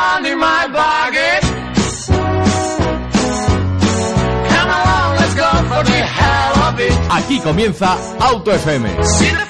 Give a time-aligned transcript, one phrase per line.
[0.00, 1.46] one in my baggage.
[4.54, 6.92] Come along, let's go for the hell of it.
[7.10, 7.90] Aquí comienza
[8.20, 9.49] Auto FM.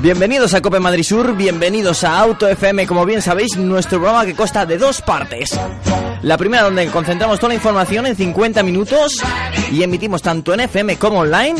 [0.00, 4.36] Bienvenidos a Cope Madrid Sur, bienvenidos a Auto FM, como bien sabéis, nuestro programa que
[4.36, 5.58] consta de dos partes.
[6.22, 9.20] La primera donde concentramos toda la información en 50 minutos
[9.72, 11.56] y emitimos tanto en FM como online.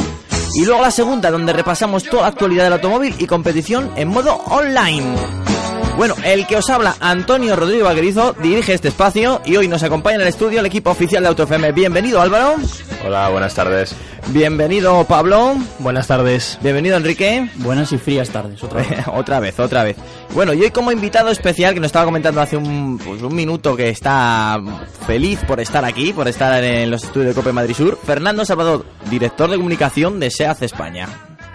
[0.54, 4.36] Y luego la segunda donde repasamos toda la actualidad del automóvil y competición en modo
[4.46, 5.16] online.
[5.98, 10.14] Bueno, el que os habla, Antonio Rodrigo Vaquerizo, dirige este espacio y hoy nos acompaña
[10.14, 11.72] en el estudio el equipo oficial de Auto FM.
[11.72, 12.54] Bienvenido Álvaro,
[13.04, 13.96] Hola, buenas tardes.
[14.28, 16.56] bienvenido Pablo, Buenas tardes.
[16.62, 17.50] bienvenido Enrique.
[17.56, 18.88] Buenas y frías tardes, otra vez.
[19.12, 19.96] otra vez, otra vez.
[20.34, 23.74] Bueno, y hoy como invitado especial, que nos estaba comentando hace un, pues, un minuto
[23.74, 24.56] que está
[25.04, 28.86] feliz por estar aquí, por estar en los estudios de Cope Madrid Sur, Fernando Salvador,
[29.10, 31.08] director de comunicación de SEAT España.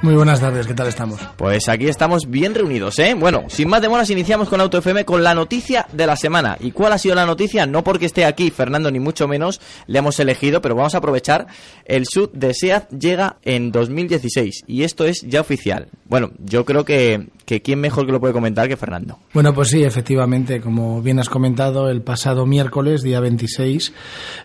[0.04, 1.22] Muy buenas tardes, ¿qué tal estamos?
[1.38, 3.16] Pues aquí estamos bien reunidos, ¿eh?
[3.18, 6.58] Bueno, sin más demoras iniciamos con Auto FM con la noticia de la semana.
[6.60, 7.66] ¿Y cuál ha sido la noticia?
[7.66, 11.48] No porque esté aquí Fernando ni mucho menos le hemos elegido, pero vamos a aprovechar.
[11.86, 15.88] El SUV de SEAT llega en 2016 y esto es ya oficial.
[16.04, 17.30] Bueno, yo creo que,
[17.62, 19.20] quién mejor que lo puede comentar que Fernando.
[19.34, 23.94] Bueno, pues sí, efectivamente, como bien has comentado, el pasado miércoles, día 26,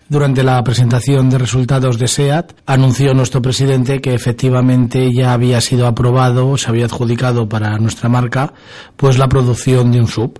[0.07, 5.87] durante la presentación de resultados de SEAT, anunció nuestro presidente que efectivamente ya había sido
[5.87, 8.53] aprobado, se había adjudicado para nuestra marca,
[8.95, 10.39] pues la producción de un sub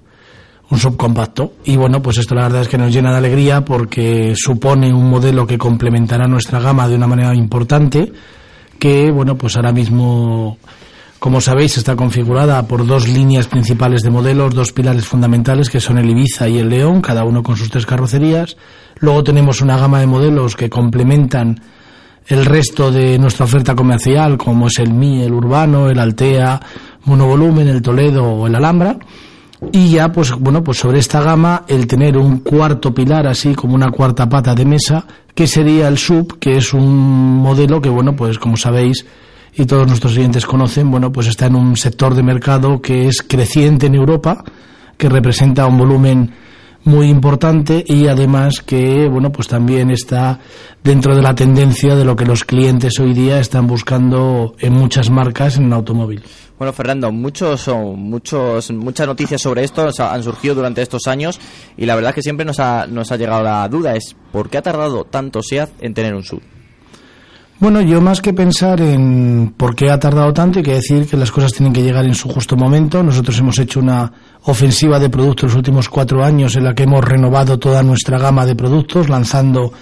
[0.70, 1.54] un subcompacto.
[1.66, 5.10] Y bueno, pues esto la verdad es que nos llena de alegría porque supone un
[5.10, 8.12] modelo que complementará nuestra gama de una manera importante,
[8.78, 10.58] que bueno, pues ahora mismo,
[11.20, 15.98] como sabéis, está configurada por dos líneas principales de modelos, dos pilares fundamentales que son
[15.98, 18.56] el Ibiza y el León, cada uno con sus tres carrocerías.
[19.00, 21.60] Luego tenemos una gama de modelos que complementan
[22.28, 26.62] el resto de nuestra oferta comercial, como es el Mi, el Urbano, el Altea,
[27.04, 28.98] Monovolumen, el Toledo o el Alhambra.
[29.74, 33.76] Y ya, pues bueno, pues sobre esta gama, el tener un cuarto pilar, así como
[33.76, 38.16] una cuarta pata de mesa, que sería el sub, que es un modelo que, bueno,
[38.16, 39.06] pues como sabéis,
[39.56, 43.22] y todos nuestros clientes conocen, bueno, pues está en un sector de mercado que es
[43.22, 44.44] creciente en Europa,
[44.98, 46.32] que representa un volumen
[46.84, 50.40] muy importante y además que, bueno, pues también está
[50.84, 55.10] dentro de la tendencia de lo que los clientes hoy día están buscando en muchas
[55.10, 56.24] marcas en el automóvil.
[56.58, 61.40] Bueno, Fernando, muchos, muchos, muchas noticias sobre esto han surgido durante estos años
[61.78, 64.50] y la verdad es que siempre nos ha, nos ha llegado la duda es ¿por
[64.50, 66.42] qué ha tardado tanto SEAT en tener un sub?
[67.60, 71.18] Bueno, yo más que pensar en por qué ha tardado tanto, hay que decir que
[71.18, 73.04] las cosas tienen que llegar en su justo momento.
[73.04, 74.10] Nosotros hemos hecho una
[74.44, 78.46] ofensiva de productos los últimos cuatro años en la que hemos renovado toda nuestra gama
[78.46, 79.74] de productos, lanzando,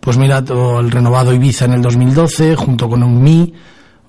[0.00, 3.54] pues mira, el renovado Ibiza en el 2012, junto con un Mi,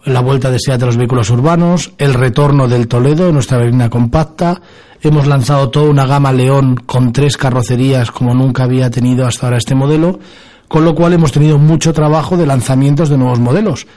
[0.04, 4.62] la vuelta de SEAT a los vehículos urbanos, el retorno del Toledo, nuestra berlina compacta.
[5.00, 9.58] Hemos lanzado toda una gama León con tres carrocerías como nunca había tenido hasta ahora
[9.58, 10.20] este modelo
[10.68, 13.88] con lo cual hemos tenido mucho trabajo de lanzamientos de nuevos modelos.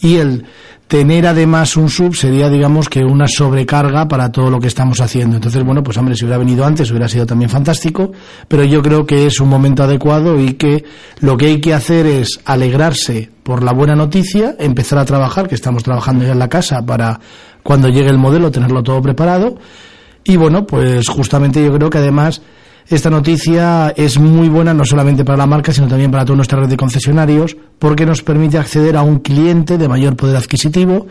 [0.00, 0.44] Y el
[0.88, 5.36] tener además un sub sería, digamos, que una sobrecarga para todo lo que estamos haciendo.
[5.36, 8.12] Entonces, bueno, pues hombre, si hubiera venido antes hubiera sido también fantástico,
[8.48, 10.84] pero yo creo que es un momento adecuado y que
[11.20, 15.54] lo que hay que hacer es alegrarse por la buena noticia, empezar a trabajar, que
[15.54, 17.20] estamos trabajando ya en la casa para
[17.62, 19.58] cuando llegue el modelo tenerlo todo preparado.
[20.24, 22.40] Y bueno, pues justamente yo creo que además
[22.90, 26.58] esta noticia es muy buena no solamente para la marca, sino también para toda nuestra
[26.60, 31.06] red de concesionarios, porque nos permite acceder a un cliente de mayor poder adquisitivo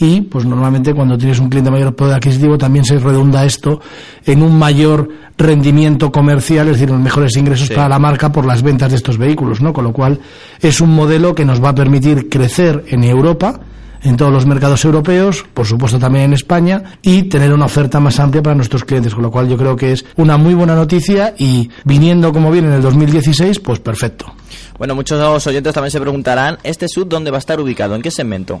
[0.00, 3.80] y, pues normalmente cuando tienes un cliente de mayor poder adquisitivo también se redunda esto
[4.24, 7.74] en un mayor rendimiento comercial, es decir, los mejores ingresos Sí.
[7.74, 9.72] para la marca por las ventas de estos vehículos, ¿no?
[9.72, 10.20] Con lo cual
[10.60, 13.60] es un modelo que nos va a permitir crecer en Europa,
[14.02, 18.18] en todos los mercados europeos, por supuesto también en España, y tener una oferta más
[18.20, 21.34] amplia para nuestros clientes, con lo cual yo creo que es una muy buena noticia
[21.36, 24.32] y viniendo como viene en el 2016, pues perfecto.
[24.78, 27.94] Bueno, muchos de los oyentes también se preguntarán, ¿este sub dónde va a estar ubicado?
[27.94, 28.60] ¿En qué segmento?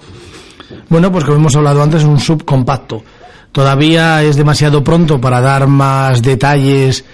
[0.88, 3.02] Bueno, pues como hemos hablado antes, es un subcompacto.
[3.52, 7.04] Todavía es demasiado pronto para dar más detalles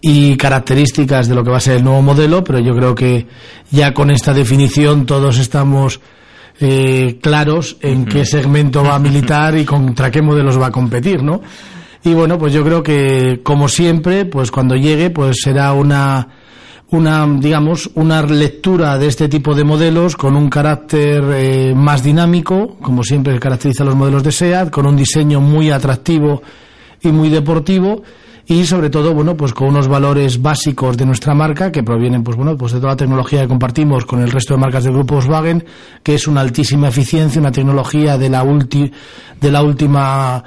[0.00, 3.26] y características de lo que va a ser el nuevo modelo, pero yo creo que
[3.70, 6.00] ya con esta definición todos estamos
[6.60, 11.22] eh, claros en qué segmento va a militar y contra qué modelos va a competir,
[11.22, 11.40] ¿no?
[12.04, 16.28] Y bueno, pues yo creo que como siempre, pues cuando llegue, pues será una
[16.90, 22.78] una digamos una lectura de este tipo de modelos con un carácter eh, más dinámico,
[22.80, 26.42] como siempre caracteriza a los modelos de SEAT, con un diseño muy atractivo
[27.02, 28.02] y muy deportivo
[28.50, 32.34] y sobre todo, bueno, pues con unos valores básicos de nuestra marca que provienen, pues
[32.34, 35.16] bueno, pues de toda la tecnología que compartimos con el resto de marcas del grupo
[35.16, 35.66] Volkswagen,
[36.02, 38.90] que es una altísima eficiencia, una tecnología de la ulti,
[39.38, 40.42] de la última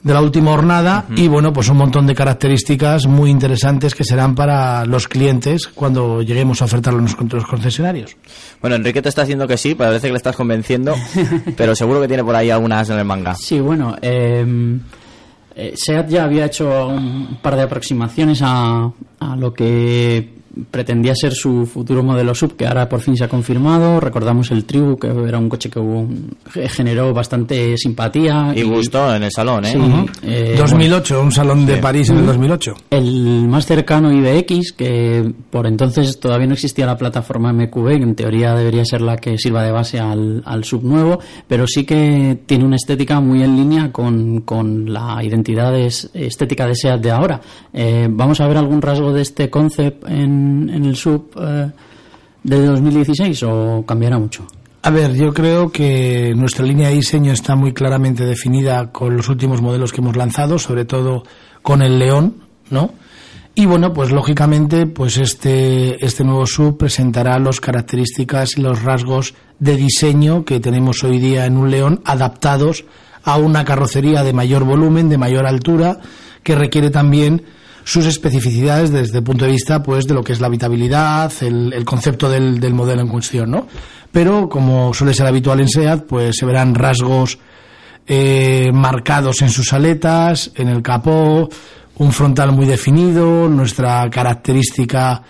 [0.00, 4.36] de la última jornada y bueno pues un montón de características muy interesantes que serán
[4.36, 8.16] para los clientes cuando lleguemos a ofertarlo en los concesionarios.
[8.60, 10.94] Bueno, Enrique te está haciendo que sí, parece que le estás convenciendo,
[11.56, 13.34] pero seguro que tiene por ahí algunas en el manga.
[13.34, 14.78] Sí, bueno, eh,
[15.58, 20.37] eh, SEAT ya había hecho un par de aproximaciones a, a lo que
[20.70, 24.00] pretendía ser su futuro modelo sub, que ahora por fin se ha confirmado.
[24.00, 26.08] Recordamos el Tribu, que era un coche que hubo-
[26.52, 28.52] que generó bastante simpatía.
[28.54, 29.72] Y gustó en el salón, ¿eh?
[29.72, 29.78] Sí,
[30.22, 32.74] eh, 2008, un salón de París en el 2008.
[32.90, 38.14] El más cercano IBX, que por entonces todavía no existía la plataforma MQB, que en
[38.14, 42.38] teoría debería ser la que sirva de base al, al sub nuevo, pero sí que
[42.46, 47.10] tiene una estética muy en línea con, con la identidad es- estética de SEAT de
[47.10, 47.40] ahora.
[47.72, 51.70] Eh, ¿Vamos a ver algún rasgo de este concept en, en el sub eh,
[52.42, 54.46] de 2016 o cambiará mucho?
[54.82, 59.28] A ver, yo creo que nuestra línea de diseño está muy claramente definida con los
[59.28, 61.24] últimos modelos que hemos lanzado, sobre todo
[61.62, 62.36] con el León,
[62.70, 62.92] ¿no?
[63.54, 69.34] Y bueno, pues lógicamente, pues este, este nuevo sub presentará las características y los rasgos
[69.58, 72.84] de diseño que tenemos hoy día en un León adaptados
[73.24, 75.98] a una carrocería de mayor volumen, de mayor altura,
[76.44, 77.42] que requiere también
[77.90, 81.72] sus especificidades desde el punto de vista pues de lo que es la habitabilidad, el,
[81.72, 83.66] el concepto del, del modelo en cuestión, ¿no?
[84.12, 87.38] Pero como suele ser habitual en SEAT, pues se verán rasgos
[88.06, 91.48] eh, marcados en sus aletas, en el capó,
[91.96, 95.22] un frontal muy definido, nuestra característica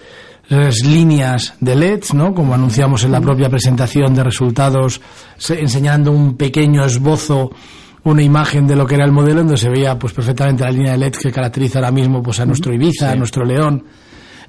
[0.48, 2.34] las líneas de LEDs, ¿no?
[2.34, 5.00] Como anunciamos en la propia presentación de resultados,
[5.36, 7.50] se- enseñando un pequeño esbozo,
[8.04, 10.92] una imagen de lo que era el modelo, donde se veía pues perfectamente la línea
[10.92, 13.84] de LEDs que caracteriza ahora mismo pues a nuestro Ibiza, a nuestro León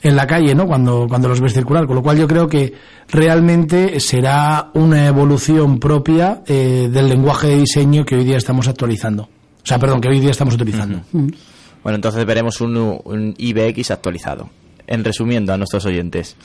[0.02, 0.66] en la calle, ¿no?
[0.66, 1.86] Cuando, cuando los ves circular.
[1.86, 2.74] Con lo cual yo creo que
[3.10, 9.24] realmente será una evolución propia eh, del lenguaje de diseño que hoy día estamos actualizando.
[9.24, 11.02] O sea, perdón, que hoy día estamos utilizando.
[11.12, 14.50] Bueno, entonces veremos un, un IBX actualizado.
[14.88, 16.36] En resumiendo a nuestros oyentes.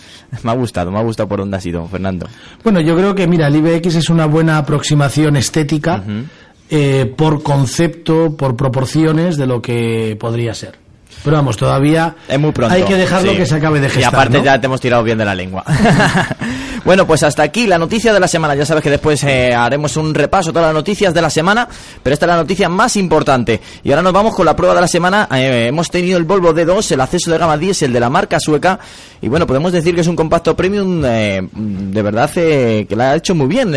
[0.42, 2.28] Me ha gustado, me ha gustado por dónde ha sido, Fernando.
[2.62, 6.04] Bueno, yo creo que, mira, el IBX es una buena aproximación estética
[6.70, 10.76] eh, por concepto, por proporciones de lo que podría ser.
[11.22, 12.74] Pero vamos, todavía Es muy pronto.
[12.74, 13.38] hay que dejarlo sí.
[13.38, 14.02] que se acabe de gestar.
[14.02, 14.44] Y aparte ¿no?
[14.44, 15.64] ya te hemos tirado bien de la lengua.
[16.84, 18.54] bueno, pues hasta aquí la noticia de la semana.
[18.54, 21.66] Ya sabes que después eh, haremos un repaso de todas las noticias de la semana,
[22.02, 23.60] pero esta es la noticia más importante.
[23.82, 25.28] Y ahora nos vamos con la prueba de la semana.
[25.32, 28.78] Eh, hemos tenido el Volvo D2, el acceso de gama diésel de la marca sueca.
[29.22, 33.12] Y bueno, podemos decir que es un compacto premium eh, de verdad eh, que la
[33.12, 33.72] ha hecho muy bien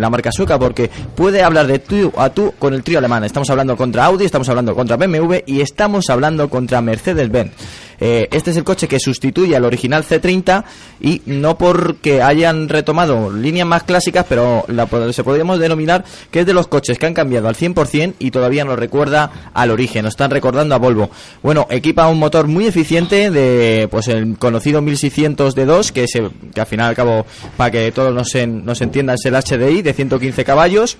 [0.00, 3.24] la marca sueca porque puede hablar de tú a tú con el trío alemán.
[3.24, 7.52] Estamos hablando contra Audi, estamos hablando contra BMW y estamos hablando contra Mercedes-Benz.
[8.00, 10.64] Eh, este es el coche que sustituye al original C30
[11.00, 16.46] y no porque hayan retomado líneas más clásicas, pero la, se podríamos denominar que es
[16.46, 20.12] de los coches que han cambiado al 100% y todavía nos recuerda al origen, nos
[20.14, 21.10] están recordando a Volvo.
[21.42, 26.60] Bueno, equipa un motor muy eficiente de pues el conocido 1600 D2, que, se, que
[26.60, 27.26] al final y al cabo,
[27.56, 30.96] para que todos nos, en- nos entiendan, es el HDI de 115 caballos.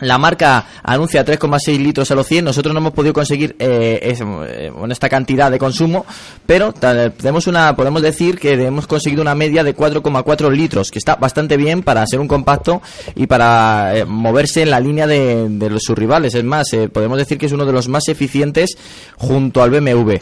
[0.00, 2.44] La marca anuncia 3,6 litros a los 100.
[2.44, 6.06] Nosotros no hemos podido conseguir eh, es- eh, esta cantidad de consumo,
[6.46, 11.16] pero tenemos una, podemos decir que hemos conseguido una media de 4,4 litros, que está
[11.16, 12.80] bastante bien para ser un compacto
[13.14, 16.34] y para eh, moverse en la línea de, de los, sus rivales.
[16.34, 18.76] Es más, eh, podemos decir que es uno de los más eficientes
[19.16, 20.14] junto al BMW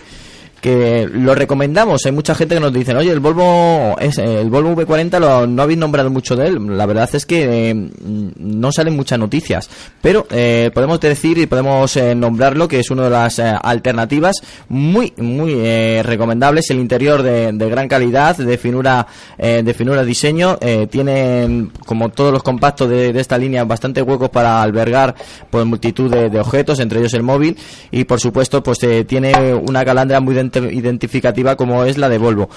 [0.61, 2.05] que lo recomendamos.
[2.07, 5.79] Hay mucha gente que nos dice, oye, el Volvo, el Volvo V40 lo, no habéis
[5.79, 6.77] nombrado mucho de él.
[6.77, 7.91] La verdad es que eh,
[8.39, 9.69] no salen muchas noticias,
[10.01, 14.37] pero eh, podemos decir y podemos eh, nombrarlo que es una de las eh, alternativas
[14.69, 16.71] muy, muy recomendables.
[16.71, 19.07] El interior de, gran calidad, de finura,
[19.39, 20.59] de finura diseño,
[20.91, 25.15] tienen como todos los compactos de, esta línea bastante huecos para albergar
[25.51, 27.57] pues multitud de, objetos, entre ellos el móvil
[27.91, 32.49] y por supuesto pues tiene una calandra muy ident- identificativa como es la de Volvo.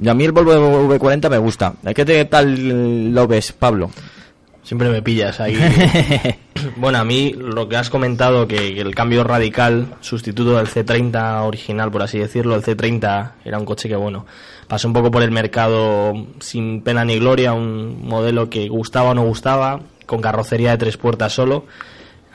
[0.00, 0.52] Y a mí el Volvo
[0.88, 1.74] V40 me gusta.
[1.94, 3.90] ¿Qué te- tal lo ves, Pablo?
[4.62, 5.56] Siempre me pillas ahí.
[6.76, 11.42] bueno, a mí lo que has comentado, que, que el cambio radical, sustituto del C30
[11.46, 14.26] original, por así decirlo, el C30 era un coche que, bueno,
[14.66, 19.14] pasó un poco por el mercado sin pena ni gloria, un modelo que gustaba o
[19.14, 21.64] no gustaba, con carrocería de tres puertas solo.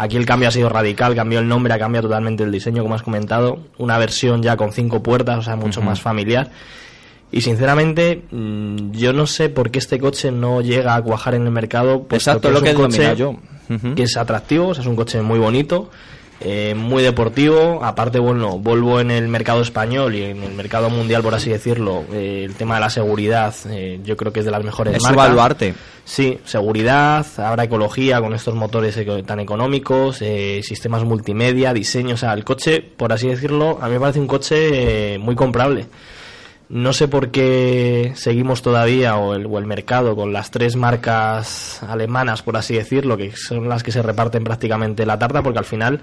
[0.02, 2.96] Aquí el cambio ha sido radical, cambió el nombre, ha cambiado totalmente el diseño, como
[2.96, 3.60] has comentado.
[3.78, 6.50] Una versión ya con cinco puertas, o sea, mucho más familiar.
[7.32, 11.44] Y sinceramente, mm, yo no sé por qué este coche no llega a cuajar en
[11.44, 12.08] el mercado.
[12.10, 13.36] Exacto, es lo que he coche yo.
[13.96, 15.92] Que es atractivo, o sea, es un coche muy bonito,
[16.44, 17.80] eh, muy deportivo.
[17.84, 22.04] Aparte, bueno, Volvo en el mercado español y en el mercado mundial, por así decirlo,
[22.12, 25.04] eh, el tema de la seguridad, eh, yo creo que es de las mejores Es
[25.04, 25.28] marcas.
[25.28, 25.74] baluarte.
[26.04, 32.18] Sí, seguridad, ahora ecología con estos motores eco- tan económicos, eh, sistemas multimedia, diseño, o
[32.18, 35.86] sea, el coche, por así decirlo, a mí me parece un coche eh, muy comprable.
[36.72, 41.84] No sé por qué seguimos todavía, o el, o el mercado, con las tres marcas
[41.84, 45.66] alemanas, por así decirlo, que son las que se reparten prácticamente la tarta, porque al
[45.66, 46.00] final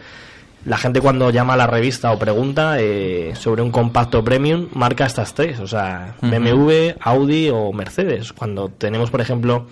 [0.66, 5.06] la gente cuando llama a la revista o pregunta eh, sobre un compacto premium, marca
[5.06, 6.16] estas tres, o sea.
[6.20, 8.34] BMW, Audi o Mercedes.
[8.34, 9.68] Cuando tenemos, por ejemplo,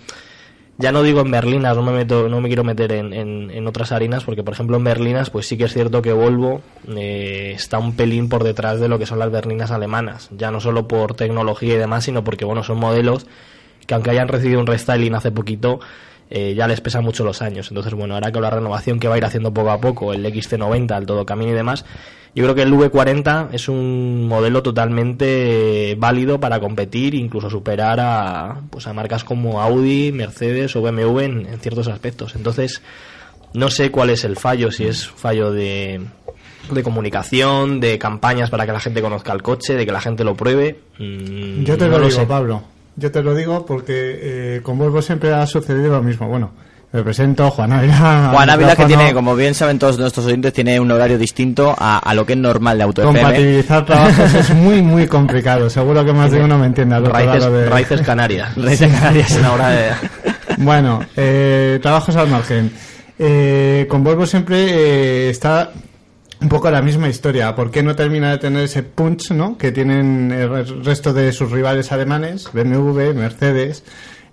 [0.77, 3.67] ya no digo en berlinas, no me meto, no me quiero meter en, en- en
[3.67, 6.61] otras harinas, porque por ejemplo en berlinas, pues sí que es cierto que Volvo
[6.95, 10.59] eh, está un pelín por detrás de lo que son las berlinas alemanas, ya no
[10.59, 13.25] solo por tecnología y demás, sino porque bueno, son modelos
[13.85, 15.79] que aunque hayan recibido un restyling hace poquito,
[16.29, 17.69] eh, ya les pesan mucho los años.
[17.69, 20.25] Entonces, bueno, ahora con la renovación que va a ir haciendo poco a poco, el
[20.25, 21.85] XC90, el todo camino y demás,
[22.35, 28.61] yo creo que el V40 es un modelo totalmente válido para competir, incluso superar a,
[28.69, 32.35] pues a marcas como Audi, Mercedes o BMW en, en ciertos aspectos.
[32.35, 32.81] Entonces,
[33.53, 36.01] no sé cuál es el fallo, si es fallo de,
[36.71, 40.23] de comunicación, de campañas para que la gente conozca el coche, de que la gente
[40.23, 40.79] lo pruebe.
[40.99, 42.25] Mm, Yo te no lo digo, sé.
[42.27, 42.61] Pablo.
[42.97, 43.93] Yo te lo digo porque
[44.57, 46.27] eh, con Volvo siempre ha sucedido lo mismo.
[46.27, 46.51] Bueno,
[46.91, 48.29] me presento Juan Ávila.
[48.33, 51.99] Juan Ávila, que tiene, como bien saben todos nuestros oyentes, tiene un horario distinto a,
[51.99, 53.03] a lo que es normal de Auto.
[53.03, 55.69] Compatibilizar trabajos es muy, muy complicado.
[55.69, 56.99] Seguro que más de uno me entiende.
[56.99, 58.55] Raíces, de- raíces canarias.
[58.55, 59.31] Raíces Canarias.
[59.39, 59.89] Una hora de...
[60.59, 62.71] Bueno, eh, trabajos al margen.
[63.19, 65.71] Eh, con Volvo siempre eh, está
[66.41, 67.55] un poco la misma historia.
[67.55, 69.57] ¿Por qué no termina de tener ese punch ¿no?
[69.57, 73.83] que tienen el resto de sus rivales alemanes, BMW, Mercedes,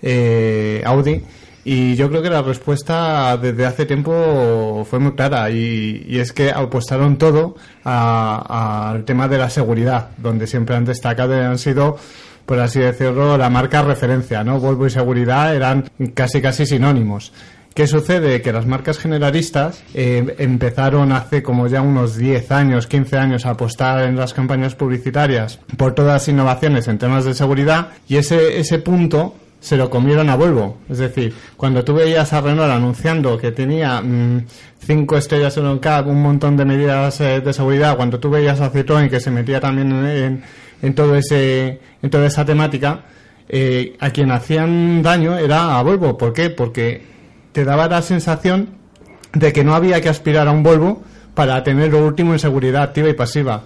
[0.03, 1.23] eh, Audi?
[1.67, 6.35] Y yo creo que la respuesta desde hace tiempo fue muy clara y, y es
[6.35, 11.97] que apostaron todo al tema de la seguridad, donde siempre han destacado y han sido,
[12.45, 14.61] por así decirlo, la marca referencia, ¿no?
[14.61, 17.33] Volvo y seguridad eran casi casi sinónimos.
[17.75, 18.41] ¿Qué sucede?
[18.41, 23.51] Que las marcas generalistas eh, empezaron hace como ya unos 10 años, 15 años a
[23.51, 28.61] apostar en las campañas publicitarias por todas las innovaciones en temas de seguridad y ese,
[28.61, 30.77] ese punto se lo comieron a Volvo.
[30.89, 34.45] Es decir, cuando tú veías a Renault anunciando que tenía mm,
[34.79, 38.61] cinco estrellas en un CAP, un montón de medidas eh, de seguridad, cuando tú veías
[38.61, 40.43] a Citroën que se metía también en, en-
[40.83, 43.01] en todo ese, en toda esa temática,
[43.49, 46.17] eh, a quien hacían daño era a Volvo.
[46.19, 46.51] ¿Por qué?
[46.51, 47.14] Porque
[47.55, 48.69] te daba la sensación
[49.33, 51.03] de que no había que aspirar a un Volvo
[51.35, 53.63] para tener lo último en seguridad activa y pasiva.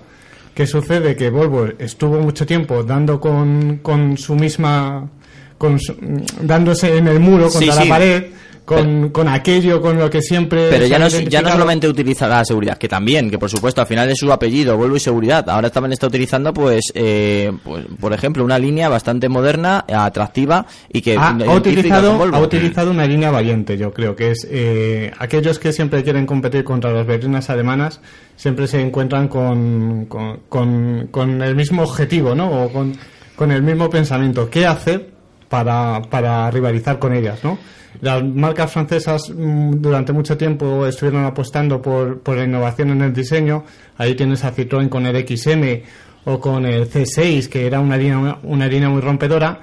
[0.55, 1.17] ¿Qué sucede?
[1.17, 5.09] Que Volvo estuvo mucho tiempo dando con, con su misma.
[5.57, 7.79] Con su- mm, dándose en el muro contra sí.
[7.81, 8.25] la pared,
[8.69, 10.69] con, con aquello con lo que siempre.
[10.69, 13.87] Pero ya no, ya no solamente utiliza la seguridad, que también, que por supuesto al
[13.87, 15.49] final es su apellido, Volvo y Seguridad.
[15.49, 21.01] Ahora también está utilizando, pues, eh, pues por ejemplo, una línea bastante moderna, atractiva y
[21.01, 25.59] que Ha, ha utilizado, ha utilizado una línea valiente, yo creo, que es eh, aquellos
[25.59, 28.01] que siempre quieren competir contra las berlinas alemanas,
[28.37, 32.65] siempre se encuentran con, con, con- con el mismo objetivo, ¿no?
[32.65, 32.93] O con,
[33.35, 34.51] con el mismo pensamiento.
[34.51, 35.17] ¿Qué hacer
[35.49, 37.59] para, para rivalizar con ellas, ¿no?
[38.01, 43.13] Las marcas francesas mm, durante mucho tiempo estuvieron apostando por, por la innovación en el
[43.13, 43.65] diseño.
[43.97, 45.83] Ahí tienes a Citroën con el XM
[46.25, 49.61] o con el C6, que era una línea, una línea muy rompedora.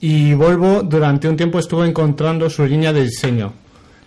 [0.00, 3.52] Y Volvo durante un tiempo estuvo encontrando su línea de diseño.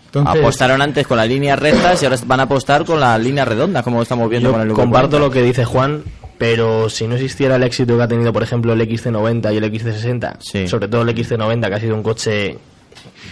[0.06, 3.48] Entonces, Apostaron antes con las líneas rectas y ahora van a apostar con las líneas
[3.48, 5.20] redondas, como estamos viendo Yo con el comparto V40.
[5.20, 6.04] lo que dice Juan,
[6.38, 9.64] pero si no existiera el éxito que ha tenido, por ejemplo, el XC90 y el
[9.72, 10.68] XC60, Sí.
[10.68, 12.58] sobre todo el XC90, que ha sido un coche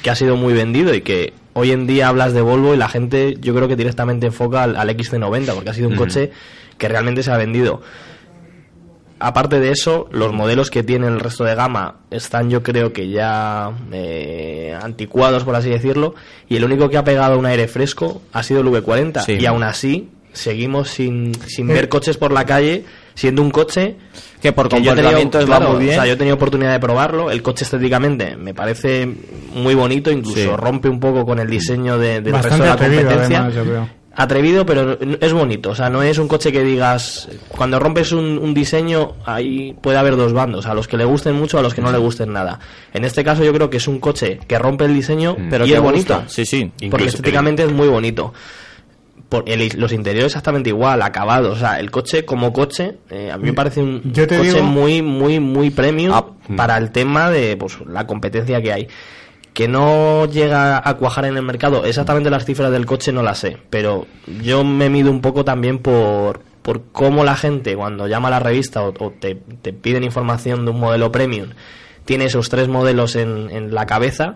[0.02, 2.88] que ha sido muy vendido y que hoy en día hablas de Volvo y la
[2.90, 6.32] gente yo creo que directamente enfoca al, al XC90 porque ha sido un coche
[6.78, 7.82] que realmente se ha vendido.
[9.18, 13.08] Aparte de eso, los modelos que tiene el resto de gama están yo creo que
[13.10, 16.16] ya eh, anticuados, por así decirlo,
[16.50, 19.22] y el único que ha pegado un aire fresco ha sido el V40.
[19.26, 19.38] Sí.
[19.40, 21.74] Y aún así, seguimos sin, sin Eh.
[21.74, 23.96] ver coches por la calle, siendo un coche
[24.42, 25.92] Que por que yo tenido- claro, muy bien.
[25.94, 27.32] O sea, yo he tenido oportunidad de probarlo.
[27.32, 29.10] El coche estéticamente me parece
[29.56, 30.48] muy bonito, incluso Sí.
[30.56, 33.38] rompe un poco con el diseño de, del resto bastante de la atrevido, competencia.
[33.40, 33.90] además, yo creo.
[34.18, 35.72] Atrevido, pero es bonito.
[35.72, 37.28] O sea, no es un coche que digas.
[37.50, 41.36] Cuando rompes un, un diseño, ahí puede haber dos bandos: a los que le gusten
[41.36, 42.60] mucho, a los que no le gusten nada.
[42.94, 45.70] En este caso, yo creo que es un coche que rompe el diseño, Pero y
[45.72, 46.14] que es bonito.
[46.16, 46.30] gusta.
[46.30, 46.72] Sí, sí.
[46.90, 48.34] Porque estéticamente es muy bonito.
[49.30, 51.58] Por el- los interiores exactamente igual, acabados.
[51.58, 54.54] O sea, el coche como coche, eh, a mí me parece un Yo te coche
[54.54, 58.88] digo- muy, muy, muy premium Ah, para el tema de pues, la competencia que hay.
[59.54, 61.86] que no llega a cuajar en el mercado.
[61.86, 64.06] Exactamente las cifras del coche no las sé, pero
[64.44, 68.40] yo me mido un poco también por, por cómo la gente cuando llama a la
[68.42, 71.52] revista o, o te, te piden información de un modelo premium,
[72.04, 74.36] tiene esos tres modelos en, en la cabeza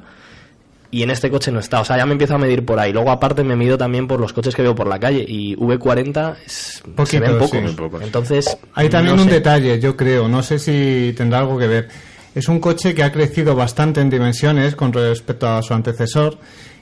[0.91, 1.81] y en este coche no está.
[1.81, 2.91] O sea, ya me empiezo a medir por ahí.
[2.91, 5.23] Luego, aparte, me mido también por los coches que veo por la calle.
[5.27, 7.49] Y V40 es, se Poquito, ven pocos.
[7.51, 7.57] sí.
[7.59, 8.01] Muy pocos.
[8.01, 9.35] Entonces, Hay también no un sé.
[9.35, 11.87] detalle, yo creo, no sé si tendrá algo que ver.
[12.35, 16.37] Es un coche que ha crecido bastante en dimensiones con respecto a su antecesor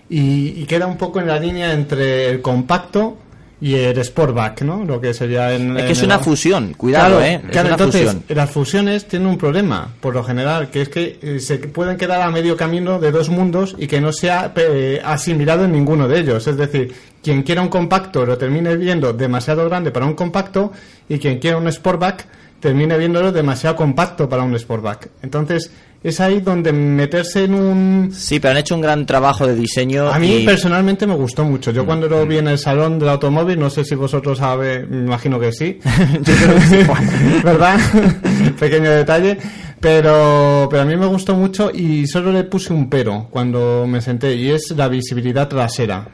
[0.09, 3.17] y, y queda un poco en la línea entre el compacto
[3.59, 4.85] y el Sportback, ¿no?
[4.85, 5.75] Lo que sería en...
[5.77, 7.41] Es en que es el- una fusión, cuidado, Claro, ¿eh?
[7.43, 8.23] Es claro, una entonces fusión.
[8.29, 12.21] las fusiones tienen un problema, por lo general, que es que eh, se pueden quedar
[12.21, 16.19] a medio camino de dos mundos y que no sea eh, asimilado en ninguno de
[16.19, 16.45] ellos.
[16.47, 20.71] Es decir, quien quiera un compacto lo termine viendo demasiado grande para un compacto
[21.09, 22.25] y quien quiera un Sportback
[22.59, 25.09] termine viéndolo demasiado compacto para un Sportback.
[25.23, 25.71] Entonces,
[26.03, 28.11] es ahí donde meterse en un...
[28.13, 30.07] Sí, pero han hecho un gran trabajo de diseño.
[30.09, 31.71] A mí y- personalmente me gustó mucho.
[31.71, 34.99] Yo cuando lo vi en el salón del automóvil, no sé si vosotros sabéis, me
[34.99, 35.79] imagino que sí.
[37.43, 37.79] ¿Verdad?
[38.59, 39.37] Pequeño detalle.
[39.79, 44.01] Pero, pero a mí me gustó mucho y solo le puse un pero cuando me
[44.01, 46.07] senté y es la visibilidad trasera.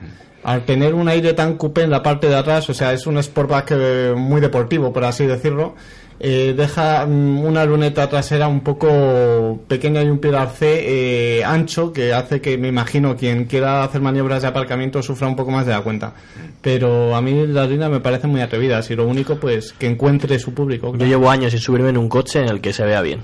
[0.44, 3.22] Al tener un aire tan coupé en la parte de atrás, o sea, es un
[3.24, 5.76] sportback eh, muy deportivo, por así decirlo,
[6.20, 11.92] eh, deja mm, una luneta trasera un poco pequeña y un pilar C eh, ancho
[11.92, 15.66] que hace que me imagino quien quiera hacer maniobras de aparcamiento sufra un poco más
[15.66, 16.14] de la cuenta.
[16.62, 20.40] Pero a mí las líneas me parecen muy atrevidas y lo único pues que encuentre
[20.40, 20.96] su público.
[20.96, 23.24] Yo llevo años sin subirme en un coche en el que se vea bien.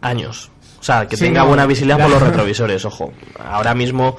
[0.00, 0.50] Años.
[0.80, 3.12] O sea, que Sí, tenga no, buena visibilidad por los retrovisores, ojo.
[3.38, 4.16] Ahora mismo,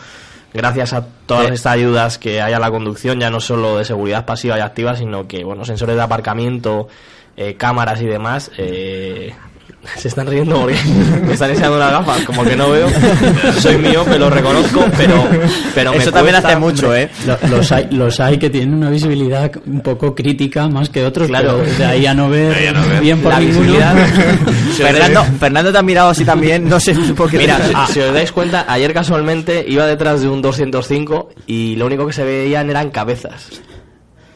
[0.54, 4.26] gracias a todas estas ayudas que hay a la conducción, ya no solo de seguridad
[4.26, 6.88] pasiva y activa, sino que, bueno, sensores de aparcamiento,
[7.38, 9.34] eh, cámaras y demás, eh,
[9.98, 10.76] se están riendo porque
[11.28, 12.88] me están enseñando las gafas, como que no veo.
[13.60, 15.28] Soy mío, me lo reconozco, pero,
[15.76, 17.10] pero me Eso también cuesta- hace mucho, ¿eh?
[17.28, 21.28] Lo- Los hay, los hay que tienen una visibilidad un poco crítica más que otros,
[21.28, 21.60] Claro.
[21.62, 23.02] pero de ahí a no ver, De ahí a no ver.
[23.02, 23.60] bien por La ninguno.
[23.62, 23.96] visibilidad.
[24.78, 27.38] Fernando, Fernando te ha mirado así también, no sé por qué.
[27.40, 31.76] Mira, Ah, si, si os dais cuenta, ayer casualmente iba detrás de un 205 y
[31.76, 33.50] lo único que se veían eran cabezas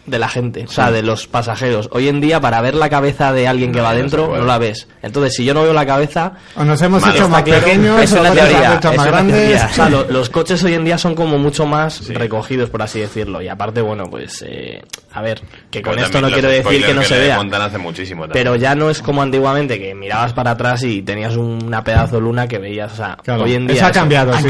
[0.07, 1.89] de la gente, o sea, de los pasajeros.
[1.91, 4.57] Hoy en día, para ver la cabeza de alguien que No, va dentro, no la
[4.57, 4.87] ves.
[5.01, 7.63] Entonces, si yo no veo la cabeza, O nos hemos hecho más claro.
[7.63, 9.35] pequeños, Es o una nos hemos teoría, hecho es más una grandes.
[9.37, 9.65] teoría.
[9.69, 12.99] o sea, lo- los coches hoy en día son como mucho más recogidos, por así
[12.99, 13.41] decirlo.
[13.41, 14.81] Y aparte, bueno, pues, eh,
[15.13, 17.35] a ver, que con esto no quiero decir que no se vea.
[17.37, 18.25] montan hace muchísimo.
[18.31, 22.47] Pero ya no es como antiguamente, que mirabas para atrás y tenías una pedazo luna
[22.47, 22.93] que veías.
[22.93, 23.75] O sea, Claro, hoy en día.
[23.77, 24.33] eso ha cambiado.
[24.33, 24.41] Ha.
[24.41, 24.49] Yo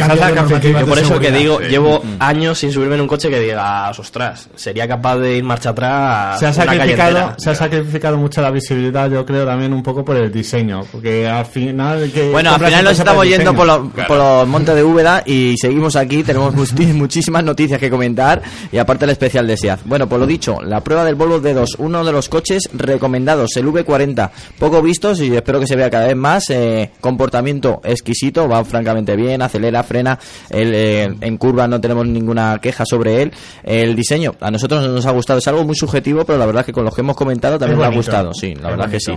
[0.79, 1.69] de por eso que digo, Sí.
[1.69, 5.69] llevo años sin subirme en un coche que diga, ostras, sería capaz de ir marcha
[5.71, 10.03] atrás se ha sacrificado se ha sacrificado mucho la visibilidad yo creo también un poco
[10.05, 13.89] por el diseño porque al final que Bueno, al final nos estamos yendo por, los-
[13.93, 14.07] Claro.
[14.07, 16.23] por los montes de Úbeda y seguimos aquí.
[16.23, 16.53] Tenemos
[16.93, 19.79] muchísimas noticias que comentar y aparte el especial de SEAT.
[19.85, 23.65] Bueno, por lo dicho, la prueba del Volvo D2, uno de los coches recomendados, el
[23.67, 24.29] V40,
[24.59, 26.49] poco vistos y espero que se vea cada vez más.
[26.49, 30.17] eh, comportamiento exquisito, va francamente bien, acelera, frena.
[30.49, 33.31] El, eh, en curva no tenemos ninguna queja sobre él.
[33.63, 36.65] El diseño, a nosotros nos ha gustado, es algo muy subjetivo, pero la verdad es
[36.67, 38.33] que con los que hemos comentado también nos ha gustado.
[38.33, 39.13] Sí, la Es verdad que sí.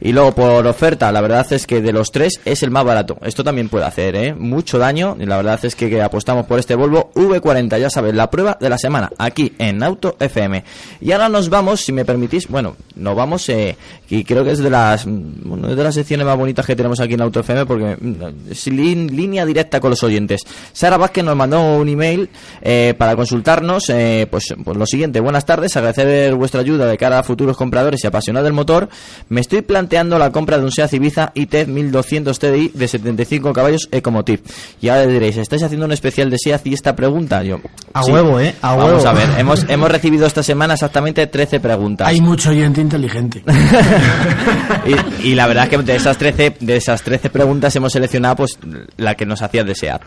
[0.00, 3.16] Y luego por oferta, la verdad es que de los tres es el más barato.
[3.22, 4.34] Esto también puede hacer ¿eh?
[4.34, 5.16] mucho daño.
[5.18, 8.58] Y la verdad es que, que apostamos por este Volvo V40, ya sabes, la prueba
[8.60, 10.64] de la semana, aquí en Auto FM.
[11.00, 13.76] Y ahora nos vamos, si me permitís, bueno, nos vamos, eh,
[14.10, 17.00] y creo que es de las bueno, es de las secciones más bonitas que tenemos
[17.00, 20.42] aquí en Auto FM, porque mm, es línea directa con los oyentes.
[20.72, 22.28] Sara Vázquez nos mandó un email
[22.60, 27.18] eh, para consultarnos, eh, pues, pues lo siguiente, buenas tardes, agradecer vuestra ayuda de cara
[27.18, 28.88] a futuros compradores y apasionados del motor.
[29.28, 33.88] Me estoy planteando la compra de un SEAT Ibiza ITED 1200 TDI de 75 caballos
[33.92, 34.42] Ecomotive.
[34.80, 37.42] Y ahora diréis, ¿estáis haciendo un especial de SEAT y esta pregunta?
[37.42, 37.60] Yo,
[37.92, 38.12] A sí.
[38.12, 38.54] huevo, ¿eh?
[38.62, 39.08] A Vamos huevo.
[39.08, 42.08] a ver, hemos, hemos recibido esta semana exactamente 13 preguntas.
[42.08, 43.42] Hay mucho oyente inteligente.
[45.22, 48.36] y, y la verdad es que de esas 13 de esas 13 preguntas hemos seleccionado
[48.36, 48.58] pues
[48.96, 50.00] la que nos hacía desear.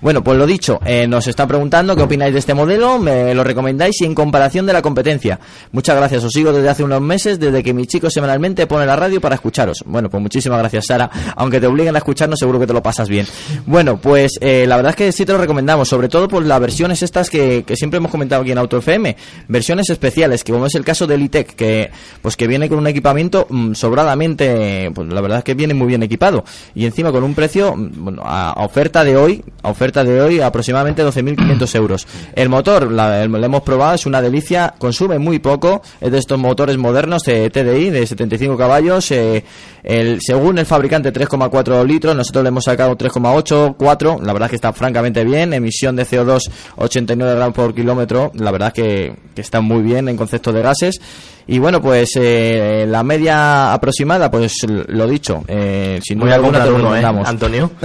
[0.00, 3.44] Bueno, pues lo dicho, eh, nos están preguntando qué opináis de este modelo, me lo
[3.44, 5.40] recomendáis y en comparación de la competencia.
[5.72, 8.94] Muchas gracias, os sigo desde hace unos meses, desde que mi chico semanalmente pone la
[8.94, 9.82] radio para escucharos.
[9.84, 11.10] Bueno, pues muchísimas gracias, Sara.
[11.34, 13.26] Aunque te obliguen a escucharnos, seguro que te lo pasas bien.
[13.66, 16.60] Bueno, pues eh, la verdad es que sí te lo recomendamos, sobre todo por las
[16.60, 19.16] versiones estas que, siempre hemos comentado aquí en Auto FM,
[19.48, 21.90] versiones especiales, que como es el caso del ITEC, que
[22.22, 25.88] pues que viene con un equipamiento mm, sobradamente, pues la verdad es que viene muy
[25.88, 30.04] bien equipado y encima con un precio, mm, bueno, a, oferta de hoy, a oferta
[30.04, 32.06] de hoy aproximadamente 12.500 euros.
[32.34, 36.38] El motor, la, lo hemos probado, es una delicia consume muy poco, es de estos
[36.38, 39.44] motores modernos de TDI de 75 caballos, eh,
[39.82, 44.56] el, según el fabricante 3,4 litros, nosotros le hemos sacado 3,8, 4, la verdad que
[44.56, 49.60] está francamente bien, emisión de CO2 89 gramos por kilómetro, la verdad es que está
[49.60, 51.00] muy bien en concepto de gases.
[51.46, 56.36] Y bueno, pues eh, la media aproximada, pues lo dicho, eh, sin Voy duda a
[56.36, 57.04] alguna uno, ¿eh?
[57.26, 57.70] Antonio.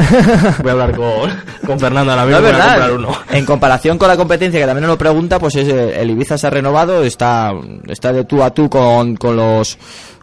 [0.61, 1.29] Voy a hablar con,
[1.65, 2.47] con Fernando ahora No, mismo.
[2.47, 3.09] es voy a comprar uno.
[3.31, 6.37] En comparación con la competencia, que también nos lo pregunta, pues es, eh, el Ibiza
[6.37, 7.51] se ha renovado, está,
[7.87, 9.77] está de tú a tú con, con los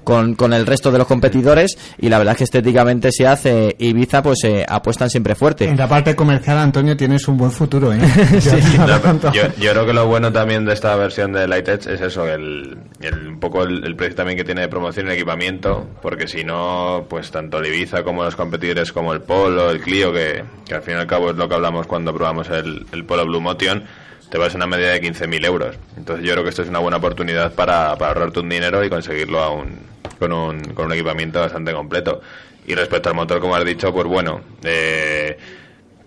[0.06, 3.74] con, con el resto de los competidores y la verdad es que estéticamente se hace
[3.76, 5.64] Ibiza pues eh, apuestan siempre fuerte.
[5.68, 7.98] En la parte comercial, Antonio, tienes un buen futuro, ¿eh?
[8.40, 8.52] Yo
[8.86, 12.00] No, yo, yo creo que lo bueno también de esta versión de Light Edge es
[12.00, 15.88] eso, el, el- un poco el, el precio también que tiene de promoción y equipamiento,
[16.00, 20.12] porque si no, pues tanto el Ibiza como los competidores como el Polo, el Clio,
[20.12, 23.04] que, que al fin y al cabo es lo que hablamos cuando probamos el, el
[23.04, 23.82] Polo Blue Motion,
[24.30, 25.76] te vas a una media de 15.000 euros.
[25.96, 28.88] Entonces yo creo que esto es una buena oportunidad para, para ahorrarte un dinero y
[28.90, 29.78] conseguirlo a un,
[30.18, 32.20] con, un, con un equipamiento bastante completo.
[32.66, 35.36] Y respecto al motor, como has dicho, pues bueno, eh,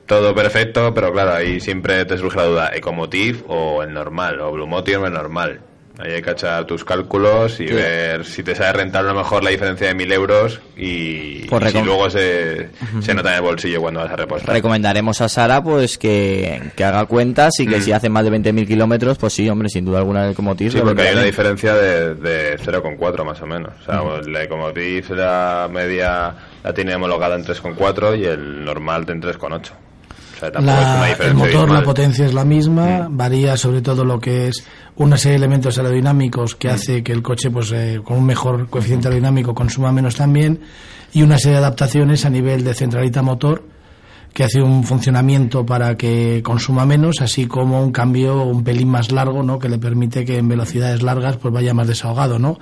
[0.05, 4.41] todo perfecto, pero claro, ahí siempre te surge la duda, ¿Ecomotive o el normal?
[4.41, 5.61] ¿O Blue Motion o el normal?
[6.01, 7.73] Ahí hay que echar tus cálculos y Sí.
[7.73, 11.73] ver si te sale rentable a lo mejor la diferencia de mil euros y, Pues
[11.73, 12.69] y si luego se,
[13.01, 14.55] se nota en el bolsillo cuando vas a repostar.
[14.55, 17.81] Recomendaremos a Sara pues que, que haga cuentas y que Mm.
[17.81, 20.71] si hace más de 20.000 kilómetros, pues sí, hombre, sin duda alguna el Ecomotive.
[20.71, 23.73] Sí, porque hay una diferencia de, de 0,4 más o menos.
[23.81, 26.33] O sea, la Ecomotive la media
[26.63, 29.71] la tiene homologada en 3,4 y el normal en 3,8.
[30.39, 34.47] Sea, es La- el motor, la potencia es la misma, varía sobre todo lo que
[34.47, 34.63] es
[34.95, 38.69] una serie de elementos aerodinámicos que hace que el coche pues eh, con un mejor
[38.69, 40.59] coeficiente aerodinámico consuma menos también
[41.13, 43.63] y una serie de adaptaciones a nivel de centralita motor
[44.33, 49.11] que hace un funcionamiento para que consuma menos, así como un cambio un pelín más
[49.11, 49.57] largo, ¿no?
[49.57, 52.59] que le permite que en velocidades largas pues vaya más desahogado, ¿no?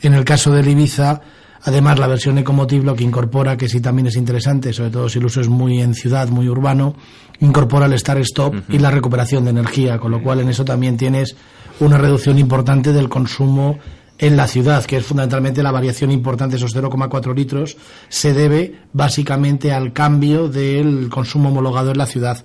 [0.00, 1.20] En el caso del Ibiza,
[1.62, 5.18] además la versión Ecomotive lo que incorpora, que sí también es interesante, sobre todo si
[5.18, 6.94] el uso es muy en ciudad, muy urbano,
[7.40, 10.96] incorpora el start stop y la recuperación de energía, con lo cual en eso también
[10.96, 11.36] tienes
[11.80, 13.78] una reducción importante del consumo
[14.18, 17.78] en la ciudad, que es fundamentalmente la variación importante, esos 0,4 litros,
[18.10, 22.44] se debe básicamente al cambio del consumo homologado en la ciudad.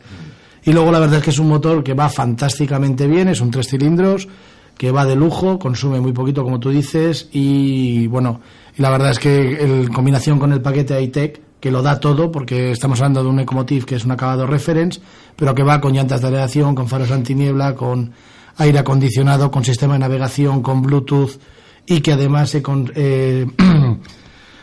[0.64, 3.52] Y luego la verdad es que es un motor que va fantásticamente bien, es un
[3.52, 4.30] tres cilindros,
[4.78, 8.42] que va de lujo, consume muy poquito como tú dices y bueno,
[8.78, 12.32] y la verdad es que en combinación con el paquete iTech que lo da todo
[12.32, 15.00] porque estamos hablando de un Ecomotive que es un acabado reference,
[15.36, 18.12] pero que va con llantas de aleación, con faros antiniebla, con
[18.58, 21.40] aire acondicionado, con sistema de navegación, con Bluetooth
[21.88, 23.46] y que además se con- eh,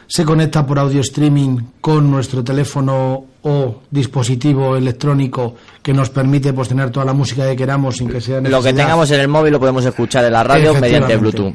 [0.07, 6.69] se conecta por audio streaming con nuestro teléfono o dispositivo electrónico que nos permite pues
[6.69, 9.29] tener toda la música que queramos sin que sea Lo que necesidad- tengamos en el
[9.29, 11.17] móvil lo podemos escuchar en la radio mediante.
[11.17, 11.55] Bluetooth.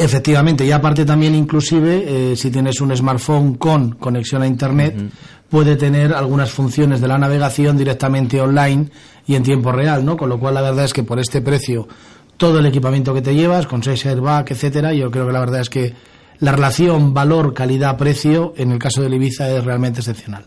[0.00, 4.94] Efectivamente, y aparte también inclusive, eh, si tienes un smartphone con conexión a Internet,
[5.50, 8.90] puede tener algunas funciones de la navegación directamente online
[9.26, 10.16] y en tiempo real, ¿no?
[10.16, 11.88] Con lo cual la verdad es que por este precio,
[12.36, 15.62] todo el equipamiento que te llevas, con 6 airbag, etcétera, yo creo que la verdad
[15.62, 15.94] es que
[16.38, 20.44] la relación valor-calidad-precio en el caso del Ibiza es realmente excepcional.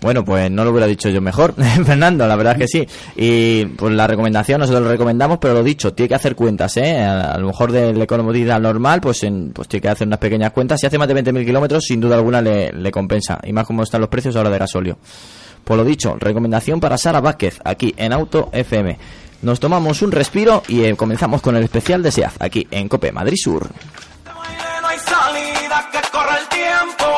[0.00, 2.88] Bueno, pues no lo hubiera dicho yo mejor, Fernando, la verdad es que sí.
[3.16, 6.98] Y pues la recomendación, nosotros lo recomendamos, pero lo dicho, tiene que hacer cuentas, ¿eh?
[6.98, 10.80] A, lo mejor del economodida normal, pues, en, pues tiene que hacer unas pequeñas cuentas.
[10.80, 13.40] Si hace más de 20.000 kilómetros, sin duda alguna le, compensa.
[13.42, 14.98] Y más como están los precios ahora de gasolio.
[15.64, 18.96] Por lo dicho, recomendación para Sara Vázquez, aquí en Auto FM.
[19.42, 23.12] Nos tomamos un respiro y eh, comenzamos con el especial de SEAT, aquí en Cope
[23.12, 23.68] Madrid Sur.
[23.68, 27.08] este no hay salida, que corre el tiempo.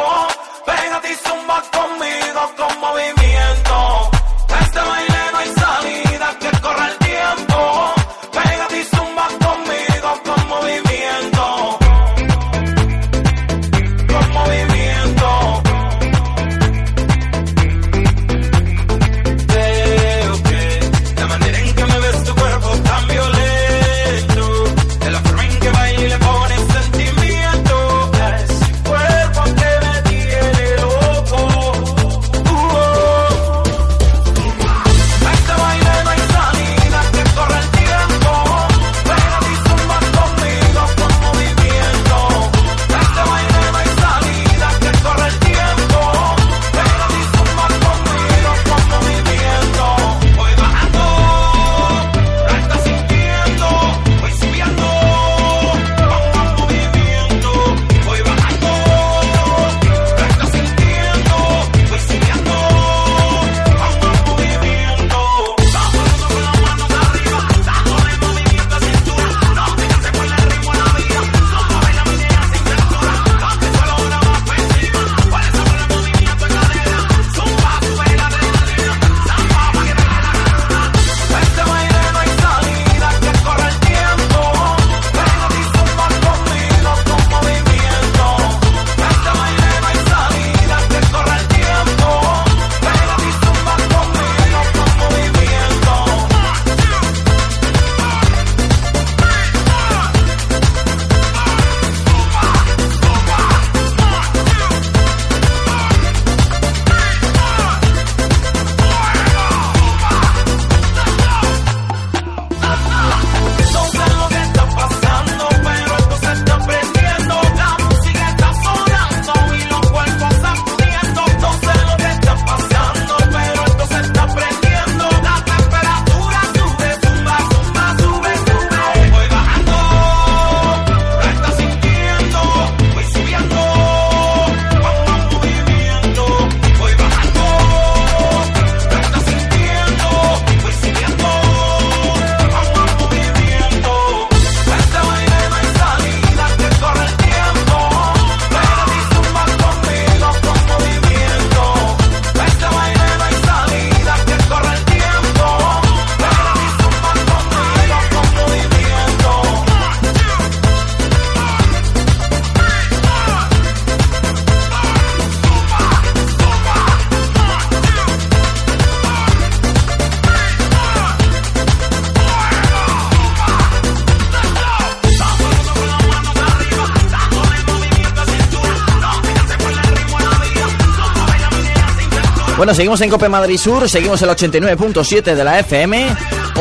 [182.74, 186.06] Seguimos en Cope Madrid Sur, seguimos el 89.7 de la FM.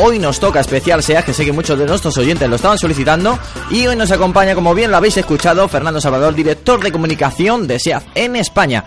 [0.02, 3.38] Hoy nos toca especial SEAT, que sé que muchos de nuestros oyentes lo estaban solicitando.
[3.70, 7.78] Y hoy nos acompaña, como bien lo habéis escuchado, Fernando Salvador, director de comunicación de
[7.78, 8.84] SEAT en España.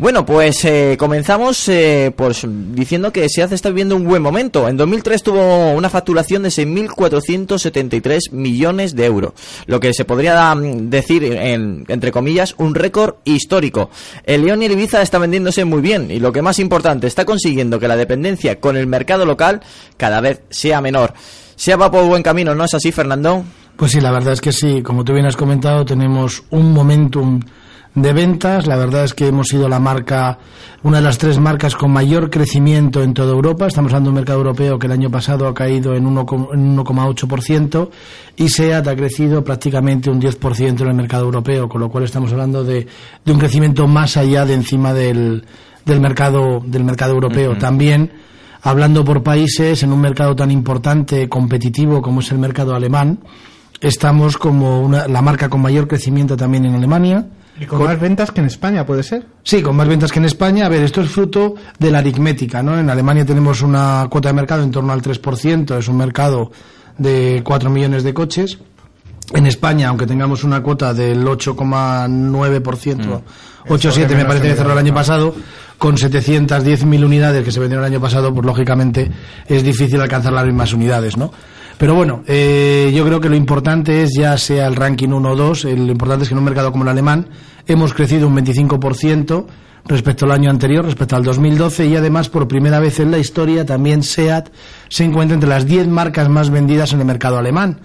[0.00, 4.66] Bueno, pues eh, comenzamos eh, pues, diciendo que SEAT está viviendo un buen momento.
[4.66, 9.34] En 2003 tuvo una facturación de 6.473 millones de euros,
[9.66, 13.90] lo que se podría mm, decir, en- entre comillas, un récord histórico.
[14.24, 17.26] El León y el Ibiza está vendiéndose muy bien y lo que más importante, está
[17.26, 19.60] consiguiendo que la dependencia con el mercado local
[19.98, 21.12] cada vez sea menor.
[21.56, 23.44] SEAT va por buen camino, ¿no es así, Fernando?
[23.76, 24.80] Pues sí, la verdad es que sí.
[24.82, 27.40] Como tú bien has comentado, tenemos un momentum
[27.94, 28.66] de ventas.
[28.66, 30.38] La verdad es que hemos sido la marca,
[30.82, 33.66] una de las tres marcas con mayor crecimiento en toda Europa.
[33.66, 36.76] Estamos hablando de un mercado europeo que el año pasado ha caído en 1, en
[36.76, 37.90] 1,8%
[38.36, 42.30] y SEAT ha crecido prácticamente un 10% en el mercado europeo, con lo cual estamos
[42.32, 42.86] hablando de,
[43.24, 45.44] de un crecimiento más allá de encima del,
[45.84, 47.56] del mercado del mercado europeo.
[47.58, 48.12] También
[48.62, 53.18] hablando por países en un mercado tan importante, competitivo como es el mercado alemán,
[53.80, 57.26] estamos como una- la marca con mayor crecimiento también en Alemania.
[57.60, 59.26] Y con más ventas que en España, ¿puede ser?
[59.44, 60.64] Sí, con más ventas que en España.
[60.66, 62.78] A ver, esto es fruto de la aritmética, ¿no?
[62.78, 66.50] En Alemania tenemos una cuota de mercado en torno al 3%, es un mercado
[66.96, 68.58] de 4 millones de coches.
[69.34, 73.20] En España, aunque tengamos una cuota del 8,9%,
[73.68, 75.34] 8,7 me parece que cerró el año pasado,
[75.78, 79.10] con 710.000 unidades que se vendieron el año pasado, pues lógicamente
[79.46, 81.32] es difícil alcanzar las mismas unidades, ¿no?
[81.78, 85.36] Pero bueno, eh, yo creo que lo importante es, ya sea el ranking 1 o
[85.36, 87.26] 2, el- lo importante es que en un mercado como el alemán
[87.72, 89.46] hemos crecido un 25%
[89.86, 93.64] respecto al año anterior, respecto al 2012, y además por primera vez en la historia
[93.64, 94.50] también SEAT
[94.88, 97.80] se encuentra entre las 10 marcas más vendidas en el mercado alemán.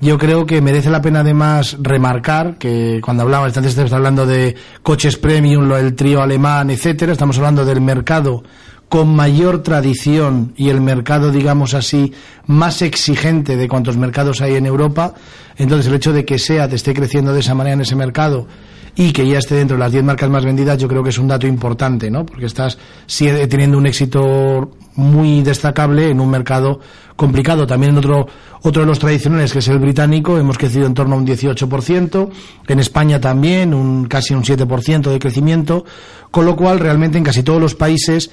[0.00, 4.56] Yo creo que merece la pena además remarcar que cuando hablamos, antes estamos hablando de
[4.82, 8.42] coches premium, lo del trío alemán, etcétera, estamos hablando del mercado
[8.88, 12.12] con mayor tradición y el mercado, digamos así,
[12.46, 15.14] más exigente de cuantos mercados hay en Europa.
[15.56, 18.48] Entonces, el hecho de que SEAT esté creciendo de esa manera en ese mercado
[18.96, 21.18] y que ya esté dentro de las 10 marcas más vendidas, yo creo que es
[21.18, 22.26] un dato importante, ¿no?
[22.26, 26.80] Porque estás teniendo un éxito muy destacable en un mercado
[27.16, 27.66] complicado.
[27.66, 28.26] También en otro,
[28.62, 32.30] otro de los tradicionales, que es el británico, hemos crecido en torno a un 18%.
[32.66, 35.84] En España también, un, casi un 7% de crecimiento.
[36.30, 38.30] Con lo cual, realmente en casi todos los países,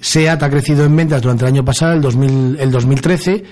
[0.00, 3.44] SEAT ha crecido en ventas durante el año pasado, el, 2000, el 2013,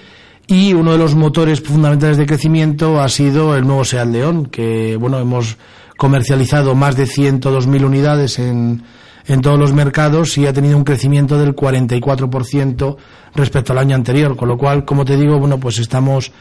[0.47, 4.97] y uno de los motores fundamentales de crecimiento ha sido el nuevo SEAT León, que
[4.97, 5.57] bueno, hemos
[5.97, 8.83] comercializado más de 102.000 unidades en,
[9.27, 12.97] en todos los mercados y ha tenido un crecimiento del 44%
[13.35, 16.33] respecto al año anterior, con lo cual, como te digo, bueno, pues estamos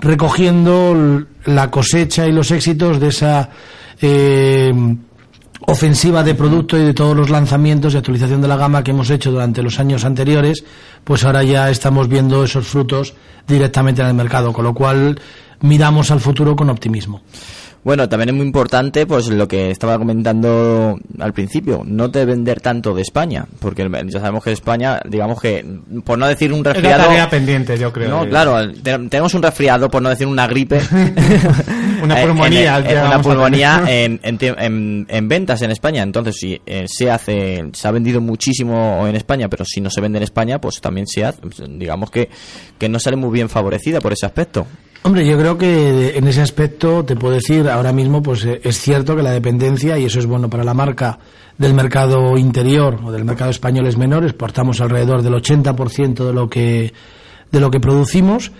[0.00, 3.50] recogiendo la cosecha y los éxitos de esa
[4.00, 4.72] eh,
[5.66, 9.10] ofensiva de producto y de todos los lanzamientos y actualización de la gama que hemos
[9.10, 10.64] hecho durante los años anteriores,
[11.04, 13.14] pues ahora ya estamos viendo esos frutos
[13.46, 15.18] directamente en el mercado, con lo cual
[15.60, 17.22] miramos al futuro con optimismo.
[17.84, 22.60] Bueno, también es muy importante, pues lo que estaba comentando al principio, no te vender
[22.62, 25.62] tanto de España, porque ya sabemos que España, digamos que,
[26.02, 28.08] por no decir un Es resfriado, tarea pendiente, yo creo.
[28.08, 30.80] no, claro, te- tenemos un resfriado, por no decir una gripe,
[32.02, 36.02] Una Eh, pulmonía, en- ya en- una pulmonía en, en, en- en ventas en España.
[36.02, 40.00] Entonces, si eh, se hace, se ha vendido muchísimo en España, pero si no se
[40.00, 42.28] vende en España, pues también se hace, digamos que,
[42.78, 44.66] que no sale muy bien favorecida por ese aspecto.
[45.06, 48.80] Hombre, yo creo que en ese aspecto te puedo decir ahora mismo, pues eh, es
[48.80, 51.18] cierto que la dependencia, y eso es bueno para la marca
[51.58, 56.48] del mercado interior o del mercado español es menor, exportamos alrededor del 80% de lo
[56.48, 56.94] que
[57.52, 58.50] de lo que producimos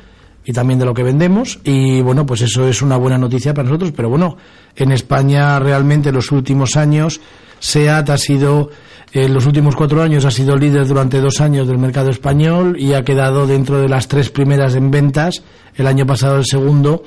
[0.44, 1.60] y también de lo que vendemos.
[1.64, 4.36] Y bueno, pues eso es una buena noticia para nosotros, pero bueno,
[4.76, 7.22] en España realmente en los últimos años
[7.58, 8.68] SEAT ha sido
[9.14, 12.92] en los últimos cuatro años ha sido líder durante dos años del mercado español y
[12.94, 15.42] ha quedado dentro de las tres primeras en ventas,
[15.76, 17.04] el año pasado el segundo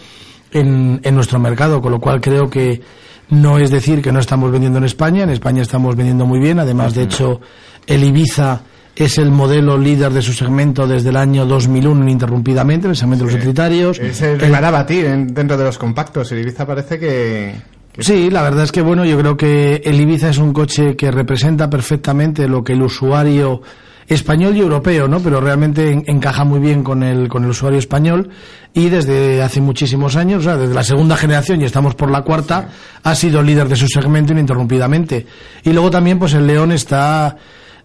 [0.52, 2.82] en, en nuestro mercado, con lo cual creo que
[3.30, 6.60] no es decir que no estamos vendiendo en España, en España estamos vendiendo muy bien,
[6.60, 7.41] además de hecho
[7.86, 8.62] el Ibiza
[8.96, 13.26] es el modelo líder de su segmento desde el año 2001 ininterrumpidamente, en el segmento
[13.26, 14.00] de los utilitarios.
[14.00, 16.32] Es el a batir en- dentro de los compactos.
[16.32, 17.54] El Ibiza parece que...
[18.00, 21.10] Sí, la verdad es que bueno, yo creo que el Ibiza es un coche que
[21.12, 23.62] representa perfectamente lo que el usuario
[24.08, 25.20] español y europeo, ¿no?
[25.20, 28.30] Pero realmente en- encaja muy bien con el con el usuario español
[28.74, 32.22] y desde hace muchísimos años, o sea, desde la segunda generación y estamos por la
[32.22, 32.70] cuarta,
[33.04, 35.26] ha sido líder de su segmento ininterrumpidamente.
[35.64, 37.36] Y luego también pues el León está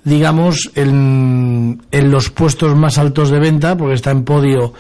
[0.05, 4.75] digamos en, en los puestos más altos de venta porque está en podio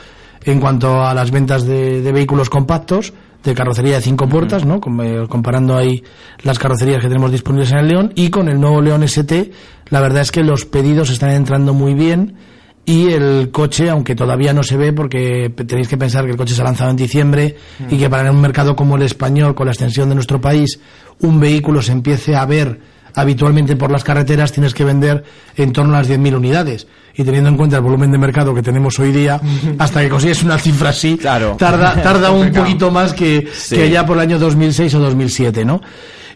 [0.44, 4.80] en cuanto a las ventas de, de vehículos compactos de carrocería de cinco puertas, ¿no?
[5.02, 6.02] Eh, comparando ahí
[6.42, 9.50] las carrocerías que tenemos disponibles en el León y con el nuevo León ST,
[9.90, 12.36] la verdad es que los pedidos están entrando muy bien
[12.84, 16.54] y el coche, aunque todavía no se ve porque tenéis que pensar que el coche
[16.54, 17.56] se ha lanzado en diciembre
[17.88, 20.80] y que para un mercado como el español, con la extensión de nuestro país,
[21.20, 22.80] un vehículo se empiece a ver
[23.14, 25.24] habitualmente por las carreteras tienes que vender
[25.56, 26.86] en torno a las 10.000 unidades.
[27.14, 29.40] Y teniendo en cuenta el volumen de mercado que tenemos hoy día,
[29.78, 31.56] hasta que consigues una cifra así, Claro.
[31.58, 33.76] tarda, tarda un poquito más que, Sí.
[33.76, 35.80] que allá por el año 2006 o 2007, ¿no?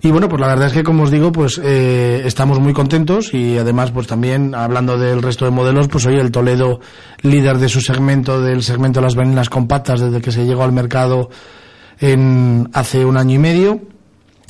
[0.02, 3.32] Y bueno, pues la verdad es que como os digo, pues eh, estamos muy contentos
[3.32, 6.80] y además pues también hablando del resto de modelos, pues hoy el Toledo
[7.22, 10.72] líder de su segmento, del segmento de las berlinas compactas desde que se llegó al
[10.72, 11.30] mercado
[11.98, 13.80] en hace un año y medio.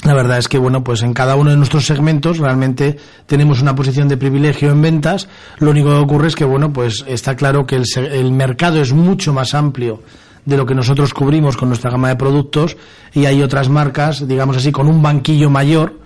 [0.05, 3.75] La verdad es que, bueno, pues en cada uno de nuestros segmentos realmente tenemos una
[3.75, 5.29] posición de privilegio en ventas.
[5.59, 8.93] Lo único que ocurre es que, bueno, pues está claro que el, el mercado es
[8.93, 10.03] mucho más amplio
[10.45, 12.77] de lo que nosotros cubrimos con nuestra gama de productos
[13.13, 15.99] y hay otras marcas, digamos así, con un banquillo mayor,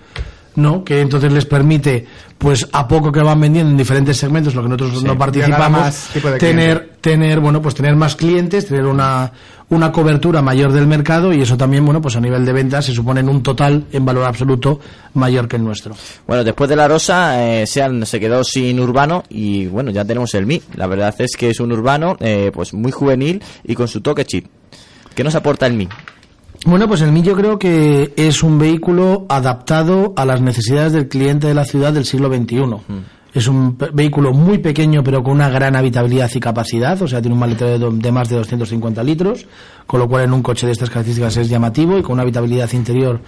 [0.61, 0.85] ¿no?
[0.85, 2.07] Que entonces les permite,
[2.39, 6.93] pues a poco que van vendiendo en diferentes segmentos, lo que nosotros no participamos, tener,
[7.01, 9.33] tener, bueno, pues tener más clientes, tener una,
[9.71, 12.93] una cobertura mayor del mercado y eso también, bueno, pues a nivel de ventas se
[12.93, 14.81] supone en un total, en valor absoluto,
[15.15, 15.95] mayor que el nuestro.
[16.27, 20.35] Bueno, después de la Rosa, eh, Sean se quedó sin urbano y bueno, ya tenemos
[20.35, 20.61] el Mi.
[20.75, 24.25] La verdad es que es un urbano eh, pues muy juvenil y con su toque
[24.25, 24.47] chip.
[25.15, 25.89] ¿Qué nos aporta el Mi?
[26.67, 31.09] Bueno, pues el Mi yo creo que es un vehículo adaptado a las necesidades del
[31.09, 32.65] cliente de la ciudad del siglo XXI.
[33.33, 37.35] Es un vehículo muy pequeño pero con una gran habitabilidad y capacidad, o sea, tiene
[37.35, 39.47] un maletero de, de más de 250 litros,
[39.87, 42.71] con lo cual en un coche de estas características es llamativo y con una habitabilidad
[42.73, 43.21] interior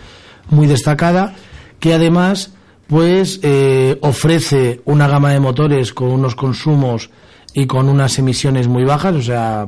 [0.50, 1.34] muy destacada,
[1.78, 2.52] que además
[2.92, 7.08] pues eh, ofrece una gama de motores con unos consumos
[7.54, 9.64] y con unas emisiones muy bajas, o sea,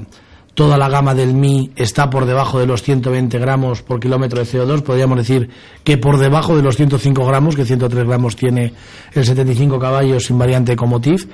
[0.54, 4.46] toda la gama del Mi está por debajo de los 120 gramos por kilómetro de
[4.46, 4.82] CO2.
[4.82, 5.50] Podríamos decir
[5.82, 8.72] que por debajo de los 105 gramos, que 103 gramos tiene
[9.12, 11.28] el 75 caballos sin variante Ecomotiv,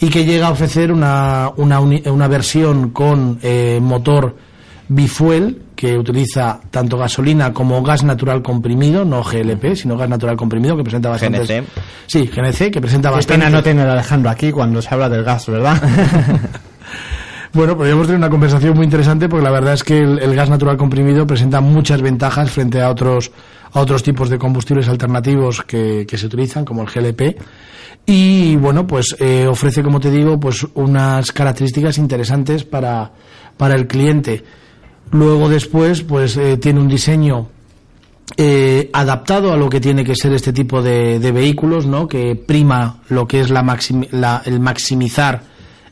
[0.00, 4.36] y que llega a ofrecer una, una, una versión con eh, motor
[4.88, 10.76] bifuel que utiliza tanto gasolina como gas natural comprimido, no GLP, sino gas natural comprimido,
[10.76, 11.40] que presenta bastante.
[11.40, 11.64] GNC.
[12.06, 13.44] Sí, GNC, que presenta Qué bastante.
[13.44, 15.80] pena no tener a Alejandro aquí cuando se habla del gas, ¿verdad?
[17.54, 20.78] Bueno, podríamos tener una conversación muy interesante porque la verdad es que el, gas natural
[20.78, 23.30] comprimido presenta muchas ventajas frente a otros
[23.74, 27.38] a otros tipos de combustibles alternativos que, que se utilizan, como el GLP.
[28.04, 33.12] Y bueno, pues eh, ofrece, como te digo, pues unas características interesantes para,
[33.56, 34.44] para el cliente.
[35.10, 37.48] Luego después, pues eh, tiene un diseño
[38.36, 42.06] eh, adaptado a lo que tiene que ser este tipo de, vehículos, ¿no?
[42.08, 45.42] Que prima lo que es la maximi- la- el maximizar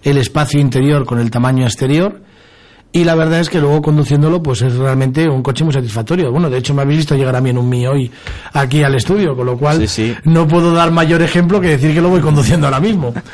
[0.03, 2.22] el espacio interior con el tamaño exterior.
[2.93, 6.32] Y la verdad es que luego conduciéndolo, pues es realmente un coche muy satisfactorio.
[6.32, 8.11] Bueno, de hecho me habéis visto llegar a mí en un Mi hoy
[8.53, 10.16] aquí al estudio, con lo cual Sí, sí.
[10.24, 13.14] no puedo dar mayor ejemplo que decir que lo voy conduciendo ahora mismo.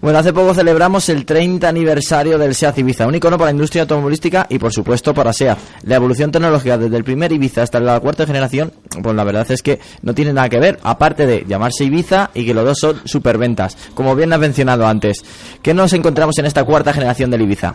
[0.00, 3.82] Bueno, hace poco celebramos el 30 aniversario del SEAT Ibiza, un icono para la industria
[3.82, 5.58] automovilística y por supuesto para SEAT.
[5.82, 9.60] La evolución tecnológica desde el primer Ibiza hasta la cuarta generación, pues la verdad es
[9.60, 13.00] que no tiene nada que ver, aparte de llamarse Ibiza y que los dos son
[13.06, 15.24] superventas, como bien has mencionado antes.
[15.62, 17.74] ¿Qué nos encontramos en esta cuarta generación del Ibiza?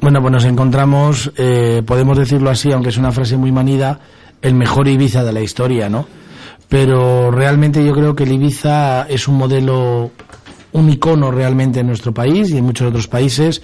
[0.00, 3.98] Bueno, pues nos encontramos, eh, podemos decirlo así, aunque es una frase muy manida,
[4.42, 6.06] el mejor Ibiza de la historia, ¿no?
[6.68, 10.10] Pero realmente yo creo que el Ibiza es un modelo,
[10.72, 13.62] un icono realmente en nuestro país y en muchos otros países.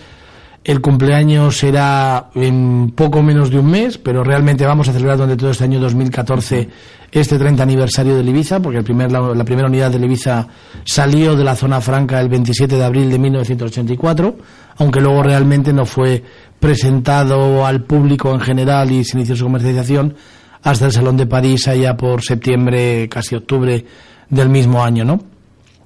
[0.65, 5.37] El cumpleaños será en poco menos de un mes, pero realmente vamos a celebrar durante
[5.37, 6.69] todo este año 2014
[7.11, 10.47] este 30 aniversario del Ibiza, porque la, la primera unidad del Ibiza
[10.85, 14.37] salió de la zona franca el 27 de abril de 1984,
[14.79, 16.23] aunque luego realmente no fue
[16.61, 20.15] presentado al público en general y se inició su comercialización
[20.63, 23.85] hasta el Salón de París allá por septiembre, casi octubre
[24.31, 25.32] del mismo año, ¿no?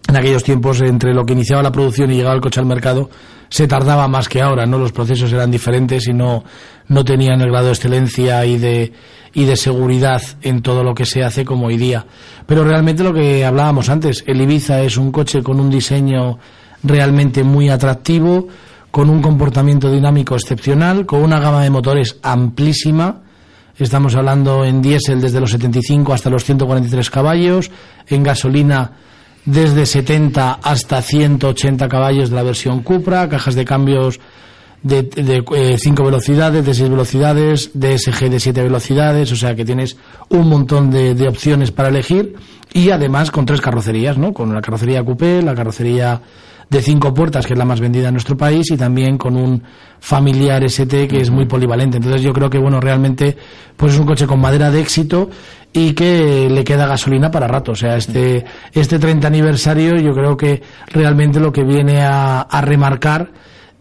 [0.08, 3.10] En aquellos tiempos entre lo que iniciaba la producción y llegaba el coche al mercado
[3.48, 4.78] se tardaba más que ahora, ¿no?
[4.78, 6.44] Los procesos eran diferentes y no,
[6.88, 8.92] no tenían el grado de excelencia y de,
[9.34, 12.04] y de seguridad en todo lo que se hace como hoy día.
[12.46, 16.38] Pero realmente lo que hablábamos antes, el Ibiza es un coche con un diseño
[16.82, 18.48] realmente muy atractivo,
[18.90, 23.22] con un comportamiento dinámico excepcional, con una gama de motores amplísima,
[23.78, 27.70] Estamos hablando en diésel desde los 75 hasta los 143 caballos,
[28.06, 28.92] en gasolina
[29.46, 34.20] desde 70 hasta 180 caballos de la versión Cupra, cajas de cambios
[34.82, 39.96] de 5 velocidades, de 6 velocidades, DSG de 7 velocidades, o sea que tienes
[40.28, 42.34] un montón de, de, opciones para elegir
[42.72, 44.32] y además con tres carrocerías, ¿no?
[44.32, 46.20] Con la carrocería coupé, la carrocería
[46.68, 49.62] de cinco puertas, que es la más vendida en nuestro país, y también con un
[50.00, 51.98] familiar ST que es muy polivalente.
[51.98, 53.36] Entonces yo creo que, bueno, realmente,
[53.76, 55.30] pues es un coche con madera de éxito
[55.72, 57.72] y que le queda gasolina para rato.
[57.72, 62.60] O sea, este, este 30 aniversario yo creo que realmente lo que viene a, a
[62.60, 63.30] remarcar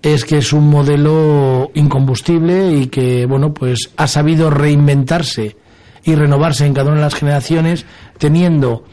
[0.01, 5.57] es que es un modelo incombustible y que, bueno, pues ha sabido reinventarse
[6.03, 7.85] y renovarse en cada una de las generaciones
[8.19, 8.83] teniendo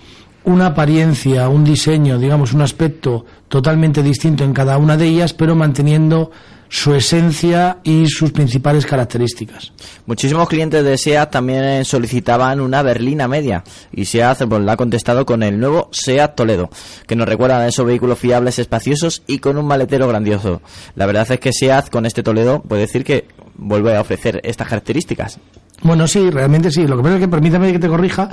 [0.44, 5.54] una apariencia, un diseño, digamos, un aspecto totalmente distinto en cada una de ellas, pero
[5.54, 6.30] manteniendo
[6.70, 9.74] su esencia y sus principales características.
[10.06, 15.26] Muchísimos clientes de SEAT también solicitaban una berlina media y SEAT pues, la ha contestado
[15.26, 16.70] con el nuevo SEAT Toledo,
[17.06, 20.62] que nos recuerda a esos vehículos fiables, espaciosos y con un maletero grandioso.
[20.94, 24.66] La verdad es que SEAT con este Toledo puede decir que vuelve a ofrecer estas
[24.66, 25.40] características.
[25.82, 26.86] Bueno, sí, realmente sí.
[26.86, 28.28] Lo que pasa es que permítame que te corrija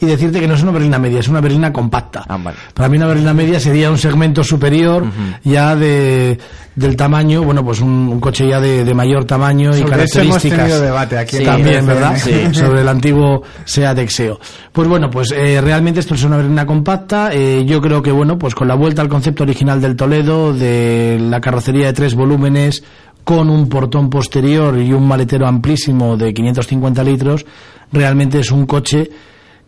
[0.00, 2.24] y decirte que no es una berlina media, es una berlina compacta.
[2.28, 2.56] Ah, vale.
[2.74, 5.04] Para mí una berlina media sería un segmento superior
[5.44, 6.38] ya de,
[6.74, 9.90] del tamaño, bueno, pues un, un coche ya de, de mayor tamaño y eso hemos
[9.90, 10.58] características.
[10.58, 12.16] tenido debate aquí en también, ¿verdad?
[12.16, 12.54] FM.
[12.54, 14.40] Sobre el antiguo Seat Exeo.
[14.72, 17.30] Pues bueno, pues eh, realmente esto es una berlina compacta.
[17.32, 21.18] Eh, yo creo que, bueno, pues con la vuelta al concepto original del Toledo, de
[21.20, 22.82] la carrocería de tres volúmenes,
[23.24, 27.46] con un portón posterior y un maletero amplísimo de 550 litros,
[27.92, 29.10] realmente es un coche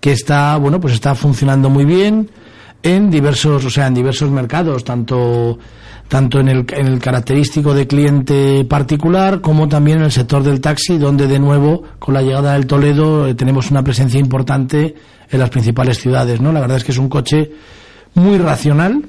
[0.00, 2.30] que está, bueno, pues está funcionando muy bien
[2.82, 5.58] en diversos, o sea, en diversos mercados, tanto
[6.08, 10.60] tanto en el, en el característico de cliente particular como también en el sector del
[10.60, 14.94] taxi, donde de nuevo con la llegada del Toledo eh, tenemos una presencia importante
[15.30, 16.52] en las principales ciudades, ¿no?
[16.52, 17.52] La verdad es que es un coche
[18.14, 19.02] muy racional,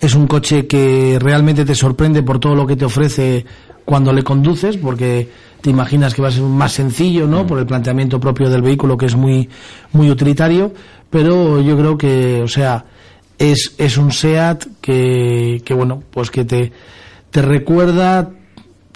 [0.00, 3.44] es un coche que realmente te sorprende por todo lo que te ofrece
[3.84, 5.28] cuando le conduces, porque
[5.60, 7.46] te imaginas que va a ser más sencillo, ¿no?
[7.46, 9.48] Por el planteamiento propio del vehículo, que es muy,
[9.92, 10.72] muy utilitario,
[11.08, 12.84] pero yo creo que, o sea,
[13.38, 16.72] es, es un SEAT que, que bueno, pues que te,
[17.30, 18.30] te recuerda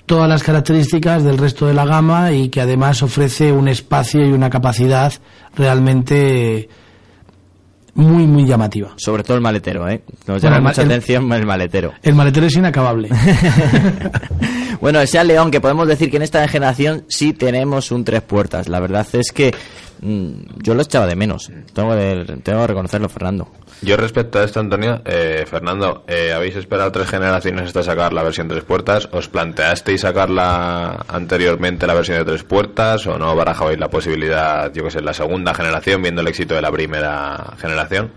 [0.07, 4.32] todas las características del resto de la gama y que además ofrece un espacio y
[4.32, 5.12] una capacidad
[5.55, 6.68] realmente
[7.95, 8.91] muy, muy llamativa.
[8.97, 10.03] Sobre todo el maletero, ¿eh?
[10.26, 11.93] Nos Bueno, llama ma- mucha el- atención el maletero.
[12.03, 13.09] El maletero es inacabable.
[14.80, 18.22] Bueno, el Seat León, que podemos decir que en esta generación sí tenemos un tres
[18.22, 18.66] puertas.
[18.66, 19.55] La verdad es que
[20.01, 20.30] mm,
[20.62, 21.51] yo lo echaba de menos.
[21.74, 23.47] Tengo que, tengo que reconocerlo, Fernando.
[23.83, 28.22] Yo respecto a esto, Antonio, eh, Fernando, eh, ¿habéis esperado tres generaciones hasta sacar la
[28.22, 29.09] versión tres puertas?
[29.12, 34.85] ¿Os planteasteis sacarla anteriormente la versión de tres puertas o no barajabais la posibilidad, yo
[34.85, 38.11] que sé, la segunda generación viendo el éxito de la primera generación?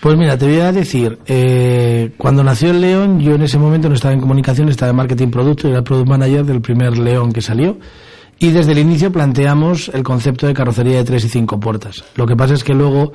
[0.00, 3.88] Pues mira, te voy a decir, eh, cuando nació el León, yo en ese momento
[3.88, 7.40] no estaba en comunicación, estaba en marketing producto, era product manager del primer León que
[7.40, 7.78] salió.
[8.38, 12.02] Y desde el inicio planteamos el concepto de carrocería de tres y cinco puertas.
[12.16, 13.12] Lo que pasa es que luego,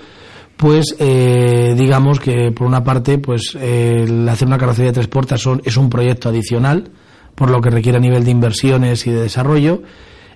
[0.58, 5.08] pues, eh, digamos que por una parte, pues, eh, el hacer una carrocería de tres
[5.08, 6.89] puertas son, es un proyecto adicional,
[7.36, 9.84] por lo que requiere a nivel de inversiones y de desarrollo.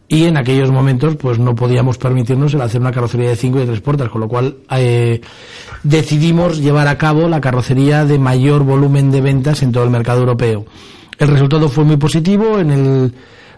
[0.07, 3.61] Y en aquellos momentos, pues no podíamos permitirnos el hacer una carrocería de cinco y
[3.61, 5.21] de tres puertas, con lo cual eh,
[5.83, 10.19] decidimos llevar a cabo la carrocería de mayor volumen de ventas en todo el mercado
[10.19, 10.65] europeo.
[11.17, 13.13] El resultado fue muy positivo en el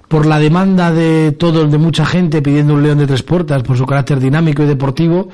[0.08, 3.76] por la demanda de todo de mucha gente pidiendo un león de tres puertas por
[3.76, 5.30] su carácter dinámico y deportivo.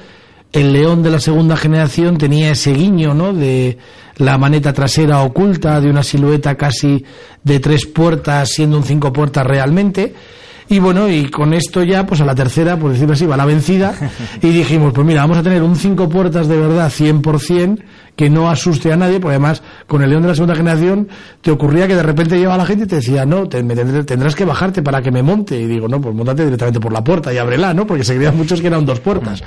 [0.51, 3.33] El león de la segunda generación tenía ese guiño, ¿no?
[3.33, 3.77] De
[4.17, 7.05] la maneta trasera oculta, de una silueta casi
[7.43, 10.13] de tres puertas, siendo un cinco puertas realmente.
[10.71, 13.45] Y bueno, y con esto ya, pues a la tercera, por decirlo así, va la
[13.45, 13.93] vencida.
[14.41, 17.79] Y dijimos, pues mira, vamos a tener un cinco puertas de verdad 100%
[18.15, 21.07] que no asuste a nadie, porque además con el León de la segunda generación
[21.41, 24.35] te ocurría que de repente lleva la gente y te decía, no, te- me tendrás
[24.35, 25.59] que bajarte para que me monte.
[25.59, 27.85] Y digo, no, pues montate directamente por la puerta y ábrela, ¿no?
[27.87, 29.41] Porque se creían muchos que eran dos puertas.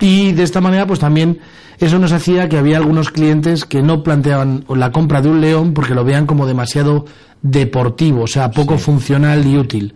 [0.00, 1.38] Y de esta manera, pues también
[1.78, 5.72] eso nos hacía que había algunos clientes que no planteaban la compra de un león
[5.74, 7.04] porque lo vean como demasiado
[7.42, 9.94] deportivo, o sea, poco funcional y útil.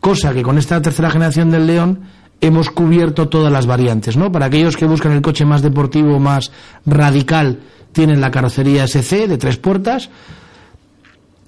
[0.00, 2.02] Cosa que con esta tercera generación del león
[2.40, 4.30] hemos cubierto todas las variantes, ¿no?
[4.30, 6.52] Para aquellos que buscan el coche más deportivo, más
[6.84, 7.60] radical,
[7.92, 10.10] tienen la carrocería SC de tres puertas,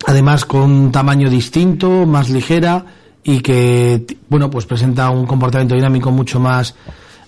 [0.06, 2.86] además con un tamaño distinto, más ligera
[3.22, 6.74] y que, bueno, pues presenta un comportamiento dinámico mucho más,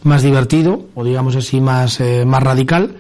[0.04, 2.96] más divertido, o digamos así, más, eh, más radical.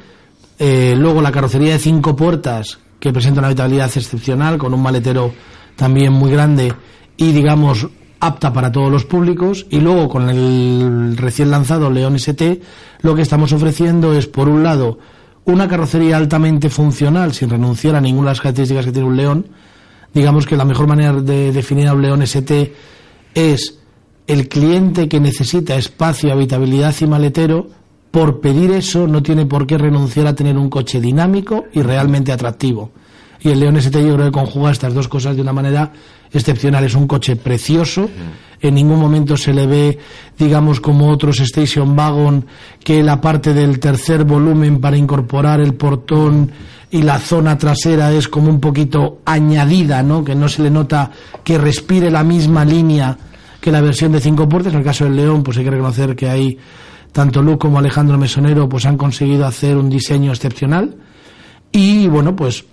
[0.58, 5.32] Eh, luego la carrocería de cinco puertas, que presenta una habitabilidad excepcional, con un maletero
[5.76, 6.72] también muy grande
[7.16, 7.86] y, digamos,
[8.20, 9.66] apta para todos los públicos.
[9.70, 12.60] Y luego con el recién lanzado León ST,
[13.02, 14.98] lo que estamos ofreciendo es, por un lado,
[15.44, 19.46] una carrocería altamente funcional, sin renunciar a ninguna de las características que tiene un León.
[20.12, 22.74] Digamos que la mejor manera de definir a un León ST
[23.34, 23.78] es
[24.28, 27.66] el cliente que necesita espacio, habitabilidad y maletero
[28.10, 32.30] por pedir eso no tiene por qué renunciar a tener un coche dinámico y realmente
[32.30, 32.90] atractivo.
[33.40, 35.92] Y el León ST yo creo que conjuga estas dos cosas de una manera
[36.30, 36.84] excepcional.
[36.84, 38.10] Es un coche precioso,
[38.60, 39.98] en ningún momento se le ve,
[40.38, 42.44] digamos, como otros Station Wagon,
[42.84, 46.50] que la parte del tercer volumen para incorporar el portón
[46.90, 50.22] y la zona trasera es como un poquito añadida, ¿no?
[50.22, 51.12] Que no se le nota
[51.44, 53.16] que respire la misma línea
[53.68, 54.72] que la versión de cinco puertas.
[54.72, 56.56] En el caso del León, pues hay que reconocer que ahí
[57.12, 60.96] tanto Luke como Alejandro Mesonero pues han conseguido hacer un diseño excepcional.
[61.70, 62.64] Y bueno, pues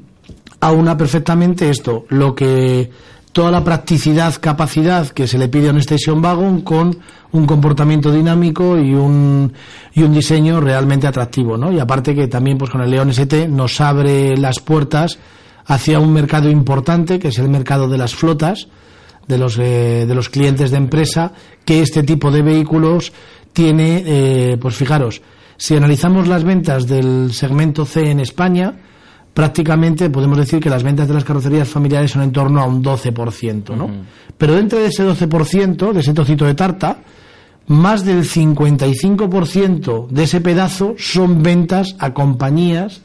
[0.60, 2.90] aúna perfectamente esto, lo que
[3.32, 6.98] toda la practicidad, capacidad que se le pide a un station wagon con
[7.32, 9.52] un comportamiento dinámico y un,
[9.92, 11.70] y un diseño realmente atractivo, ¿no?
[11.70, 15.18] Y aparte que también pues con el León ST nos abre las puertas
[15.66, 18.68] hacia un mercado importante que es el mercado de las flotas,
[19.28, 21.32] de los, eh, de los clientes de empresa,
[21.64, 23.12] que este tipo de vehículos
[23.52, 25.22] tiene, eh, pues fijaros,
[25.56, 28.74] si analizamos las ventas del segmento C en España,
[29.34, 32.82] prácticamente podemos decir que las ventas de las carrocerías familiares son en torno a un
[32.82, 33.90] 12%, ¿no?
[34.36, 36.98] Pero dentro de ese 12%, de ese trocito de tarta,
[37.68, 43.02] más del 55% de ese pedazo son ventas a compañías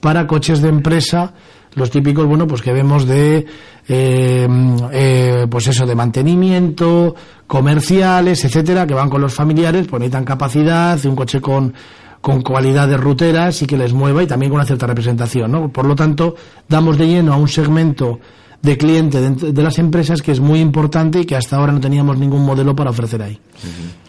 [0.00, 1.34] para coches de empresa,
[1.74, 3.46] los típicos, bueno, pues que vemos de,
[3.88, 4.48] eh,
[4.92, 7.14] eh, pues eso, de mantenimiento,
[7.46, 11.72] comerciales, etcétera, que van con los familiares, pues necesitan capacidad, un coche con,
[12.20, 15.68] con cualidad de ruteras y que les mueva y también con una cierta representación, ¿no?
[15.70, 16.34] Por lo tanto,
[16.68, 18.20] damos de lleno a un segmento
[18.62, 22.18] de cliente de, las empresas que es muy importante y que hasta ahora no teníamos
[22.18, 23.38] ningún modelo para ofrecer ahí.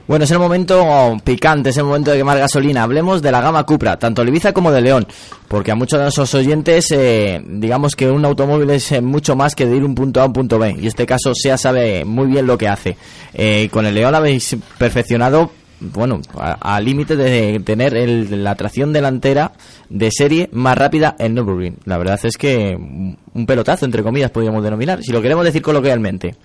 [0.08, 2.84] Bueno, es el momento picante, es el momento de quemar gasolina.
[2.84, 5.08] Hablemos de la gama Cupra, tanto de Ibiza como de León,
[5.48, 9.56] porque a muchos de nuestros oyentes, eh, digamos que un automóvil es eh, mucho más
[9.56, 12.04] que de ir un punto A a un punto B, y este caso SEA sabe
[12.04, 12.98] muy bien lo que hace.
[13.34, 19.54] Eh, con el León habéis perfeccionado, bueno, al límite de tener el- la tracción delantera
[19.92, 21.78] de serie más rápida en Nürburgring.
[21.86, 26.36] La verdad es que un pelotazo, entre comillas, podríamos denominar, si lo queremos decir coloquialmente.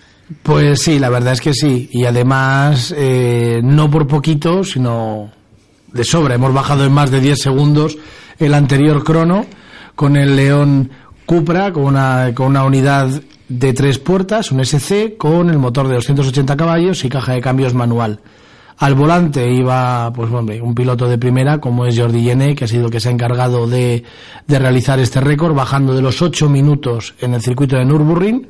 [0.42, 1.88] Pues sí, la verdad es que sí.
[1.92, 5.30] Y además, eh, no por poquito, sino
[5.92, 6.34] de sobra.
[6.34, 7.96] Hemos bajado en más de 10 segundos
[8.38, 9.46] el anterior crono
[9.94, 10.90] con el León
[11.24, 15.94] Cupra, con una, con una unidad de tres puertas, un SC, con el motor de
[15.94, 18.20] 280 caballos y caja de cambios manual.
[18.78, 22.68] Al volante iba, pues hombre, un piloto de primera, como es Jordi Yene, que ha
[22.68, 24.04] sido el que se ha encargado de,
[24.46, 28.48] de realizar este récord, bajando de los 8 minutos en el circuito de Nürburgring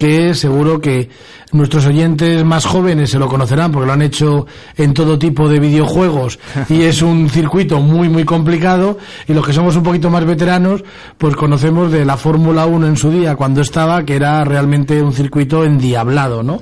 [0.00, 1.10] que seguro que
[1.52, 4.46] nuestros oyentes más jóvenes se lo conocerán porque lo han hecho
[4.78, 6.38] en todo tipo de videojuegos
[6.70, 8.96] y es un circuito muy muy complicado
[9.28, 10.82] y los que somos un poquito más veteranos
[11.18, 15.12] pues conocemos de la Fórmula 1 en su día cuando estaba que era realmente un
[15.12, 16.58] circuito endiablado, ¿no?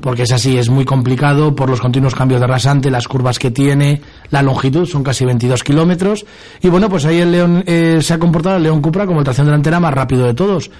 [0.00, 3.50] Porque es así, es muy complicado por los continuos cambios de rasante, las curvas que
[3.50, 6.24] tiene, la longitud, son casi 22 kilómetros.
[6.62, 9.24] Y bueno, pues ahí el León eh, se ha comportado, el León Cupra, como el
[9.24, 10.70] tracción delantera más rápido de todos.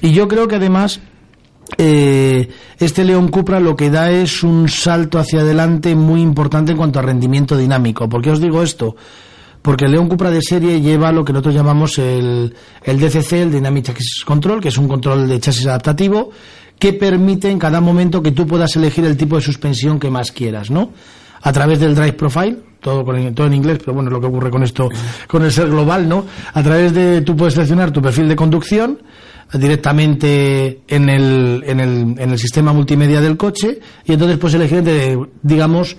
[0.00, 1.00] Y yo creo que además
[1.78, 2.48] eh,
[2.78, 6.98] este León Cupra lo que da es un salto hacia adelante muy importante en cuanto
[6.98, 8.08] a rendimiento dinámico.
[8.08, 8.94] ¿Por qué os digo esto?
[9.62, 13.50] Porque el León Cupra de serie lleva lo que nosotros llamamos el, el DCC, el
[13.50, 16.30] Dynamic Access Control, que es un control de chasis adaptativo,
[16.78, 20.32] que permite en cada momento que tú puedas elegir el tipo de suspensión que más
[20.32, 20.90] quieras, ¿no?
[21.42, 24.26] A través del Drive Profile, todo, con- todo en inglés, pero bueno, es lo que
[24.26, 24.88] ocurre con esto,
[25.28, 26.24] con el ser global, ¿no?
[26.52, 28.98] A través de, tú puedes seleccionar tu perfil de conducción,
[29.52, 34.82] directamente en el, en el, en el sistema multimedia del coche y entonces puedes elegir
[35.42, 35.96] digamos,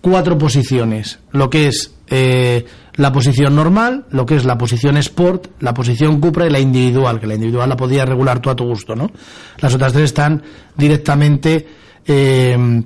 [0.00, 1.18] cuatro posiciones.
[1.32, 6.20] Lo que es eh, la posición normal, lo que es la posición Sport, la posición
[6.20, 9.10] Cupra y la individual, que la individual la podías regular tú a tu gusto, ¿no?
[9.58, 10.42] Las otras tres están
[10.76, 11.66] directamente
[12.06, 12.82] eh,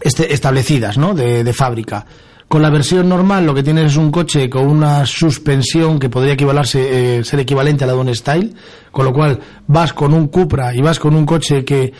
[0.00, 1.14] este- establecidas, ¿no?
[1.14, 2.06] De, de fábrica.
[2.50, 6.32] Con la versión normal lo que tienes es un coche con una suspensión que podría
[6.32, 8.52] equivalarse, eh, ser equivalente a la de un Style,
[8.90, 9.38] con lo cual
[9.68, 11.92] vas con un Cupra y vas con un coche que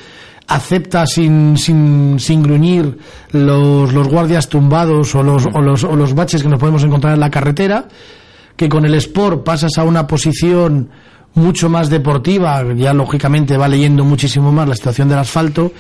[0.49, 2.99] acepta sin, sin, sin gruñir
[3.31, 7.15] los, los guardias tumbados o los, o, los, o los baches que nos podemos encontrar
[7.15, 7.87] en la carretera,
[8.57, 10.91] que con el Sport pasas a una posición
[11.35, 15.71] mucho más deportiva, ya lógicamente va leyendo muchísimo más la situación del asfalto,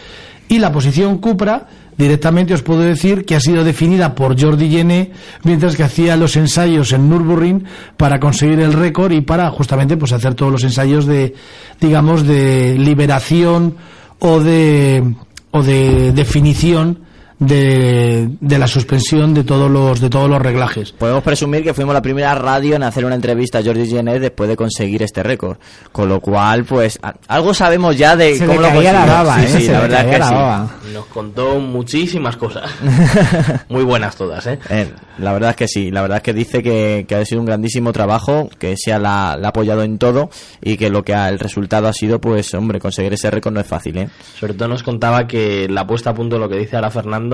[0.51, 5.12] y la posición Cupra, directamente os puedo decir que ha sido definida por Jordi Yene
[5.44, 7.64] mientras que hacía los ensayos en Nürburgring
[7.96, 11.34] para conseguir el récord y para justamente pues hacer todos los ensayos de,
[11.80, 13.76] digamos, de liberación
[14.18, 15.14] o de,
[15.53, 16.98] o de definición
[17.41, 20.93] de, de la suspensión de todos los de todos los reglajes.
[20.93, 24.49] Podemos presumir que fuimos la primera radio en hacer una entrevista a Jordi Genet después
[24.49, 25.57] de conseguir este récord.
[25.91, 29.07] Con lo cual, pues, a- algo sabemos ya de Se cómo le lo la consiguió.
[29.14, 29.49] baba, Sí, ¿eh?
[29.59, 30.34] sí, Se la verdad caía que la sí.
[30.34, 30.70] baba.
[30.93, 32.70] Nos contó muchísimas cosas.
[33.68, 34.59] Muy buenas todas, ¿eh?
[34.68, 37.41] Eh, la verdad es que sí, la verdad es que dice que, que ha sido
[37.41, 40.28] un grandísimo trabajo, que se ha, la, la ha apoyado en todo
[40.62, 43.61] y que lo que ha- el resultado ha sido, pues, hombre, conseguir ese récord no
[43.61, 44.09] es fácil, ¿eh?
[44.38, 47.30] Sobre todo nos contaba que la puesta a punto, lo que dice ahora Fernando,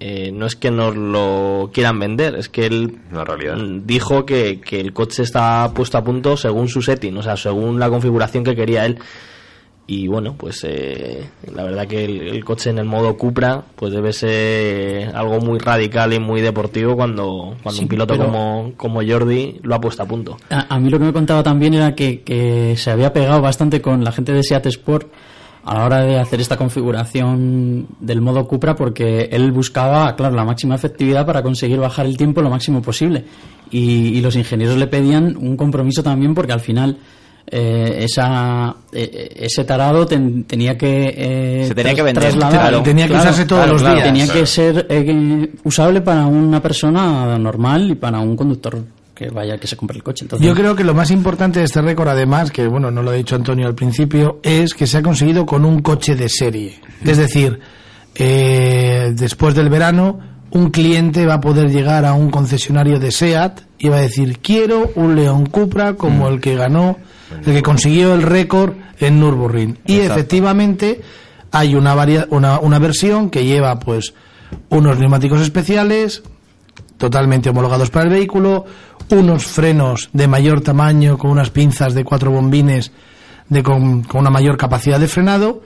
[0.00, 3.56] eh, no es que nos lo quieran vender, es que él realidad.
[3.84, 7.78] dijo que, que el coche está puesto a punto según su setting, o sea, según
[7.80, 8.98] la configuración que quería él.
[9.90, 13.90] Y bueno, pues eh, la verdad que el, el coche en el modo Cupra pues
[13.90, 19.00] debe ser algo muy radical y muy deportivo cuando, cuando Sí, un piloto como, como
[19.02, 20.36] Jordi lo ha puesto a punto.
[20.50, 23.80] A, a mí lo que me contaba también era que, que se había pegado bastante
[23.80, 25.08] con la gente de Seat Sport
[25.70, 30.44] a la hora de hacer esta configuración del modo Cupra porque él buscaba, claro, la
[30.44, 33.24] máxima efectividad para conseguir bajar el tiempo lo máximo posible.
[33.70, 36.96] Y, y los ingenieros le pedían un compromiso también porque al final
[37.50, 42.60] eh, esa, eh, ese tarado ten- tenía que eh, Se tenía que vender, trasladar.
[42.60, 42.82] claro.
[42.82, 44.02] Tenía que usarse todos los días.
[44.02, 44.40] Tenía Claro.
[44.40, 48.78] que ser eh, usable para una persona normal y para un conductor
[49.18, 50.24] que vaya que se compre el coche.
[50.24, 53.10] Entonces, Yo creo que lo más importante de este récord, además, que bueno, no lo
[53.10, 56.80] ha dicho Antonio al principio, es que se ha conseguido con un coche de serie.
[57.04, 57.58] Es decir,
[58.14, 63.60] eh, después del verano, un cliente va a poder llegar a un concesionario de SEAT
[63.78, 66.96] y va a decir, quiero un León Cupra como el que ganó,
[67.44, 69.78] el que consiguió el récord en Nürburgring.
[69.84, 70.14] Y Exacto.
[70.14, 71.00] efectivamente
[71.50, 74.14] hay una, varia- una, una versión que lleva pues
[74.70, 76.22] unos neumáticos especiales,
[76.98, 78.66] totalmente homologados para el vehículo,
[79.10, 82.92] unos frenos de mayor tamaño con unas pinzas de cuatro bombines
[83.48, 85.62] de con, con una mayor capacidad de frenado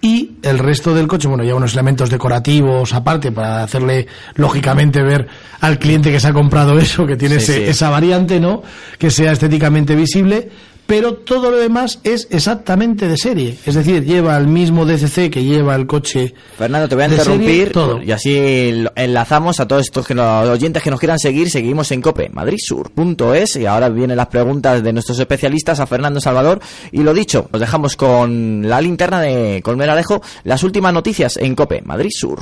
[0.00, 5.28] y el resto del coche, bueno, ya unos elementos decorativos aparte para hacerle lógicamente ver
[5.60, 7.70] al cliente que se ha comprado eso, que tiene Sí, ese- sí.
[7.70, 8.62] esa variante, ¿no?
[8.98, 10.50] Que sea estéticamente visible,
[10.86, 15.42] pero todo lo demás es exactamente de serie, es decir, lleva el mismo DCC que
[15.42, 18.02] lleva el coche Fernando, te voy a serie, interrumpir todo.
[18.02, 21.48] y así enlazamos a todos estos que nos- oyentes que nos quieran seguir.
[21.50, 26.60] Seguimos en COPE, madridsur.es y ahora vienen las preguntas de nuestros especialistas a Fernando Salvador.
[26.90, 31.54] Y lo dicho, nos dejamos con la linterna de Colmer Alejo, las últimas noticias en
[31.54, 32.40] COPE, Madrid Sur.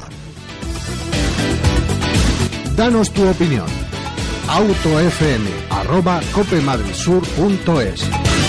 [2.77, 3.67] Danos tu opinión.
[4.51, 8.40] Autofm arroba copemadridsur.es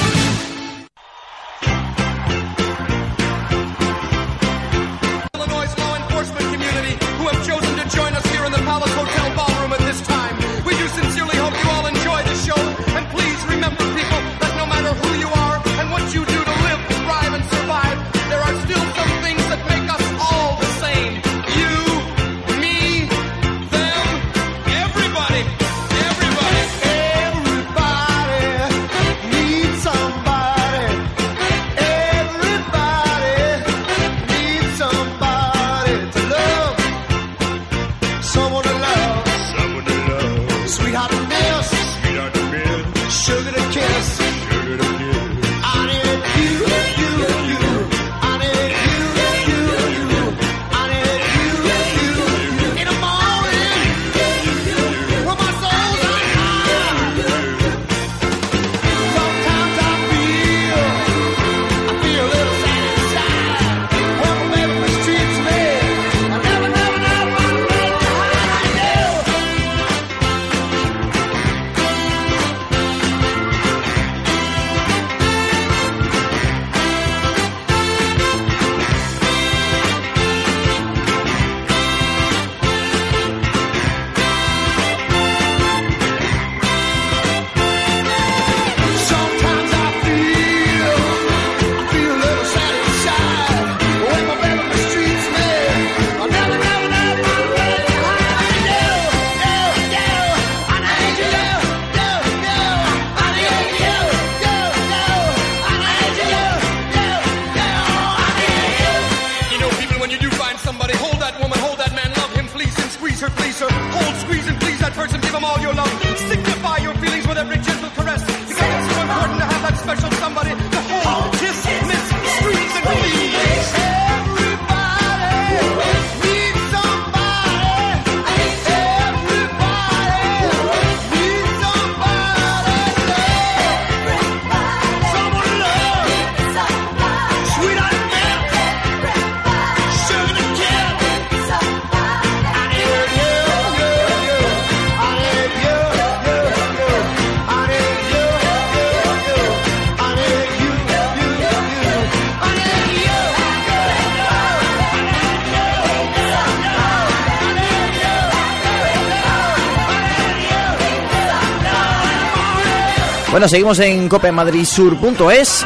[163.41, 165.65] Bueno, seguimos en copemadridsur.es.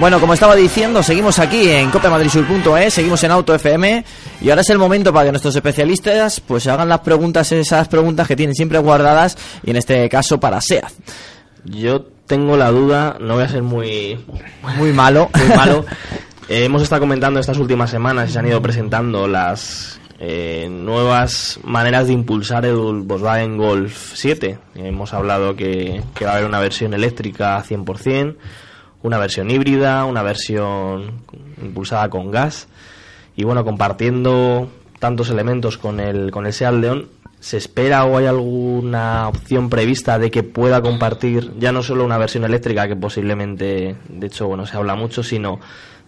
[0.00, 4.04] Bueno, como estaba diciendo, seguimos aquí en copemadridsur.es, seguimos en Auto FM
[4.40, 8.26] y ahora es el momento para que nuestros especialistas pues hagan las preguntas, esas preguntas
[8.26, 10.90] que tienen siempre guardadas y en este caso para SEAT.
[11.66, 14.18] Yo tengo la duda, no voy a ser muy,
[14.76, 15.30] Muy malo.
[15.34, 15.84] muy malo.
[16.50, 21.60] Eh, hemos estado comentando estas últimas semanas y se han ido presentando las eh, nuevas
[21.62, 24.58] maneras de impulsar el Volkswagen Golf 7.
[24.74, 28.34] Hemos hablado que, que va a haber una versión eléctrica 100%,
[29.04, 31.22] una versión híbrida, una versión
[31.62, 32.66] impulsada con gas.
[33.36, 38.26] Y bueno, compartiendo tantos elementos con el, con el Seat León, ¿se espera o hay
[38.26, 43.94] alguna opción prevista de que pueda compartir ya no solo una versión eléctrica, que posiblemente,
[44.08, 45.60] de hecho, bueno, se habla mucho, sino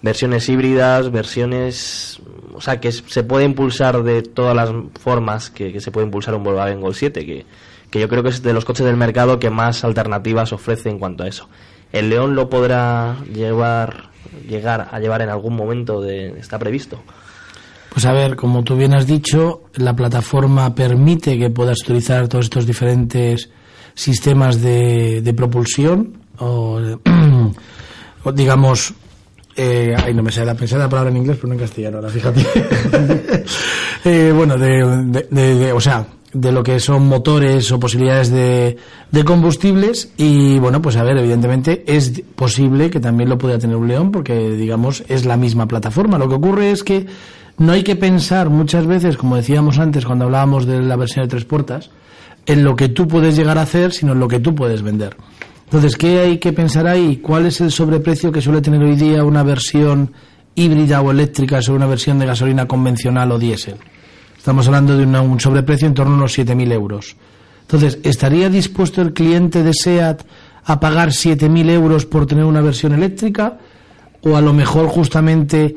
[0.02, 2.20] versiones híbridas, versiones,
[2.54, 6.34] o sea, que se puede impulsar de todas las formas que, que se puede impulsar
[6.34, 7.46] un Volkswagen Gol 7, que,
[7.90, 10.98] que yo creo que es de los coches del mercado que más alternativas ofrece en
[10.98, 11.48] cuanto a eso.
[11.92, 14.10] ¿El León lo podrá llevar,
[14.48, 17.00] llegar a llevar en algún momento de, está previsto?
[17.92, 22.46] Pues a ver, como tú bien has dicho, la plataforma permite que puedas utilizar todos
[22.46, 23.50] estos diferentes
[23.94, 26.80] sistemas de, de propulsión o
[28.34, 28.94] digamos,
[29.56, 31.98] eh, ay, no me sale la pensada la palabra en inglés, pero no en castellano,
[31.98, 32.44] ahora fíjate.
[34.04, 38.30] Eh, bueno, de, de- de- de- o sea, de lo que son motores o posibilidades
[38.32, 38.76] de,
[39.12, 43.76] de combustibles y bueno, pues a ver, evidentemente es posible que también lo pueda tener
[43.76, 46.18] un León porque digamos es la misma plataforma.
[46.18, 47.06] Lo que ocurre es que
[47.58, 51.28] no hay que pensar muchas veces, como decíamos antes cuando hablábamos de la versión de
[51.30, 51.90] tres puertas,
[52.46, 55.16] en lo que tú puedes llegar a hacer, sino en lo que tú puedes vender.
[55.72, 57.16] Entonces, ¿qué hay que pensar ahí?
[57.16, 60.12] ¿Cuál es el sobreprecio que suele tener hoy día una versión
[60.54, 63.76] híbrida o eléctrica sobre una versión de gasolina convencional o diésel?
[64.36, 67.16] Estamos hablando de una- un sobreprecio en torno a unos 7.000 euros.
[67.62, 70.22] Entonces, ¿estaría dispuesto el cliente de SEAT
[70.66, 73.56] a pagar 7.000 euros por tener una versión eléctrica?
[74.24, 75.74] ¿O a lo mejor justamente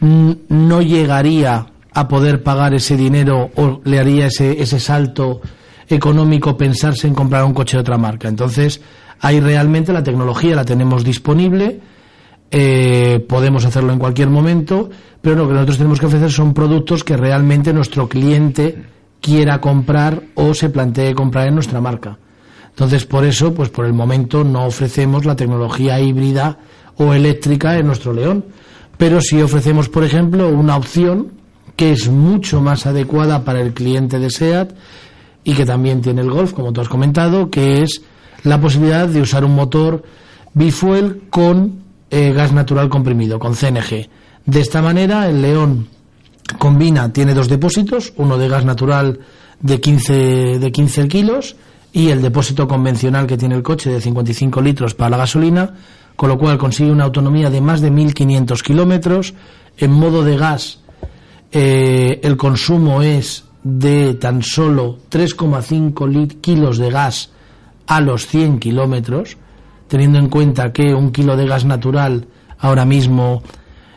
[0.00, 5.40] no llegaría a poder pagar ese dinero o le haría ese, ese salto
[5.88, 8.26] económico pensarse en comprar un coche de otra marca?
[8.28, 8.80] Entonces,
[9.20, 11.80] ahí realmente la tecnología la tenemos disponible
[12.52, 14.90] eh, podemos hacerlo en cualquier momento,
[15.22, 18.82] pero lo que nosotros tenemos que ofrecer son productos que realmente nuestro cliente
[19.20, 22.18] quiera comprar o se plantee comprar en nuestra marca.
[22.70, 26.58] Entonces, por eso, pues por el momento no ofrecemos la tecnología híbrida
[26.96, 28.44] o eléctrica en nuestro León,
[28.96, 31.28] pero sí ofrecemos, por ejemplo, una opción
[31.76, 34.72] que es mucho más adecuada para el cliente de SEAT
[35.44, 38.02] y que también tiene el Golf, como tú has comentado, que es
[38.44, 40.02] la posibilidad de usar un motor
[40.54, 41.80] bifuel con
[42.10, 44.08] eh, gas natural comprimido, con CNG.
[44.46, 45.88] De esta manera, el León
[46.58, 49.20] combina, tiene dos depósitos, uno de gas natural
[49.60, 51.56] de 15, de 15 kilos
[51.92, 55.74] y el depósito convencional que tiene el coche de 55 litros para la gasolina,
[56.16, 59.34] con lo cual consigue una autonomía de más de 1.500 kilómetros.
[59.76, 60.80] En modo de gas,
[61.52, 67.30] eh, el consumo es de tan solo 3,5 lit- kilos de gas
[67.90, 69.36] a los 100 kilómetros,
[69.88, 72.28] teniendo en cuenta que un kilo de gas natural
[72.60, 73.42] ahora mismo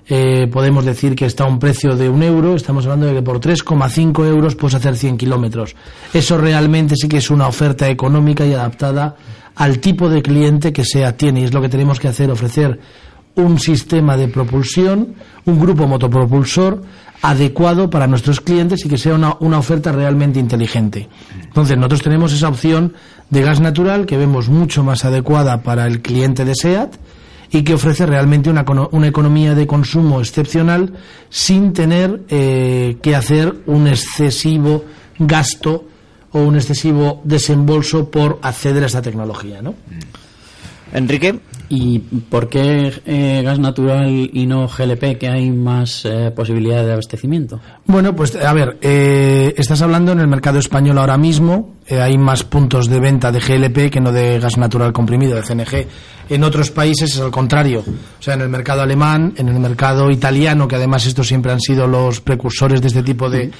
[0.08, 3.22] eh, podemos decir que está a un precio de un euro, estamos hablando de que
[3.22, 5.76] por 3,5 euros puedes hacer 100 kilómetros.
[6.12, 9.16] Eso realmente sí que es una oferta económica y adaptada
[9.56, 12.80] al tipo de cliente que SEAT tiene y es lo que tenemos que hacer, ofrecer
[13.36, 15.14] un sistema de propulsión,
[15.46, 16.82] un grupo motopropulsor
[17.24, 21.07] adecuado para nuestros clientes y que sea una, oferta realmente inteligente.
[21.41, 22.93] Entonces, nosotros tenemos esa opción
[23.30, 26.95] de gas natural que vemos mucho más adecuada para el cliente de SEAT
[27.49, 30.93] y que ofrece realmente una, una economía de consumo excepcional
[31.30, 34.84] sin tener eh, que hacer un excesivo
[35.17, 35.86] gasto
[36.34, 39.76] o un excesivo desembolso por acceder a esta tecnología, ¿no?
[40.91, 41.39] Enrique,
[41.76, 46.91] ¿Y por qué eh, gas natural y no GLP, que hay más eh, posibilidades de
[46.91, 47.59] abastecimiento?
[47.88, 52.17] Bueno, pues a ver, eh, estás hablando en el mercado español ahora mismo, eh, hay
[52.17, 55.88] más puntos de venta de GLP que no de gas natural comprimido, de CNG.
[56.29, 60.09] En otros países es al contrario, o sea, en el mercado alemán, en el mercado
[60.09, 63.51] italiano, que además estos siempre han sido los precursores de este tipo de,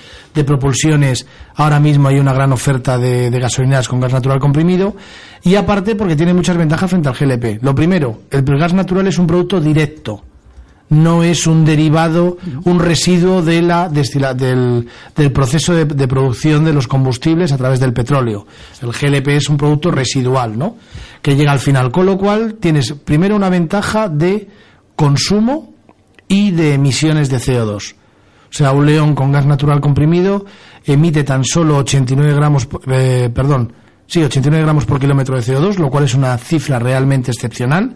[0.46, 4.96] propulsiones, ahora mismo hay una gran oferta de gasolineras con gas natural comprimido,
[5.44, 7.62] y aparte porque tiene muchas ventajas frente al GLP.
[7.62, 10.24] Lo primero, el gas natural es un producto directo
[10.94, 16.64] no es un derivado, un residuo de la destila- del, del proceso de, de producción
[16.64, 18.46] de los combustibles a través del petróleo.
[18.82, 20.78] El GLP es un producto residual, ¿no?
[21.22, 24.48] Que llega al final, con lo cual tienes primero una ventaja de
[24.96, 25.74] consumo
[26.28, 27.94] y de emisiones de CO2.
[27.96, 30.46] O sea, un León con gas natural comprimido
[30.86, 33.74] emite tan solo 89 gramos, eh, perdón,
[34.06, 37.96] sí, 89 gramos por kilómetro de CO2, lo cual es una cifra realmente excepcional.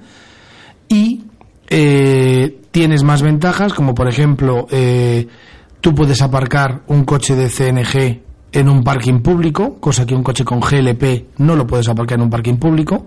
[0.89, 1.25] Y
[1.69, 5.27] eh, tienes más ventajas, como por ejemplo, eh,
[5.81, 8.21] tú puedes aparcar un coche de CNG
[8.51, 12.25] en un parking público, cosa que un coche con GLP no lo puedes aparcar en
[12.25, 13.03] un parking público.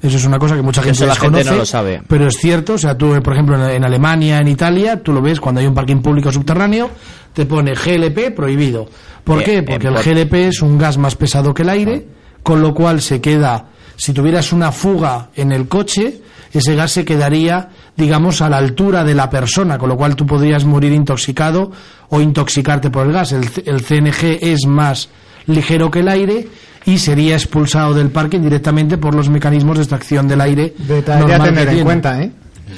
[0.00, 2.02] Eso es una cosa que mucha gente Eso la gente desconoce, no lo sabe.
[2.06, 2.74] pero es cierto.
[2.74, 5.66] O sea, tú, eh, por ejemplo, en, Alemania, en Italia, tú lo ves cuando hay
[5.66, 6.88] un parking público subterráneo,
[7.32, 8.86] te pone GLP prohibido.
[9.24, 9.52] ¿Por Bien, qué?
[9.62, 12.06] bien, Porque el por- GLP es un gas más pesado que el aire,
[12.44, 16.20] con lo cual se queda, si tuvieras una fuga en el coche,
[16.58, 20.26] ese gas se quedaría, digamos, a la altura de la persona, con lo cual tú
[20.26, 21.72] podrías morir intoxicado
[22.08, 23.32] o intoxicarte por el gas.
[23.32, 25.08] El, CNG es más
[25.46, 26.48] ligero que el aire
[26.86, 30.74] y sería expulsado del parque directamente por los mecanismos de extracción del aire.
[30.78, 32.30] Detalle a tener en cuenta, ¿eh?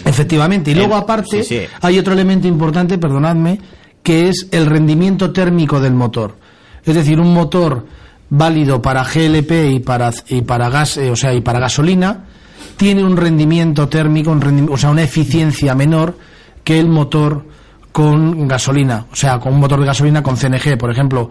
[0.05, 0.71] Efectivamente.
[0.71, 1.67] Y luego, aparte, sí, sí.
[1.81, 3.61] hay otro elemento importante, perdonadme,
[4.03, 6.37] que es el rendimiento térmico del motor.
[6.85, 7.87] Es decir, un motor
[8.31, 12.25] válido para GLP y para, y para gas, eh, o sea, y para gasolina,
[12.77, 14.37] tiene un rendimiento térmico,
[14.71, 16.17] o sea, una eficiencia menor
[16.63, 17.45] que el motor
[17.93, 21.31] con gasolina, o sea, con un motor de gasolina con CNG, por ejemplo,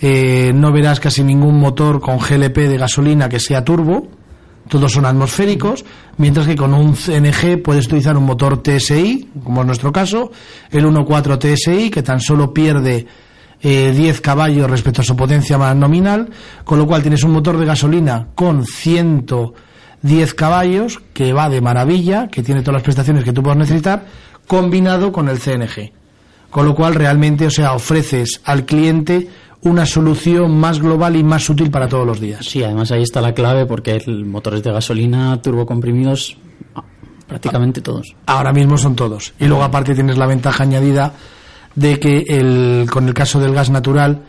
[0.00, 4.06] eh, no verás casi ningún motor con GLP de gasolina que sea turbo,
[4.68, 5.84] todos son atmosféricos,
[6.16, 10.30] mientras que con un CNG puedes utilizar un motor TSI, como es nuestro caso,
[10.70, 13.06] el 1.4 TSI, que tan solo pierde
[13.60, 16.30] eh, 10 caballos respecto a su potencia más nominal,
[16.64, 18.64] con lo cual tienes un motor de gasolina con
[20.04, 24.04] 110 caballos, que va de maravilla, que tiene todas las prestaciones que tú puedas necesitar,
[24.46, 25.92] combinado con el CNG.
[26.50, 29.28] Con lo cual realmente, o sea, ofreces al cliente
[29.62, 32.44] una solución más global y más útil para todos los días.
[32.44, 36.36] Sí, además ahí está la clave porque el motores de gasolina turbocomprimidos
[37.26, 38.14] prácticamente todos.
[38.26, 39.32] Ahora mismo son todos.
[39.40, 41.14] Y luego aparte tienes la ventaja añadida
[41.74, 44.22] de que el, con el caso del gas natural,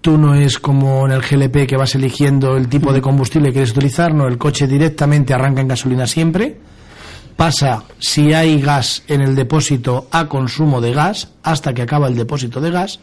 [0.00, 3.54] tú no es como en el GLP que vas eligiendo el tipo de combustible que
[3.54, 6.58] quieres utilizar, no, el coche directamente arranca en gasolina siempre,
[7.36, 12.16] pasa si hay gas en el depósito a consumo de gas hasta que acaba el
[12.16, 13.00] depósito de gas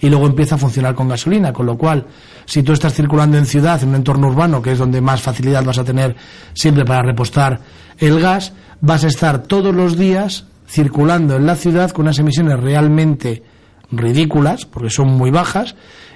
[0.00, 2.06] y luego empieza a funcionar con gasolina, con lo cual
[2.44, 5.64] si tú estás circulando en ciudad, en un entorno urbano, que es donde más facilidad
[5.64, 6.16] vas a tener
[6.52, 7.60] siempre para repostar
[7.98, 12.60] el gas, vas a estar todos los días circulando en la ciudad con unas emisiones
[12.60, 13.42] realmente
[13.90, 15.74] ridículas, porque son muy bajas,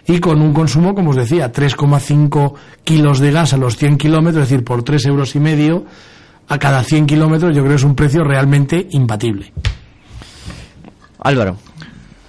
[0.09, 4.45] y con un consumo, como os decía, 3,5 kilos de gas a los 100 kilómetros,
[4.45, 5.85] es decir, por 3 euros y medio
[6.49, 9.53] a cada 100 kilómetros, yo creo que es un precio realmente imbatible.
[11.21, 11.59] Álvaro.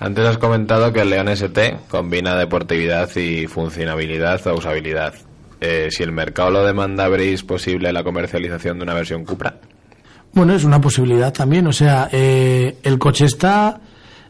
[0.02, 5.14] Antes has comentado que el León ST combina deportividad y funcionabilidad o usabilidad.
[5.62, 9.56] Eh, si el mercado lo demanda, ¿veréis posible la comercialización de una versión Cupra?
[10.34, 11.68] Bueno, es una posibilidad también.
[11.68, 13.80] O sea, eh, el coche está,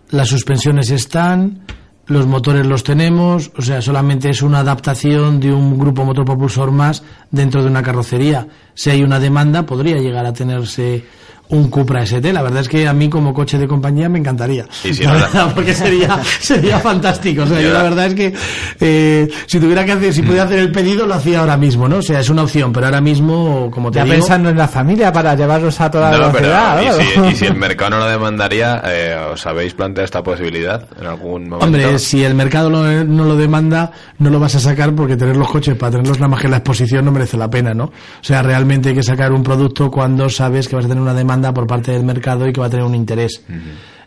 [0.09, 1.65] las suspensiones están,
[2.09, 3.51] los motores los tenemos.
[3.57, 8.47] O sea, solamente es una adaptación de un grupo motopropulsor más dentro de una carrocería.
[8.73, 11.05] Si hay una demanda, podría llegar a tenerse
[11.49, 12.31] un Cupra ST.
[12.33, 14.65] La verdad es que a mí como coche de compañía me encantaría.
[14.83, 17.43] Y si La verdad, porque sería, sería fantástico.
[17.43, 18.33] O sea, yo la verdad es que
[18.79, 21.97] eh, si tuviera que hacer, si pudiera hacer el pedido, lo hacía ahora mismo, ¿no?
[21.97, 24.15] O sea, es una opción, pero ahora mismo, como te Ya digo...
[24.17, 27.25] pensando en la familia para llevarlos a toda No, la pero y ¿no?
[27.27, 31.07] si, y si el mercado no lo demandaría, eh, ¿os habéis planteado esta posibilidad en
[31.07, 31.65] algún momento?
[31.65, 35.35] Hombre, si el mercado lo- no lo demanda, no lo vas a sacar porque tener
[35.35, 37.85] los coches para tenerlos nada más que en la exposición no merece la pena, ¿no?
[37.85, 37.91] O
[38.21, 41.38] sea, realmente hay que sacar un producto cuando sabes que vas a tener una demanda
[41.53, 43.43] por parte del mercado y que va a tener un interés.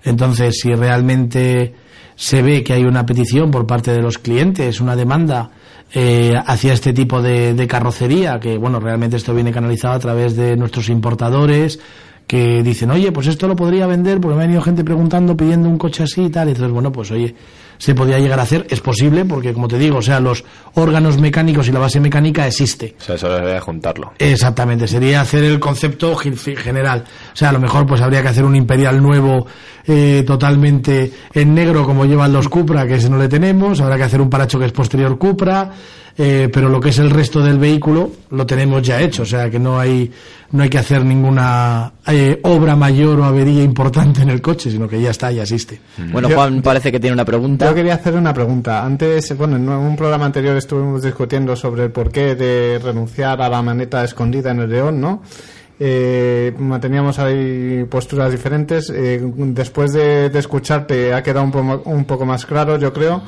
[0.04, 1.74] Entonces, si realmente
[2.14, 5.50] se ve que hay una petición por parte de los clientes, una demanda
[5.94, 10.36] eh, hacia este tipo de, de carrocería, que bueno, realmente esto viene canalizado a través
[10.36, 11.80] de nuestros importadores,
[12.26, 15.68] que dicen, oye, pues esto lo podría vender porque me ha venido gente preguntando, pidiendo
[15.68, 16.48] un coche así y tal.
[16.48, 17.34] Y entonces, bueno, pues oye,
[17.82, 21.18] se podría llegar a hacer, es posible, porque como te digo, o sea, los órganos
[21.18, 22.94] mecánicos y la base mecánica existe.
[23.00, 24.12] O sea, solo sería juntarlo.
[24.20, 27.02] Exactamente, sería hacer el concepto gen- general.
[27.32, 29.48] O sea, a lo mejor pues habría que hacer un imperial nuevo
[29.84, 33.80] eh, totalmente en negro como llevan los Cupra, que ese no le tenemos.
[33.80, 35.68] Habrá que hacer un parachoques posterior Cupra,
[36.18, 39.22] eh, pero lo que es el resto del vehículo lo tenemos ya hecho.
[39.22, 40.10] O sea, que no hay
[40.52, 44.86] no hay que hacer ninguna eh, obra mayor o avería importante en el coche, sino
[44.86, 45.80] que ya está, ya existe.
[46.12, 47.66] Bueno, Yo- Juan parece que tiene una pregunta.
[47.66, 48.84] Yo quería hacer una pregunta.
[48.84, 53.62] Antes, bueno, en un programa anterior estuvimos discutiendo sobre el porqué de renunciar a la
[53.62, 55.22] maneta escondida en el león, ¿no?
[55.80, 58.90] Eh, teníamos ahí posturas diferentes.
[58.94, 63.22] Eh, después de, de escucharte ha quedado un, poco- un poco más claro, yo creo.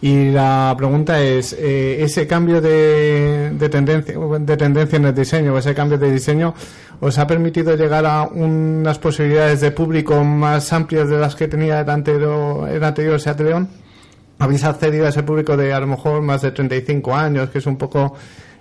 [0.00, 5.56] Y la pregunta es, eh, ese cambio de, de, tendencia, de tendencia en el diseño,
[5.56, 6.54] ese cambio de diseño,
[7.00, 11.80] ¿os ha permitido llegar a unas posibilidades de público más amplias de las que tenía
[11.80, 13.68] el anterior, el anterior Seat León?
[14.38, 17.66] ¿Habéis accedido a ese público de a lo mejor más de 35 años, que es
[17.66, 18.14] un poco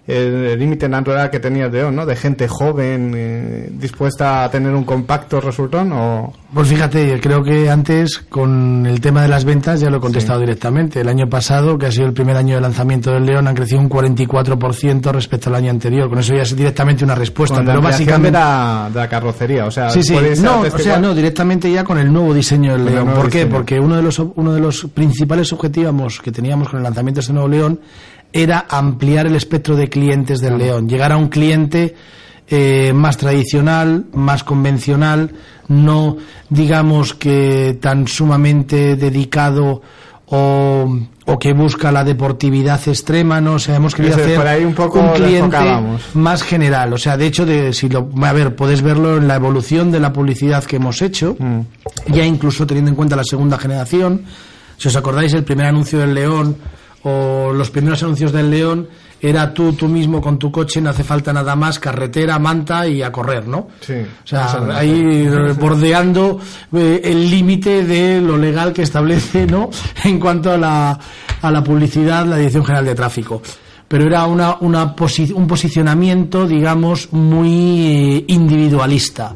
[0.06, 2.06] el límite natural que tenía León, ¿no?
[2.06, 6.34] De gente joven eh, dispuesta a tener un compacto resultón o...
[6.54, 10.42] Pues fíjate, creo que antes con el tema de las ventas ya lo he contestado
[10.42, 11.00] directamente.
[11.00, 13.80] El año pasado, que ha sido el primer año de lanzamiento del León, han crecido
[13.80, 16.10] un 44% respecto al año anterior.
[16.10, 17.56] Con eso ya es directamente una respuesta.
[17.56, 18.38] Con la pero ampliación básicamente...
[18.38, 20.14] de la, de la carrocería, o sea, Sí, sí.
[20.14, 23.12] ¿puedes No, o sea, no, directamente ya con el nuevo diseño del León.
[23.16, 23.40] ¿Por qué?
[23.40, 23.56] diseño.
[23.56, 27.22] Porque uno de los uno de los principales objetivos que teníamos con el lanzamiento de
[27.22, 27.80] este nuevo León
[28.34, 31.96] era ampliar el espectro de clientes del León, llegar a un cliente
[32.48, 35.32] eh, más tradicional, más convencional,
[35.70, 36.18] no
[36.50, 39.82] digamos que tan sumamente dedicado
[40.26, 44.48] o, o que busca la deportividad extrema, no, o sea, hemos querido Eso hacer por
[44.48, 45.58] ahí un poco un lo cliente
[46.16, 49.36] más general, o sea, de hecho, de, si lo, a ver, puedes verlo en la
[49.36, 51.60] evolución de la publicidad que hemos hecho, Mm.
[52.14, 54.24] ya incluso teniendo en cuenta la segunda generación.
[54.78, 56.58] Si os acordáis, el primer anuncio del León
[57.04, 58.88] o los primeros anuncios del León
[59.22, 63.02] era tú, tú mismo con tu coche, no hace falta nada más, carretera, manta y
[63.02, 63.68] a correr, ¿no?
[63.80, 63.94] Sí.
[63.94, 65.26] O sea, ahí
[65.60, 66.40] bordeando
[66.74, 69.70] eh, el límite de lo legal que establece, ¿no?
[70.04, 71.00] En cuanto a la,
[71.42, 73.42] a la publicidad, la Dirección General de Tráfico.
[73.88, 79.36] Pero era una, una posi- un posicionamiento, digamos, muy eh, individualista.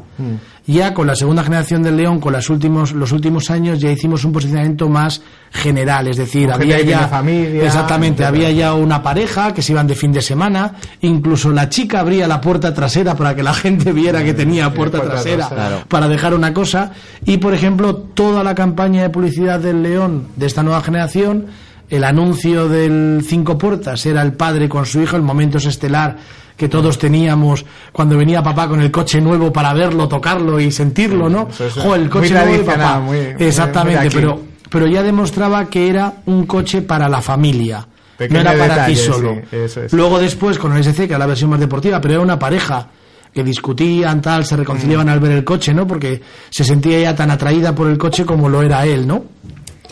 [0.68, 4.22] Ya con la segunda generación del León, con las últimos, los últimos años, ya hicimos
[4.24, 9.62] un posicionamiento más general, es decir, había ya familia, exactamente, había ya una pareja que
[9.62, 13.42] se iban de fin de semana, incluso la chica abría la puerta trasera para que
[13.42, 15.84] la gente viera que tenía puerta puerta trasera trasera.
[15.88, 16.92] Para dejar una cosa.
[17.24, 21.46] Y por ejemplo toda la campaña de publicidad del León de esta nueva generación
[21.88, 26.18] el anuncio del cinco puertas era el padre con su hijo el momento es estelar
[26.58, 31.30] que todos teníamos cuando venía papá con el coche nuevo para verlo, tocarlo y sentirlo,
[31.30, 31.48] ¿no?
[31.48, 33.00] Eso Jo, el coche nuevo de papá.
[33.00, 37.86] muy- Exactamente, muy pero pero ya demostraba que era un coche para la familia.
[38.18, 39.36] Pequeño no era para ti solo.
[39.48, 39.92] sí, eso es.
[39.94, 42.88] Luego después con el SC, que era la versión más deportiva, pero era una pareja
[43.32, 45.10] que discutían, tal, se reconciliaban Mm.
[45.10, 45.86] al ver el coche, ¿no?
[45.86, 49.24] Porque se sentía ella tan atraída por el coche como lo era él, ¿no?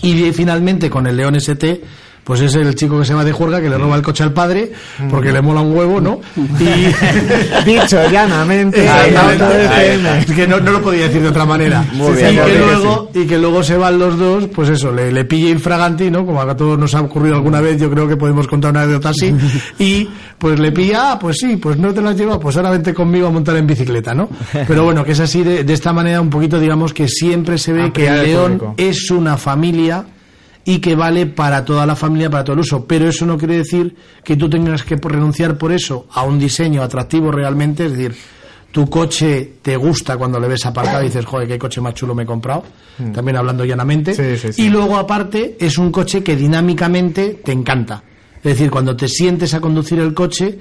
[0.03, 1.81] Y finalmente con el León ST,
[2.27, 4.33] pues es el chico que se va de juerga, que le roba el coche al
[4.33, 5.09] padre, Mm.
[5.09, 6.20] porque le mola un huevo, ¿no?
[6.37, 7.64] Y...
[7.64, 8.85] Dicho llanamente.
[10.18, 11.85] Es que no, no lo podía decir de otra manera.
[11.93, 14.70] Muy y, bien, que muy bien, luego, y que luego se van los dos, pues
[14.70, 16.27] eso, le, le pilla infraganti, ¿no?
[16.27, 19.11] Como a todos nos ha ocurrido alguna vez, yo creo que podemos contar una anécdota
[19.11, 19.33] así.
[19.79, 20.09] Y
[20.39, 23.29] pues le pilla, ah, pues sí, pues no te las lleva, pues ahora vente conmigo
[23.29, 24.29] a montar en bicicleta, ¿no?
[24.66, 27.72] Pero bueno, que es así, de, de esta manera un poquito, digamos, que siempre se
[27.72, 30.05] ve Ampliar que león es una familia
[30.69, 32.85] y que vale para toda la familia, para todo el uso.
[32.87, 33.95] Pero eso no quiere decir
[34.25, 38.17] que tú tengas que renunciar por eso a un diseño atractivo realmente, es decir,
[38.73, 42.17] tu coche te gusta cuando le ves aparcado y dices, joder, qué coche más chulo
[42.17, 42.64] me he comprado,
[43.14, 44.12] también hablando llanamente.
[44.12, 44.62] Sí, sí, sí.
[44.64, 48.03] Y luego aparte es un coche que dinámicamente te encanta.
[48.39, 50.59] Es decir, cuando te sientes a conducir el coche,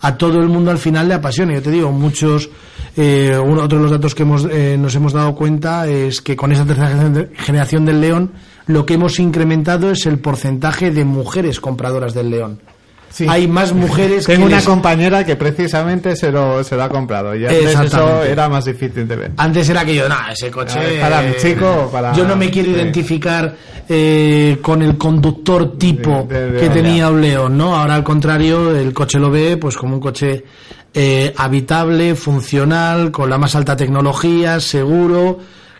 [0.00, 1.54] a todo el mundo al final le apasiona.
[1.54, 2.48] Yo te digo, muchos,
[2.96, 6.36] eh, uno, otro de los datos que hemos, eh, nos hemos dado cuenta es que
[6.36, 8.32] con esa tercera generación del León,
[8.68, 12.60] lo que hemos incrementado es el porcentaje de mujeres compradoras del León.
[13.10, 13.24] Sí.
[13.26, 16.90] Hay más mujeres Tengo que una les- compañera que precisamente se lo, se lo ha
[16.90, 19.30] comprado y antes eso era más difícil de ver.
[19.38, 20.78] Antes era que yo, no, ese coche.
[20.78, 22.74] Ah, ¿es para mi chico o para- Yo no me quiero Sí.
[22.76, 23.56] identificar
[23.88, 27.74] eh, con el conductor tipo De- de- de- que tenía un León, ¿no?
[27.74, 30.44] Ahora al contrario, el coche lo ve pues como un coche
[30.92, 35.38] eh, habitable, funcional, con la más alta tecnología, seguro,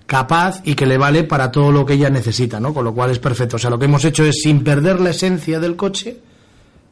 [0.09, 2.73] capaz y que le vale para todo lo que ella necesita, ¿no?
[2.73, 3.57] Con lo cual es perfecto.
[3.57, 6.17] O sea, lo que hemos hecho es, sin perder la esencia del coche,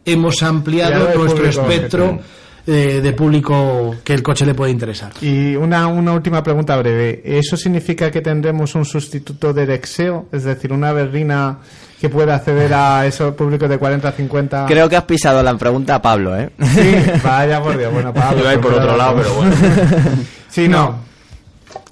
[0.04, 2.18] hemos ampliado nuestro público espectro
[2.66, 5.12] eh, de público que el coche le puede interesar.
[5.22, 7.22] Y una, una última pregunta breve.
[7.24, 10.26] ¿Eso significa que tendremos un sustituto del Exeo?
[10.30, 11.56] Es decir, una berlina
[11.98, 14.66] que pueda acceder a ese público de 40 a 50.
[14.66, 16.50] Creo que has pisado la pregunta a Pablo, ¿eh?
[16.58, 16.94] Sí,
[17.24, 17.90] vaya por Dios.
[17.94, 18.40] Bueno, Pablo.
[18.40, 19.54] Iba a ir por otro lado, pero bueno.
[20.50, 20.98] Sí, no.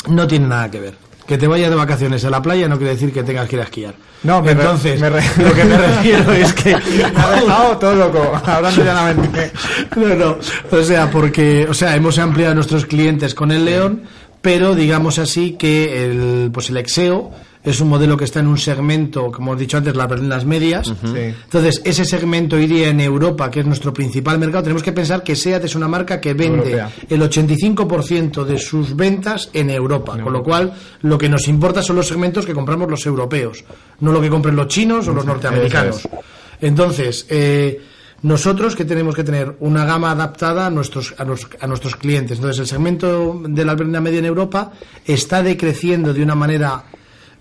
[0.08, 1.03] No tiene nada que ver.
[1.26, 3.60] Que te vayas de vacaciones a la playa no quiere decir que tengas que ir
[3.62, 3.94] a esquiar.
[4.24, 6.76] No, me Entonces, me lo que me refiero es que...
[6.76, 9.52] Me ha dejado todo loco, hablando llanamente.
[9.96, 10.38] No, no.
[10.70, 14.02] O sea, porque, o sea, hemos ampliado nuestros clientes con el León,
[14.42, 17.30] pero digamos así que el, pues el Exeo
[17.64, 20.86] es un modelo que está en un segmento, como hemos dicho antes, las medias.
[20.86, 21.18] Sí.
[21.44, 24.64] Entonces, ese segmento iría en Europa, que es nuestro principal mercado.
[24.64, 26.90] Tenemos que pensar que SEAT es una marca que vende Europea.
[27.08, 31.96] el 85% de sus ventas en Europa, con lo cual lo que nos importa son
[31.96, 33.64] los segmentos que compramos los europeos,
[34.00, 36.06] no lo que compren los chinos o los norteamericanos.
[36.60, 37.80] Entonces, eh,
[38.22, 42.38] nosotros que tenemos que tener una gama adaptada a nuestros, a, a nuestros clientes.
[42.38, 44.72] Entonces, el segmento de la berlina media en Europa
[45.04, 46.84] está decreciendo de una manera,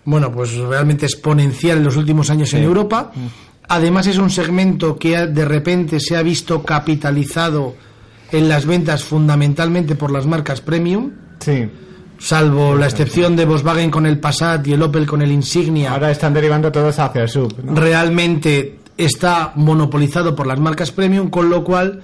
[0.05, 3.11] bueno, pues realmente exponencial en los últimos años en Europa.
[3.69, 7.75] Además, es un segmento que de repente se ha visto capitalizado
[8.31, 11.69] en las ventas fundamentalmente por las marcas premium, Sí.
[12.17, 16.09] salvo la excepción de Volkswagen con el Passat y el Opel con el Insignia Ahora
[16.11, 17.53] están derivando todos hacia el sub.
[17.63, 17.75] ¿no?
[17.75, 22.01] realmente está monopolizado por las marcas premium, con lo cual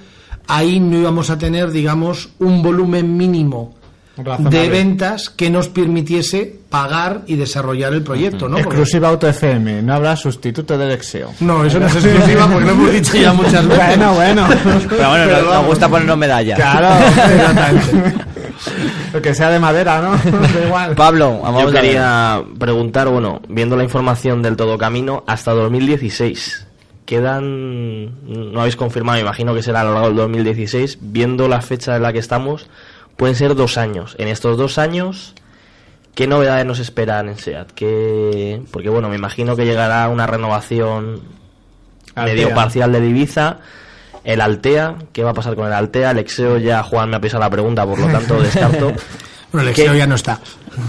[0.47, 3.76] ahí no íbamos a tener, digamos, un volumen mínimo
[4.24, 4.59] Razonable.
[4.59, 8.57] de ventas que nos permitiese pagar y desarrollar el proyecto, ¿no?
[8.57, 11.32] Exclusiva Auto FM, no habrá sustituto del Exeo.
[11.39, 13.86] No, eso no es exclusiva porque lo hemos dicho ya muchas veces.
[13.88, 14.47] Bueno, bueno.
[14.89, 16.59] Pero bueno, nos, nos gusta ponernos medallas.
[16.59, 18.26] Claro, exactamente.
[19.13, 20.11] Lo que sea de madera, ¿no?
[20.49, 20.95] Da igual.
[20.95, 26.67] Pablo, vamos Yo quería preguntar, bueno, viendo la información del Todo Camino, hasta 2016.
[27.05, 30.99] Quedan, no habéis confirmado, imagino que será a lo largo del 2016.
[31.01, 32.67] Viendo la fecha en la que estamos,
[33.20, 34.15] pueden ser dos años.
[34.17, 35.36] En estos dos años,
[36.15, 37.72] ¿qué novedades nos esperan en SEAT?
[37.74, 41.22] ¿Qué- Porque bueno, me imagino que llegará una renovación
[42.15, 42.34] Altea.
[42.34, 43.57] medio parcial de Ibiza.
[44.24, 46.11] El Altea, ¿qué va a pasar con el Altea?
[46.11, 48.93] El Exeo ya Juan me ha pisado la pregunta, por lo tanto descarto.
[49.51, 50.39] Bueno, el ¿Qué- Exeo ya no está.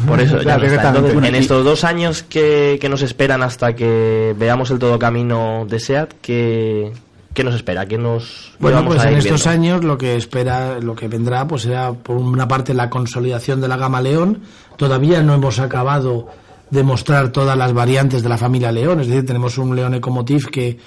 [0.06, 0.88] por eso, Ya, no está.
[0.88, 5.64] Entonces, en estos dos años que, que nos esperan hasta que veamos el todo camino
[5.68, 6.92] de SEAT, ¿qué,
[7.34, 7.86] qué nos espera?
[7.86, 9.50] ¿Qué nos Bueno, pues en estos viendo?
[9.50, 13.68] años lo que espera, lo que vendrá, pues será por una parte la consolidación de
[13.68, 14.42] la gama León.
[14.76, 16.28] Todavía no hemos acabado
[16.70, 20.50] de mostrar todas las variantes de la familia León, es decir, tenemos un León Ecomotive
[20.50, 20.78] que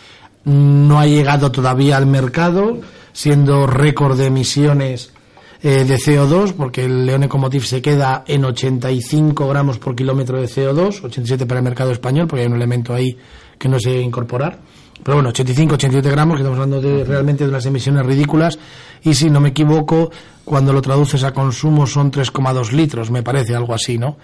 [0.45, 2.79] no ha llegado todavía al mercado,
[3.11, 5.13] siendo récord de emisiones
[5.61, 10.47] eh, de CO2, porque el León Ecomotive se queda en 85 gramos por kilómetro de
[10.47, 13.17] CO2, 87 para el mercado español, porque hay un elemento ahí
[13.57, 14.59] que no se debe incorporar.
[15.03, 18.57] Pero bueno, 85, 87 gramos, que estamos hablando de, realmente de unas emisiones ridículas.
[19.03, 20.11] Y si no me equivoco,
[20.45, 24.17] cuando lo traduces a consumo son 3,2 litros, me parece, algo así, ¿no?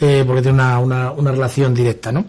[0.00, 2.24] Eh, porque tiene una, una, una relación directa, ¿no?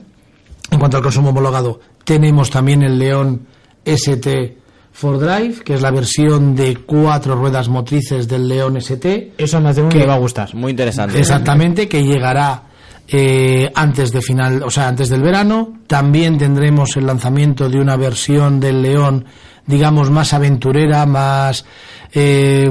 [0.71, 3.45] En cuanto al consumo homologado, tenemos también el León
[3.85, 4.57] ST
[4.91, 9.33] for Drive, que es la versión de cuatro ruedas motrices del León ST.
[9.37, 9.99] Eso más de uno ¿Qué?
[9.99, 10.53] le va a gustar.
[10.55, 11.19] Muy interesante.
[11.19, 12.63] Exactamente, que llegará
[13.07, 15.79] eh, antes de final, o sea, antes del verano.
[15.87, 19.25] También tendremos el lanzamiento de una versión del León,
[19.65, 21.65] digamos, más aventurera, más,
[22.13, 22.69] eh,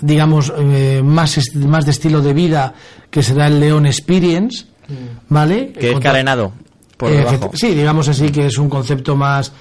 [0.00, 2.74] digamos, eh, más, más de estilo de vida,
[3.10, 4.66] que será el León Experience,
[5.28, 5.72] ¿vale?
[5.72, 6.52] Que es carenado.
[6.96, 7.50] Por eh, debajo.
[7.54, 9.52] sí, digamos así que es un concepto más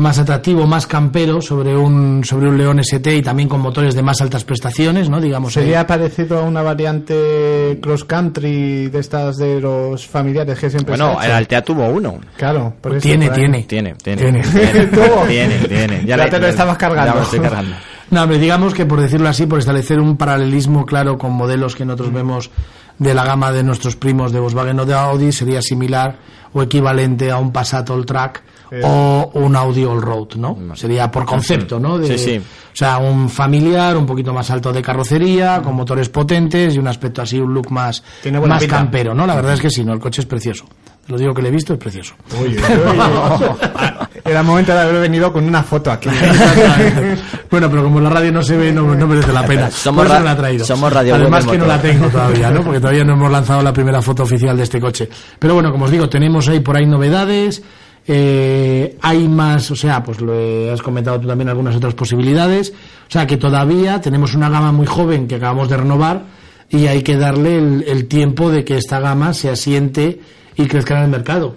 [0.00, 4.02] más atractivo, más campero sobre un sobre un León ST y también con motores de
[4.02, 5.20] más altas prestaciones, ¿no?
[5.20, 5.64] Digamos ahí.
[5.64, 11.20] Sería parecido a una variante cross country de estas de los familiares que siempre Bueno,
[11.22, 11.30] el.
[11.30, 12.18] Altea tuvo uno.
[12.36, 13.62] Claro, por eso, Tiene, tiene.
[13.64, 14.20] Tiene, tiene.
[14.20, 14.42] Tiene.
[14.42, 15.26] Tiene, Tuvo.
[15.26, 16.04] tiene, tiene.
[16.04, 17.12] Ya te lo estabas cargando.
[17.12, 17.76] Ya lo estoy cargando.
[18.10, 21.84] No, hombre, digamos que por decirlo así, por establecer un paralelismo claro con modelos que
[21.84, 22.50] nosotros vemos
[22.98, 26.18] de la gama de nuestros primos de Volkswagen o de Audi, sería similar
[26.52, 28.42] o equivalente a un Passat All Track
[28.84, 30.56] o un Audi All Road, ¿no?
[30.74, 31.98] Sería por concepto, ¿no?
[31.98, 32.38] De- Sí, sí.
[32.38, 36.86] O sea, un familiar, un poquito más alto de carrocería, con motores potentes y un
[36.86, 38.02] aspecto así, un look más,
[38.46, 38.76] más pinta.
[38.76, 39.26] campero, ¿no?
[39.26, 39.92] La verdad es que sí, ¿no?
[39.92, 40.64] El coche es precioso.
[41.08, 42.14] Lo digo que lo he visto, es precioso.
[42.40, 42.58] Uy, uy, uy.
[43.82, 46.08] Ah, Era momento de haber venido con una foto aquí.
[47.50, 49.70] bueno, pero como la radio no se ve, no, no merece la pena.
[49.70, 50.64] Somos ra- la traído.
[50.64, 52.62] somos radio Además que no la tengo todavía, ¿no?
[52.64, 55.08] Porque todavía no hemos lanzado la primera foto oficial de este coche.
[55.38, 57.62] Pero bueno, como os digo, tenemos ahí por ahí novedades.
[58.06, 62.72] Eh, hay más, o sea, pues lo has comentado tú también algunas otras posibilidades.
[63.08, 66.22] O sea, que todavía tenemos una gama muy joven que acabamos de renovar
[66.68, 70.20] y hay que darle el, el tiempo de que esta gama se asiente
[70.56, 71.56] y crezca en el mercado.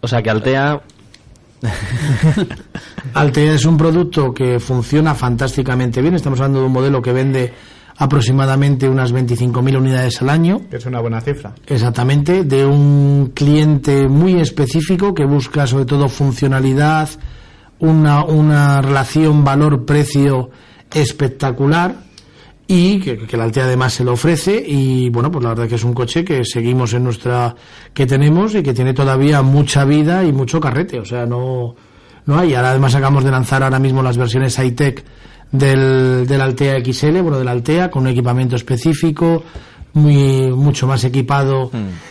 [0.00, 0.80] O sea que Altea,
[3.14, 6.14] Altea es un producto que funciona fantásticamente bien.
[6.14, 7.52] Estamos hablando de un modelo que vende
[8.00, 10.62] aproximadamente unas 25.000 unidades al año.
[10.70, 11.54] Es una buena cifra.
[11.66, 17.10] Exactamente, de un cliente muy específico que busca sobre todo funcionalidad,
[17.78, 20.48] una, una relación valor-precio
[20.90, 21.94] espectacular
[22.66, 25.74] y que, que la Altea además se lo ofrece y bueno, pues la verdad que
[25.74, 27.54] es un coche que seguimos en nuestra
[27.92, 31.74] que tenemos y que tiene todavía mucha vida y mucho carrete, o sea, no
[32.24, 32.54] no hay.
[32.54, 35.04] Ahora además acabamos de lanzar ahora mismo las versiones high-tech
[35.52, 39.42] del, del Altea XL, bueno, del Altea, con un equipamiento específico,
[39.92, 41.70] muy mucho más equipado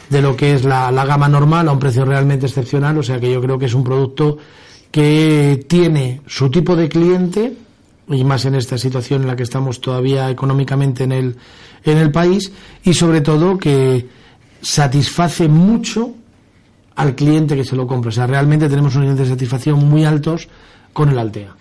[0.09, 3.19] de lo que es la, la gama normal, a un precio realmente excepcional, o sea
[3.19, 4.37] que yo creo que es un producto
[4.91, 7.53] que tiene su tipo de cliente,
[8.09, 11.35] y más en esta situación en la que estamos todavía económicamente en el,
[11.83, 12.51] en el país,
[12.83, 14.07] y sobre todo que
[14.61, 16.15] satisface mucho
[16.95, 18.09] al cliente que se lo compra.
[18.09, 20.49] O sea, realmente tenemos unos niveles de satisfacción muy altos
[20.91, 21.55] con el Altea.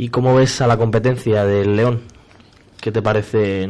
[0.00, 2.00] ¿Y cómo ves a la competencia del León?
[2.80, 3.68] ¿Qué te parece?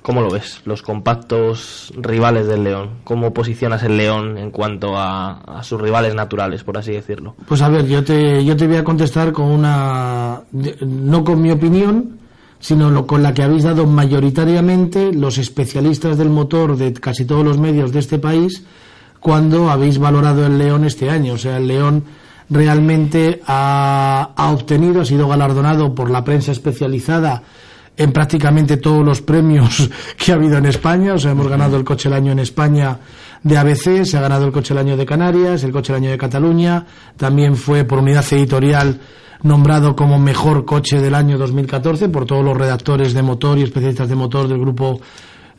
[0.00, 0.62] ¿Cómo lo ves?
[0.64, 2.92] Los compactos rivales del León.
[3.04, 7.36] ¿Cómo posicionas el León en cuanto a, a sus rivales naturales, por así decirlo?
[7.46, 10.44] Pues a ver, yo te, yo te voy a contestar con una,
[10.80, 12.18] no con mi opinión,
[12.58, 17.44] sino lo, con la que habéis dado mayoritariamente los especialistas del motor de casi todos
[17.44, 18.64] los medios de este país
[19.20, 21.34] cuando habéis valorado el León este año.
[21.34, 22.02] O sea, el León
[22.50, 27.42] realmente ha, ha obtenido, ha sido galardonado por la prensa especializada
[27.96, 31.14] en prácticamente todos los premios que ha habido en España.
[31.14, 32.98] O sea, hemos ganado el coche del año en España
[33.42, 36.10] de ABC, se ha ganado el coche del año de Canarias, el coche del año
[36.10, 36.86] de Cataluña.
[37.16, 39.00] También fue por unidad editorial
[39.42, 44.08] nombrado como mejor coche del año 2014 por todos los redactores de motor y especialistas
[44.08, 45.00] de motor del grupo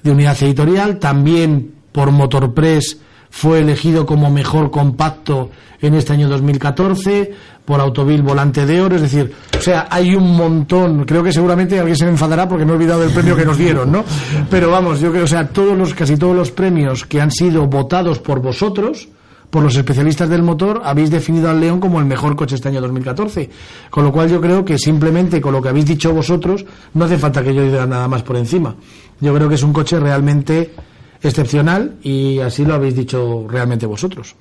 [0.01, 0.99] de unidad editorial.
[0.99, 2.99] También por Motorpress
[3.33, 5.49] fue elegido como mejor compacto
[5.81, 7.31] en este año 2014
[7.65, 11.79] por Autovil Volante de Oro, es decir, o sea, hay un montón, creo que seguramente
[11.79, 14.05] alguien se me enfadará porque me he olvidado del premio que nos dieron, ¿no?
[14.51, 17.65] Pero vamos, yo creo, o sea, todos los casi todos los premios que han sido
[17.65, 19.09] votados por vosotros,
[19.49, 22.81] por los especialistas del motor, habéis definido al León como el mejor coche este año
[22.81, 23.49] 2014.
[23.89, 27.17] Con lo cual yo creo que simplemente con lo que habéis dicho vosotros, no hace
[27.17, 28.75] falta que yo diga nada más por encima.
[29.19, 30.71] Yo creo que es un coche realmente
[31.23, 34.35] excepcional y así lo habéis dicho realmente vosotros.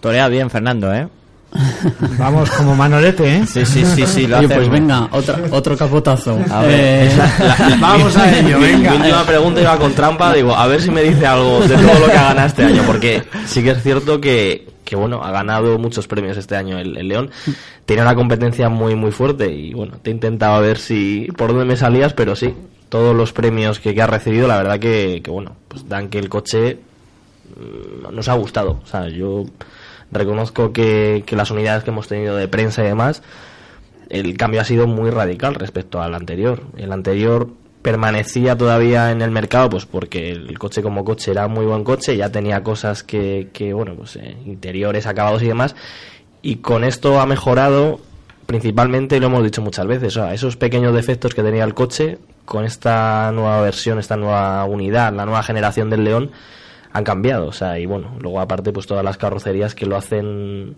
[0.00, 1.08] Torea bien, Fernando, ¿eh?
[2.18, 3.46] Vamos como manolete, ¿eh?
[3.46, 6.38] Sí, sí, sí, sí, lo Oye, hace pues venga, otra, otro capotazo.
[6.50, 7.10] A ver, Eh,
[7.80, 8.90] Vamos a ello, Mi- venga.
[8.90, 11.98] Mi última pregunta iba con trampa, digo, a ver si me dice algo de todo
[12.00, 15.30] lo que ha ganado este año, porque sí que es cierto que, que bueno, ha
[15.30, 17.30] ganado muchos premios este año el, el León.
[17.86, 21.64] Tiene una competencia muy, muy fuerte y bueno, te he intentado ver si por dónde
[21.64, 22.54] me salías, pero sí,
[22.88, 26.28] todos los premios que, ha recibido, la verdad que, que bueno, pues dan que el
[26.28, 26.78] coche
[27.56, 28.80] mm, nos ha gustado.
[28.82, 29.44] O sea, yo
[30.10, 33.22] reconozco que, que las unidades que hemos tenido de prensa y demás,
[34.08, 36.62] el cambio ha sido muy radical respecto al anterior.
[36.76, 37.48] El anterior
[37.82, 42.16] permanecía todavía en el mercado, pues porque el coche como coche era muy buen coche,
[42.16, 45.76] ya tenía cosas que, que bueno, pues eh, interiores, acabados y demás,
[46.42, 48.00] y con esto ha mejorado
[48.48, 52.16] principalmente, lo hemos dicho muchas veces, o sea, esos pequeños defectos que tenía el coche,
[52.46, 56.30] con esta nueva versión, esta nueva unidad, la nueva generación del León,
[56.94, 60.76] han cambiado, o sea, y bueno, luego aparte pues todas las carrocerías que lo hacen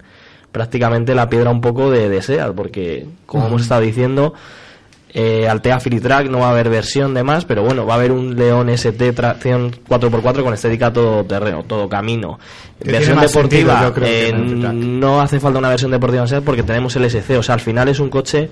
[0.50, 4.34] prácticamente la piedra un poco de, de Seat, porque como hemos estado diciendo,
[5.12, 8.12] eh, Altea Track no va a haber versión de más, pero bueno, va a haber
[8.12, 12.38] un León ST tracción 4x4 con estética todo terreno, todo camino.
[12.82, 16.28] Que versión deportiva, sentido, yo creo, que eh, no hace falta una versión deportiva en
[16.28, 18.48] SEAT porque tenemos el SC, o sea, al final es un coche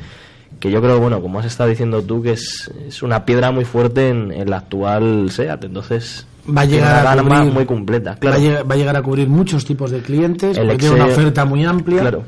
[0.59, 3.65] que yo creo, bueno, como has estado diciendo tú, que es, es una piedra muy
[3.65, 8.17] fuerte en, en la actual SEAT, entonces Va a llegar a cubrir- muy completa, Va,
[8.17, 8.37] claro.
[8.37, 11.45] a llegar, va a llegar a cubrir muchos tipos de clientes, El tiene una oferta
[11.45, 12.01] muy amplia.
[12.01, 12.25] Claro.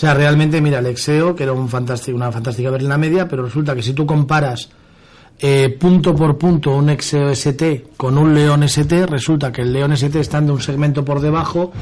[0.00, 3.42] O sea, realmente, mira, el Exeo, que era un fantástico, una fantástica berlina media, pero
[3.42, 4.70] resulta que si tú comparas
[5.38, 9.92] eh, punto por punto un Exeo ST con un León ST, resulta que el León
[9.92, 11.72] ST, estando un segmento por debajo,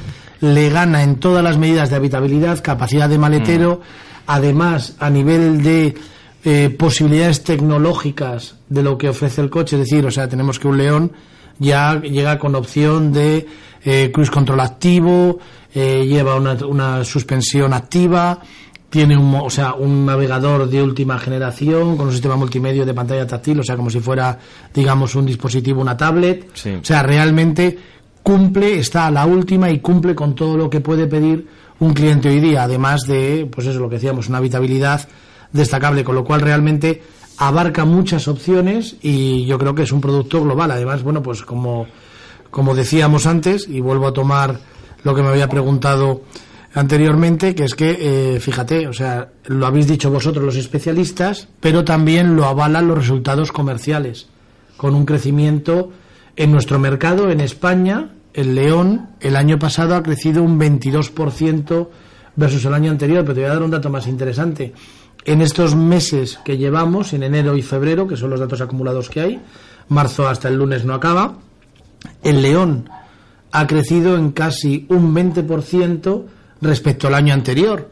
[0.40, 3.82] le gana en todas las medidas de habitabilidad, capacidad de maletero,
[4.27, 5.95] además a nivel de
[6.45, 10.66] eh, posibilidades tecnológicas de lo que ofrece el coche, es decir, o sea, tenemos que
[10.66, 11.12] un León
[11.61, 13.47] ya llega con opción de
[13.85, 15.39] eh, cruise control activo,
[15.74, 18.40] eh, lleva una, una suspensión activa,
[18.90, 23.27] tiene un, o sea, un navegador de última generación con un sistema multimedia de pantalla
[23.27, 24.39] táctil, o sea, como si fuera,
[24.73, 26.49] digamos, un dispositivo, una tablet.
[26.55, 26.70] Sí.
[26.81, 27.78] O sea, realmente
[28.23, 31.47] cumple, está a la última y cumple con todo lo que puede pedir
[31.81, 35.09] un cliente hoy día, además de, pues eso, lo que decíamos, una habitabilidad
[35.53, 37.03] destacable, con lo cual realmente
[37.39, 40.70] abarca muchas opciones y yo creo que es un producto global.
[40.70, 41.86] Además, bueno, pues como,
[42.51, 44.59] como decíamos antes, y vuelvo a tomar
[45.09, 46.20] lo que me había preguntado
[46.74, 47.97] anteriormente, que es que,
[48.35, 52.98] eh, fíjate, o sea, lo habéis dicho vosotros los especialistas, pero también lo avalan los
[52.98, 54.26] resultados comerciales,
[54.76, 55.90] con un crecimiento
[56.36, 61.89] en nuestro mercado, en España, el León el año pasado ha crecido un 22%
[62.36, 64.74] versus el año anterior, pero te voy a dar un dato más interesante.
[65.24, 69.20] En estos meses que llevamos, en enero y febrero, que son los datos acumulados que
[69.22, 69.40] hay,
[69.89, 71.39] marzo hasta el lunes no acaba,
[72.22, 72.90] el León
[73.53, 76.25] ha crecido en casi un 20%
[76.61, 77.89] respecto al año anterior.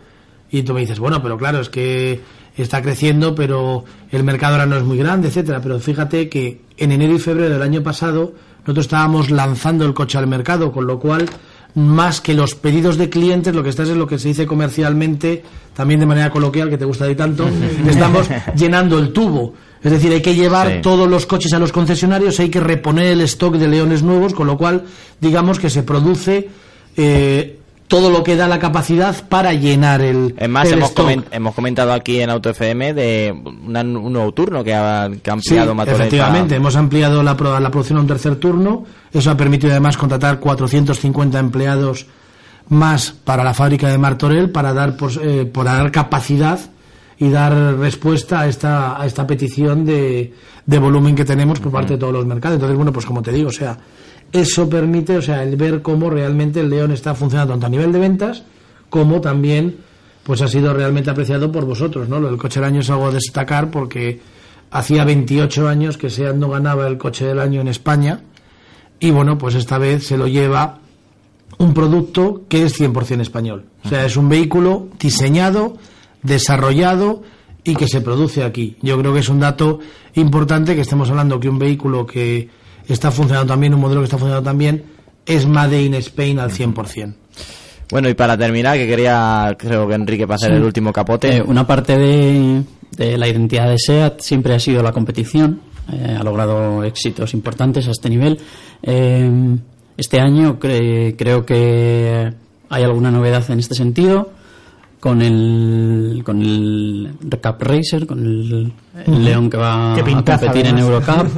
[0.50, 2.20] Y tú me dices, bueno, pero claro, es que
[2.56, 5.60] está creciendo, pero el mercado ahora no es muy grande, etcétera.
[5.60, 10.18] Pero fíjate que en enero y febrero del año pasado nosotros estábamos lanzando el coche
[10.18, 11.26] al mercado, con lo cual
[11.76, 15.44] más que los pedidos de clientes, lo que estás es lo que se dice comercialmente,
[15.74, 17.46] también de manera coloquial, que te gusta de tanto,
[17.86, 19.54] estamos llenando el tubo.
[19.86, 20.78] Es decir, hay que llevar Sí.
[20.82, 24.46] todos los coches a los concesionarios, hay que reponer el stock de leones nuevos, con
[24.48, 24.82] lo cual,
[25.20, 26.48] digamos que se produce
[26.96, 27.58] eh,
[27.88, 31.06] todo lo que da la capacidad para llenar el, Es más, el hemos, stock.
[31.06, 33.32] comen- hemos comentado aquí en Auto FM de
[33.64, 36.02] una- un nuevo turno que ha, que ha Sí, ampliado Motoreta.
[36.02, 38.84] efectivamente, hemos ampliado la, pro- la producción a un tercer turno.
[39.12, 42.06] Eso ha permitido además contratar 450 empleados
[42.68, 46.58] más para la fábrica de Martorell para dar, pos- eh, para dar capacidad
[47.18, 50.32] y dar respuesta a esta, a esta petición de,
[50.64, 52.56] de volumen que tenemos por parte de todos los mercados.
[52.56, 53.78] Entonces, bueno, pues como te digo, o sea,
[54.32, 57.92] eso permite, o sea, el ver cómo realmente el León está funcionando tanto a nivel
[57.92, 58.42] de ventas
[58.90, 59.76] como también
[60.22, 62.18] pues ha sido realmente apreciado por vosotros, ¿no?
[62.18, 64.20] Lo del coche del año es algo a destacar porque
[64.72, 68.20] hacía 28 años que SEAT no ganaba el coche del año en España
[68.98, 70.78] y bueno, pues esta vez se lo lleva
[71.58, 73.66] un producto que es 100% español.
[73.84, 75.76] O sea, es un vehículo diseñado,
[76.26, 77.22] desarrollado
[77.64, 78.76] y que se produce aquí.
[78.82, 79.80] Yo creo que es un dato
[80.14, 82.48] importante que estemos hablando que un vehículo que
[82.88, 84.84] está funcionando también, un modelo que está funcionando también,
[85.24, 87.14] es Made in Spain al 100%.
[87.90, 90.56] Bueno, y para terminar, que quería, creo que Enrique, para hacer Sí.
[90.56, 91.36] el último capote.
[91.38, 92.62] Eh, una parte de,
[92.96, 95.60] de la identidad de SEAT siempre ha sido la competición.
[95.92, 98.40] eh, ha logrado éxitos importantes a este nivel.
[98.82, 99.56] Eh,
[99.96, 102.32] este año cre- creo que
[102.68, 104.32] hay alguna novedad en este sentido
[105.00, 108.72] con el con el Cup Racer, con el.
[109.06, 110.78] León que va a competir en.
[110.78, 111.28] Eurocup.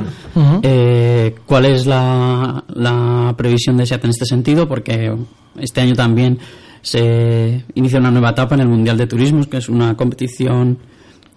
[0.62, 4.68] Eh, ¿Cuál es la, la previsión de SEAT en este sentido?
[4.68, 5.12] Porque
[5.58, 6.38] este año también
[6.82, 10.78] se inicia una nueva etapa en el Mundial de Turismos, que es una competición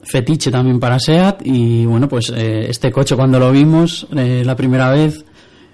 [0.04, 1.42] fetiche también para SEAT.
[1.46, 5.26] Y bueno, pues eh, este coche cuando lo vimos eh, la primera vez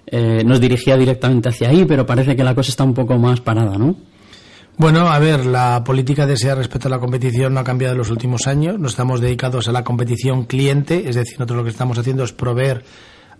[0.05, 3.41] eh, nos dirigía directamente hacia ahí, pero parece que la cosa está un poco más
[3.41, 3.95] parada, ¿no?
[4.79, 7.97] Bueno, a ver, la política de SEA respecto a la competición no ha cambiado en
[7.97, 8.77] los últimos años.
[8.77, 12.31] No estamos dedicados a la competición cliente, es decir, nosotros lo que estamos haciendo es
[12.31, 12.83] proveer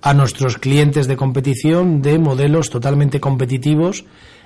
[0.02, 4.06] a nuestros clientes de competición de modelos totalmente competitivos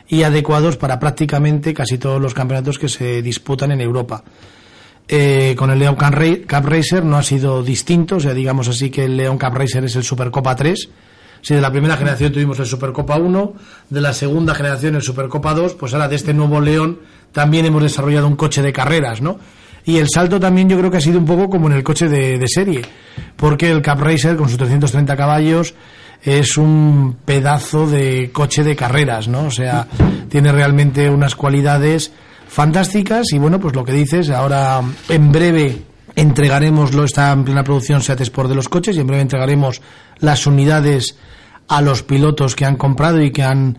[0.10, 4.26] y adecuados para prácticamente casi todos los campeonatos que se disputan en Europa.
[5.08, 9.06] Eh, con el León Cup Racer no ha sido distinto, o sea, digamos así que
[9.06, 10.90] el León Cup Racer es el Supercopa 3.
[11.42, 13.54] Si de la primera generación tuvimos el Supercopa 1,
[13.90, 17.00] de la segunda generación el Supercopa 2, pues ahora de este nuevo León
[17.32, 19.40] también hemos desarrollado un coche de carreras, ¿no?
[19.84, 22.08] Y el salto también yo creo que ha sido un poco como en el coche
[22.08, 22.82] de, serie,
[23.36, 25.74] porque el Cup Racer con sus 330 caballos
[26.22, 29.46] es un pedazo de coche de carreras, ¿no?
[29.46, 29.88] O sea,
[30.30, 32.12] tiene realmente unas cualidades
[32.48, 35.82] fantásticas y bueno, pues lo que dices, ahora en breve
[36.16, 39.82] entregaremos, lo está en plena producción Seat Sport de los coches y en breve entregaremos
[40.20, 41.16] las unidades
[41.68, 43.78] a los pilotos que han comprado y que han,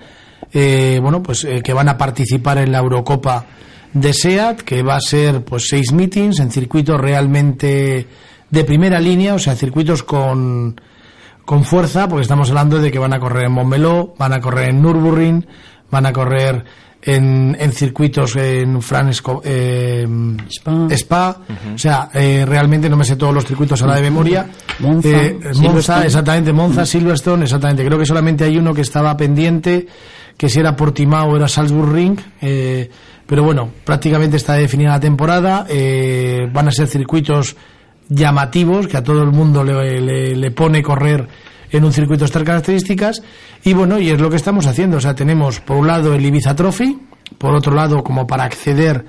[0.52, 3.46] eh, bueno, pues eh, que van a participar en la Eurocopa
[3.92, 8.06] de SEAT, que va a ser pues seis meetings en circuitos realmente
[8.50, 10.80] de primera línea, o sea, circuitos con,
[11.44, 14.70] con fuerza, porque estamos hablando de que van a correr en Montmeló, van a correr
[14.70, 15.46] en Nürburgring,
[15.90, 16.64] van a correr
[17.04, 20.06] en, en circuitos en Fransco, eh,
[20.90, 21.36] Spa,
[21.74, 24.48] o sea, eh, realmente no me sé todos los circuitos a la de memoria.
[24.78, 26.06] Monza, Eh, Monza, Silverstone.
[26.06, 27.84] exactamente, Monza, Silverstone, exactamente.
[27.84, 29.86] Creo que solamente hay uno que estaba pendiente,
[30.36, 32.18] que si era Portimao o era Salzburg Ring.
[32.40, 32.88] eh,
[33.26, 35.66] pero bueno, prácticamente está definida la temporada.
[35.68, 37.56] eh, van a ser circuitos
[38.08, 41.26] llamativos, que a todo el mundo le, le- le pone correr
[41.72, 43.22] en un circuito estas características.
[43.64, 44.98] Y bueno, y es lo que estamos haciendo.
[44.98, 46.98] O sea, tenemos por un lado el Ibiza Trophy,
[47.38, 49.04] por otro lado, como para acceder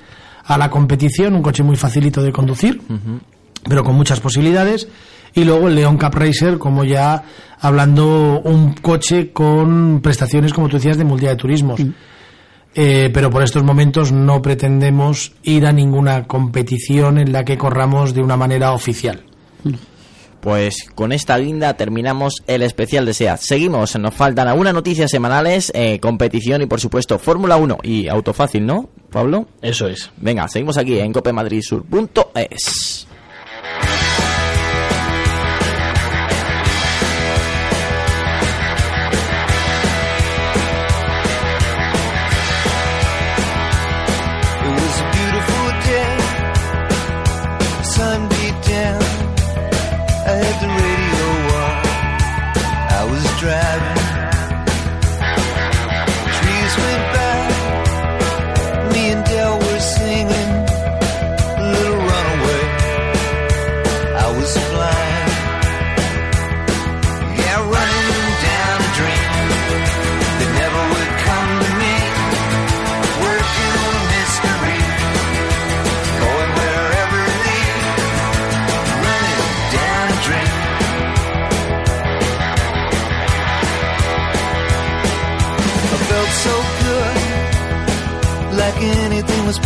[0.45, 2.81] a la competición, un coche muy facilito de conducir
[3.67, 4.87] pero con muchas posibilidades.
[5.35, 7.23] Y luego el León Cup Racer, como ya
[7.59, 11.81] hablando, un coche con prestaciones, como tú decías, de mundial de turismos.
[12.75, 18.13] Eh, pero por estos momentos no pretendemos ir a ninguna competición en la que corramos
[18.13, 19.23] de una manera oficial.
[20.43, 23.39] Pues con esta guinda terminamos el especial de SEAT.
[23.39, 28.33] Seguimos, nos faltan algunas noticias semanales, eh, competición y por supuesto Fórmula 1 y auto
[28.33, 29.47] fácil, ¿no, Pablo?
[29.61, 30.11] Eso es.
[30.17, 33.07] Venga, seguimos aquí en copemadridsur.es.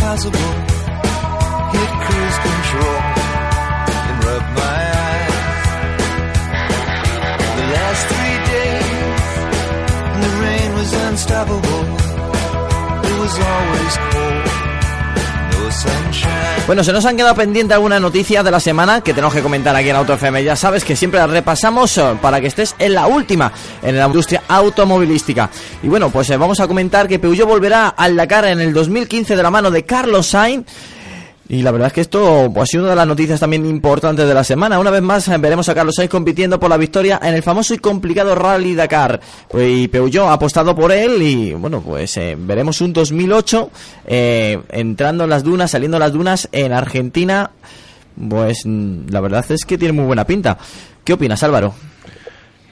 [0.08, 0.40] anything was possible.
[1.72, 2.98] Hit cruise control
[4.08, 5.66] and rub my eyes.
[7.56, 9.32] The last three days,
[10.22, 11.84] the rain was unstoppable.
[13.04, 14.37] It was always cold.
[16.68, 19.74] Bueno, se nos han quedado pendiente algunas noticias de la semana que tenemos que comentar
[19.74, 20.44] aquí en Auto FM.
[20.44, 23.50] Ya sabes que siempre las repasamos eh, para que estés en la última
[23.82, 25.48] en la industria automovilística.
[25.82, 29.34] Y bueno, pues eh, vamos a comentar que Peugeot volverá al Dakar en el 2015
[29.34, 30.66] de la mano de Carlos Sainz.
[31.50, 34.28] Y la verdad es que esto pues, ha sido una de las noticias también importantes
[34.28, 34.78] de la semana.
[34.78, 37.72] Una vez más eh, veremos a Carlos Sainz compitiendo por la victoria en el famoso
[37.72, 39.18] y complicado Rally Dakar.
[39.48, 43.70] Pues, y Peugeot ha apostado por él y bueno, pues eh, veremos un 2008
[44.06, 47.50] eh, entrando en las dunas, saliendo en las dunas en Argentina.
[48.28, 50.58] Pues mm, la verdad es que tiene muy buena pinta.
[51.02, 51.74] ¿Qué opinas, Álvaro?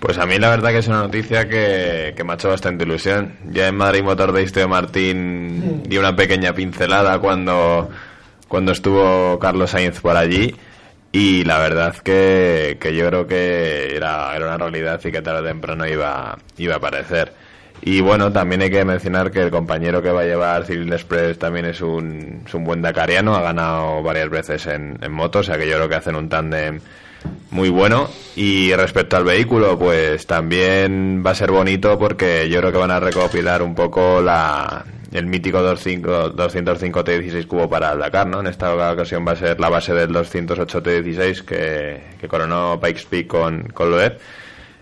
[0.01, 2.85] Pues a mí la verdad que es una noticia que, que me ha hecho bastante
[2.85, 3.36] ilusión.
[3.51, 7.89] Ya en Madrid Motor Days Teo Martín dio una pequeña pincelada cuando,
[8.48, 10.55] cuando estuvo Carlos Sainz por allí
[11.12, 15.40] y la verdad que, que yo creo que era, era una realidad y que tarde
[15.40, 17.32] o temprano iba, iba a aparecer.
[17.82, 21.39] Y bueno, también hay que mencionar que el compañero que va a llevar Cyril Express
[21.39, 25.43] también es un, es un buen dakariano, ha ganado varias veces en, en moto, o
[25.43, 26.81] sea que yo creo que hacen un tándem
[27.51, 28.09] muy bueno.
[28.35, 32.90] Y respecto al vehículo, pues también va a ser bonito porque yo creo que van
[32.90, 38.40] a recopilar un poco la, el mítico 25 205 T16 cubo para el Dakar, ¿no?
[38.40, 43.04] En esta ocasión va a ser la base del 208 T16 que, que coronó Pikes
[43.08, 44.18] Peak con, con Loeb.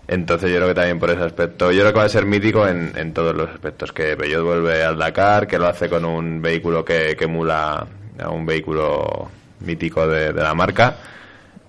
[0.07, 2.67] Entonces yo creo que también por ese aspecto, yo creo que va a ser mítico
[2.67, 6.41] en, en todos los aspectos, que Peugeot vuelve al Dakar, que lo hace con un
[6.41, 7.87] vehículo que, que emula
[8.19, 9.31] a un vehículo
[9.61, 10.95] mítico de, de la marca.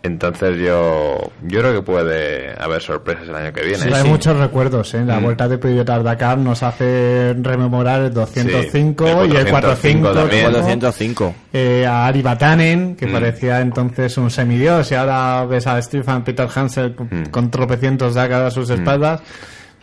[0.06, 3.78] Entonces yo yo creo que puede haber sorpresas el año que viene.
[3.84, 5.04] Sí, hay muchos recuerdos, ¿eh?
[5.04, 5.24] La Mm.
[5.24, 5.58] vuelta de
[5.90, 10.44] al Dakar nos hace rememorar el 205 Sí, el y el 405 también.
[10.44, 11.34] como, 405.
[11.52, 13.12] eh, a Ari Batanen, que Mm.
[13.12, 17.24] parecía entonces un semidios, y ahora ves a Stefan Peter Hansel con, Mm.
[17.30, 19.20] con tropecientos Dakar a sus espaldas.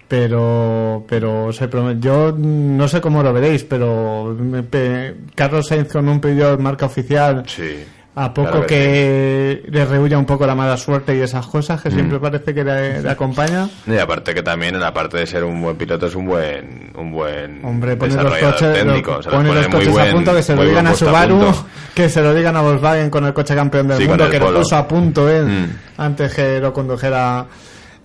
[0.07, 1.67] Pero, pero se
[1.99, 6.85] yo no sé cómo lo veréis, pero me pe- Carlos Sainz con un Peugeot marca
[6.85, 7.83] oficial Sí.
[8.15, 11.89] A poco claro que, le rehuya un poco la mala suerte y esas cosas que
[11.89, 13.67] siempre parece que le, le acompaña.
[13.87, 16.91] Y aparte que también, en la parte de ser un buen piloto, es un buen
[16.95, 19.19] un buen Hombre, pone los coches, técnico.
[19.23, 21.53] lo- pone los coches a punto, que se lo digan a Subaru,
[21.95, 24.53] que se lo digan a Volkswagen con el coche campeón del Sí, mundo, que lo
[24.53, 25.69] puso a punto él Mm.
[25.97, 27.45] antes que lo condujera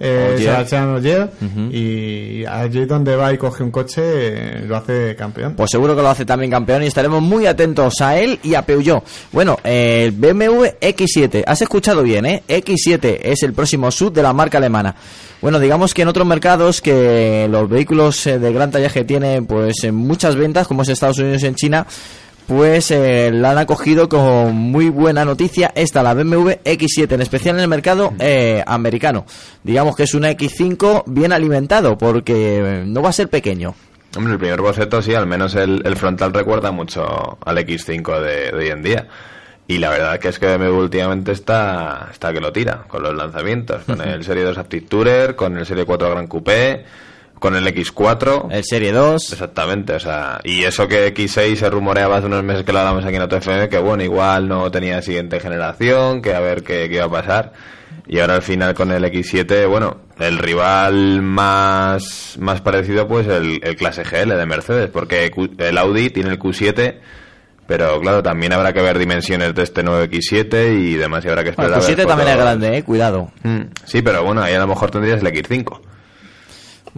[0.00, 0.36] eh.
[0.38, 1.30] Sebastián Ogier,
[1.70, 5.54] y allí donde va y coge un coche eh, lo hace campeón.
[5.56, 8.62] Pues seguro que lo hace también campeón y estaremos muy atentos a él y a
[8.62, 9.02] Peugeot.
[9.32, 12.42] Bueno, eh, el BMW X7, has escuchado bien, ¿eh?
[12.48, 14.94] X7 es el próximo sub de la marca alemana.
[15.40, 19.84] Bueno, digamos que en otros mercados que los vehículos eh, de gran tallaje tienen pues
[19.84, 21.86] en muchas ventas, como es Estados Unidos y en China,
[22.48, 27.56] pues eh, la han acogido con muy buena noticia esta, la BMW X7, en especial
[27.56, 29.26] en el mercado eh, americano.
[29.62, 33.74] Digamos que es una X5 bien alimentado, porque eh, no va a ser pequeño.
[34.16, 38.50] Hombre, el primer boceto sí, al menos el, el frontal recuerda mucho al X5 de,
[38.50, 39.06] de hoy en día.
[39.66, 43.14] Y la verdad que es que BMW últimamente está, está que lo tira con los
[43.14, 46.86] lanzamientos, con el Serie 2 Active Tourer, con el Serie 4 Gran Coupé,
[47.39, 48.48] con el X4.
[48.51, 49.32] El Serie 2.
[49.32, 53.05] Exactamente, o sea, y eso que X6 se rumoreaba hace unos meses que lo hablamos
[53.05, 56.97] aquí en OTFM, que bueno, igual no tenía siguiente generación, que a ver qué, qué
[56.97, 57.52] iba a pasar.
[58.06, 63.60] Y ahora al final con el X7, bueno, el rival más, más parecido pues el,
[63.62, 66.98] el clase GL de Mercedes, porque el Audi tiene el Q7,
[67.66, 71.44] pero claro, también habrá que ver dimensiones de este nuevo X7 y demás, y habrá
[71.44, 73.31] que esperar Bueno, a el ver Q7 también es grande, eh, cuidado.
[73.43, 75.81] Mm, Sí, pero bueno, ahí a lo mejor tendrías el X5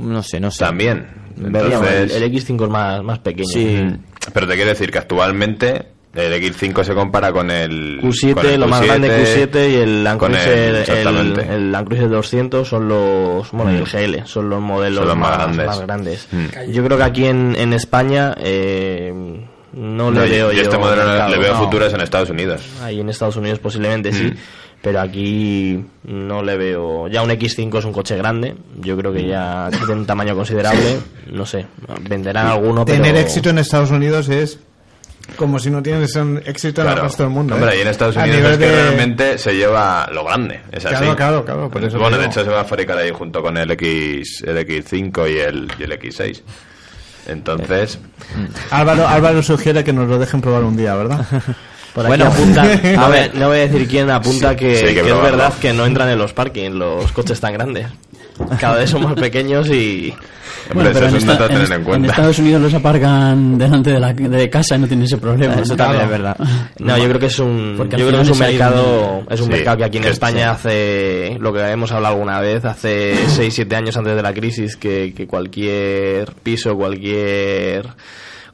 [0.01, 0.59] No sé, no sé.
[0.65, 1.07] también.
[1.43, 3.49] Entonces, El X5 es más, más pequeño.
[3.49, 3.67] Sí.
[3.83, 3.99] Mm.
[4.33, 8.61] Pero te quiero decir que actualmente el X5 se compara con el Q7, con el
[8.61, 12.89] lo más grande Q7 y el Land el- Cruiser, el, el Land Cruiser 200 son
[12.89, 13.87] los, bueno, y el Mm.
[14.17, 15.67] GL, son los modelos Son los más más, grandes.
[15.67, 16.29] más grandes.
[16.33, 16.71] Mm.
[16.73, 19.13] Yo creo que aquí en, en España eh,
[19.73, 21.65] no le No, veo y yo este modelo le- mercado, le veo no.
[21.65, 22.63] futuras en Estados Unidos.
[22.83, 24.37] Ahí en Estados Unidos posiblemente sí, Mm.
[24.83, 27.09] Pero aquí no le veo.
[27.09, 30.99] Ya un X5 es un coche grande, yo creo que ya tiene un tamaño considerable.
[31.33, 31.67] No sé,
[32.09, 33.03] venderán alguno, pero.
[33.03, 34.59] Tener éxito en Estados Unidos es
[35.37, 37.07] como si no tienes un éxito en el Claro.
[37.09, 37.55] resto del mundo.
[37.55, 37.79] Hombre, ¿eh?
[37.79, 40.61] y en Estados A Unidos nivel es que de- realmente se lleva lo grande.
[40.73, 40.97] Es así.
[40.97, 43.57] Claro, claro, claro, por eso bueno, de hecho se va a fabricar ahí junto con
[43.57, 46.43] el X, el X5 y el, y el X6.
[47.27, 47.99] Entonces,
[48.71, 51.25] Álvaro, Álvaro sugiere que nos lo dejen probar un día, ¿verdad?
[51.95, 53.35] Por aquí Bueno, apunta, a ver.
[53.35, 55.73] no voy a decir quién apunta Sí, que, sí, hay que que es verdad que
[55.73, 57.87] no entran en los parkings los coches tan grandes.
[58.59, 60.15] Cada vez son más pequeños y,
[60.73, 62.09] Hombre, eso en, es un dato a esta- tener en- en en cuenta.
[62.11, 65.55] Estados Unidos los aparcan delante de, la, de casa y no tienen ese problema.
[65.57, 66.37] Eso también es verdad.
[66.79, 69.53] No, yo creo que es un, yo creo que es un mercado, es un Sí,
[69.53, 70.69] mercado que aquí en que- España sí.
[70.69, 74.77] hace lo que hemos hablado alguna vez, hace 6, 7 años antes de la crisis,
[74.77, 77.87] que, que cualquier piso, cualquier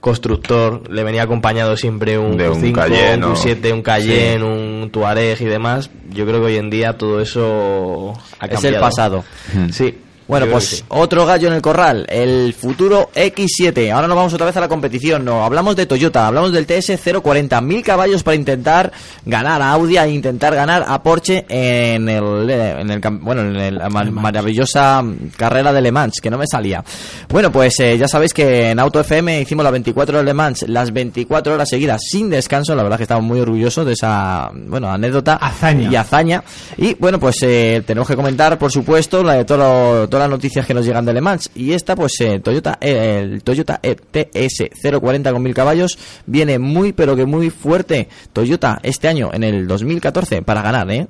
[0.00, 4.44] constructor le venía acompañado siempre un De un Q5, Cayenne un o- Q7, un Cayenne,
[4.44, 5.90] un Tuareg y demás.
[6.10, 8.80] Yo creo que hoy en día todo eso ha Es el cambiado.
[8.80, 9.24] pasado.
[9.72, 9.98] Sí.
[10.28, 13.92] Bueno, yo pues otro gallo en el corral, el futuro X7.
[13.92, 15.24] Ahora nos vamos otra vez a la competición.
[15.24, 18.90] No, hablamos de Toyota, hablamos del TS040, mil caballos para intentar
[19.24, 23.88] ganar a Audi e intentar ganar a Porsche en el, en el bueno, en la
[23.88, 25.02] ma- maravillosa
[25.36, 26.84] carrera de Le Mans, que no me salía.
[27.28, 30.34] Bueno, pues eh, ya sabéis que en Auto FM hicimos las 24 horas de Le
[30.34, 32.74] Mans, las 24 horas seguidas sin descanso.
[32.74, 35.90] La verdad que estamos muy orgullosos de esa, bueno, anécdota Hazaña.
[35.90, 36.42] y hazaña.
[36.76, 40.74] Y bueno, pues eh, tenemos que comentar, por supuesto, la de todo las noticias que
[40.74, 41.50] nos llegan de Le Mans.
[41.54, 44.64] Y esta, pues eh, Toyota, eh, el Toyota ETS
[45.00, 48.08] 040 con mil caballos viene muy, pero que muy fuerte.
[48.32, 51.08] Toyota este año, en el 2014, para ganar, ¿eh?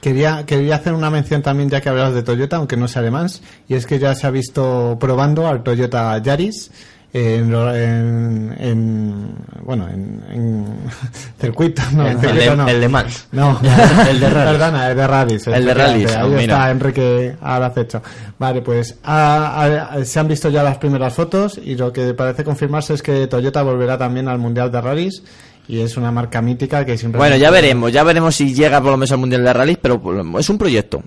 [0.00, 3.28] Quería, quería hacer una mención también, ya que hablabas de Toyota, aunque no sea alemán,
[3.68, 6.70] y es que ya se ha visto probando al Toyota Yaris
[7.14, 10.66] en, en, en- bueno, en, en
[11.40, 12.68] circuito, no, en El circuito de- no.
[12.68, 13.28] el de Mans.
[13.32, 13.58] No,
[14.10, 14.50] El de rally.
[14.50, 15.46] Perdona, el de rallies.
[15.46, 16.42] El de rallies, Ahí oh, mira.
[16.42, 18.02] está Enrique al acecho.
[18.38, 22.94] Vale, pues ha- se han visto ya las primeras fotos y lo que parece confirmarse
[22.94, 25.22] es que Toyota volverá también al Mundial de Rallies
[25.68, 27.18] y es una marca mítica que siempre...
[27.18, 30.02] Bueno, ya veremos, ya veremos si llega por lo menos al Mundial de Rally, pero
[30.38, 31.02] es un proyecto.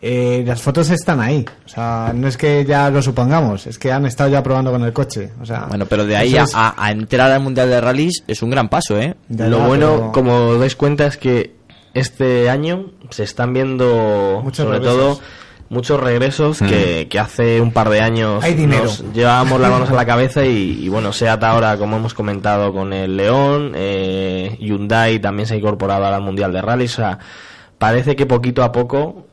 [0.00, 1.44] Eh, las fotos están ahí.
[1.66, 4.82] O sea, no es que ya lo supongamos, es que han estado ya probando con
[4.84, 5.32] el coche.
[5.40, 8.22] O sea, Bueno, pero de ahí a, es- a- a entrar al Mundial de Rallys
[8.28, 9.16] es un gran paso, ¿eh?
[9.28, 11.56] Ya, Lo ya, bueno, pero- como os dais cuenta, es que
[11.94, 15.18] este año se están viendo, Muchos sobre regresos.
[15.18, 15.20] todo,
[15.70, 18.84] muchos regresos que, que hace un par de años Hay dinero.
[18.84, 22.72] nos llevábamos las manos a la cabeza y, y bueno, SEAT ahora, como hemos comentado
[22.72, 27.18] con el León, eh, Hyundai también se ha incorporado al Mundial de Rally, o sea,
[27.78, 29.24] parece que poquito a poco...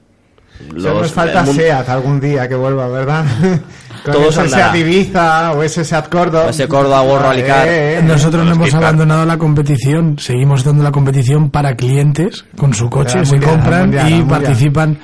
[0.77, 3.25] Solo nos falta el mun- SEAT algún día que vuelva, ¿verdad?
[4.03, 4.49] Con Todos ese.
[4.49, 6.49] SEAT Ibiza o ese SEAT Córdoba.
[6.49, 7.67] Ese Córdoba o Rallycar.
[7.67, 8.01] Eh, eh.
[8.03, 12.89] Nosotros no Los hemos abandonado la competición, seguimos dando la competición para clientes con su
[12.89, 14.41] coche, se mundial, al compran mundial, y mundial.
[14.41, 14.99] participan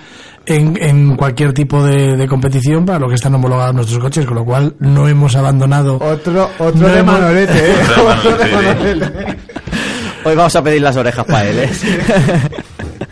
[0.46, 4.36] en, en cualquier tipo de, de competición para lo que están homologados nuestros coches, con
[4.36, 5.96] lo cual no hemos abandonado.
[5.96, 7.76] Otro, otro No de hemos- Manolete, ¿eh?
[8.18, 9.38] Otro de Manolete.
[10.26, 11.70] Hoy vamos a pedir las orejas para él, ¿eh?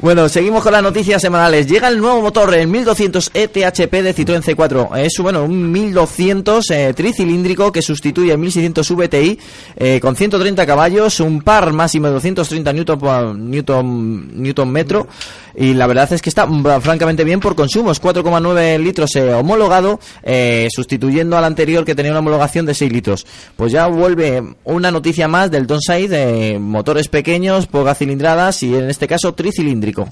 [0.00, 1.66] Bueno, seguimos con las noticias semanales.
[1.66, 4.96] Llega el nuevo motor, el 1200 ETHP de Citroën C4.
[4.96, 9.38] Es bueno, un 1200 eh, tricilíndrico que sustituye el 1600 VTI
[9.74, 15.08] eh, con 130 caballos, un par máximo de 230 newton, newton, newton metro.
[15.60, 18.00] Y la verdad es que está mm, francamente bien por consumos.
[18.00, 23.26] 4,9 litros eh, homologado, eh, sustituyendo al anterior que tenía una homologación de 6 litros.
[23.56, 28.88] Pues ya vuelve una noticia más del Donside de motores pequeños, pocas cilindradas y en
[28.88, 30.08] este caso tricilíndrico.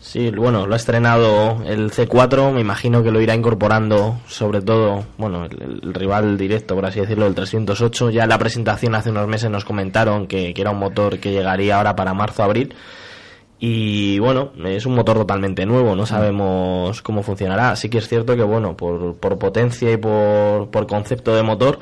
[0.00, 5.04] Sí, bueno, lo ha estrenado el C4, me imagino que lo irá incorporando sobre todo,
[5.16, 8.10] bueno, el, el rival directo, por así decirlo, el 308.
[8.10, 11.30] Ya en la presentación hace unos meses nos comentaron que, que era un motor que
[11.30, 12.74] llegaría ahora para marzo-abril.
[13.58, 17.74] Y bueno, es un motor totalmente nuevo, no sabemos cómo funcionará.
[17.76, 21.78] Sí que es cierto que, bueno, por, por potencia y por, por concepto de motor,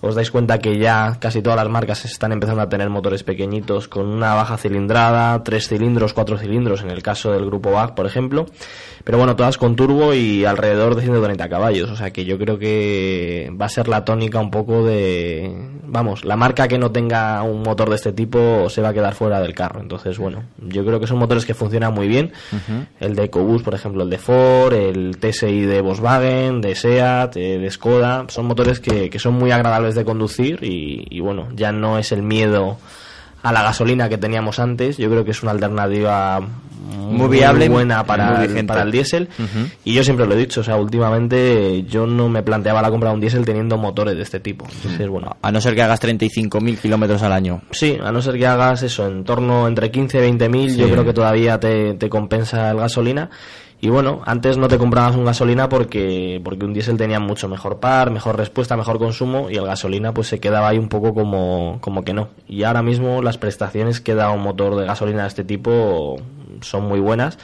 [0.00, 3.88] os dais cuenta que ya casi todas las marcas están empezando a tener motores pequeñitos
[3.88, 8.06] con una baja cilindrada, tres cilindros, cuatro cilindros, en el caso del grupo BAC, por
[8.06, 8.46] ejemplo.
[9.06, 11.88] Pero bueno, todas con turbo y alrededor de 130 caballos.
[11.90, 15.54] O sea que yo creo que va a ser la tónica un poco de...
[15.84, 19.14] Vamos, la marca que no tenga un motor de este tipo se va a quedar
[19.14, 19.80] fuera del carro.
[19.80, 22.32] Entonces, bueno, yo creo que son motores que funcionan muy bien.
[22.98, 27.58] El de EcoBoost, por ejemplo, el de Ford, el TSI de Volkswagen, de SEAT, eh,
[27.58, 28.24] de Skoda.
[28.26, 32.12] Son motores que, que son muy agradables de conducir y, y bueno, ya no es
[32.12, 32.78] el miedo
[33.42, 34.96] a la gasolina que teníamos antes.
[34.96, 38.66] Yo creo que es una alternativa muy, viable buena muy para, el, vigente.
[38.66, 39.28] para el diésel.
[39.84, 43.10] Y yo siempre lo he dicho, o sea, últimamente yo no me planteaba la compra
[43.10, 44.66] de un diésel teniendo motores de este tipo.
[44.74, 47.62] Entonces, bueno, A no ser que hagas 35.000 kilómetros al año.
[47.70, 50.76] Sí, a no ser que hagas eso, en torno entre 15 y 20 mil, Sí.
[50.78, 53.30] yo creo que todavía te, te compensa el gasolina.
[53.80, 57.78] Y bueno, antes no te comprabas un gasolina porque, porque un diésel tenía mucho mejor
[57.78, 61.78] par, mejor respuesta, mejor consumo y el gasolina pues se quedaba ahí un poco como,
[61.82, 62.30] como que no.
[62.48, 66.16] Y ahora mismo las prestaciones que da un motor de gasolina de este tipo
[66.62, 67.38] son muy buenas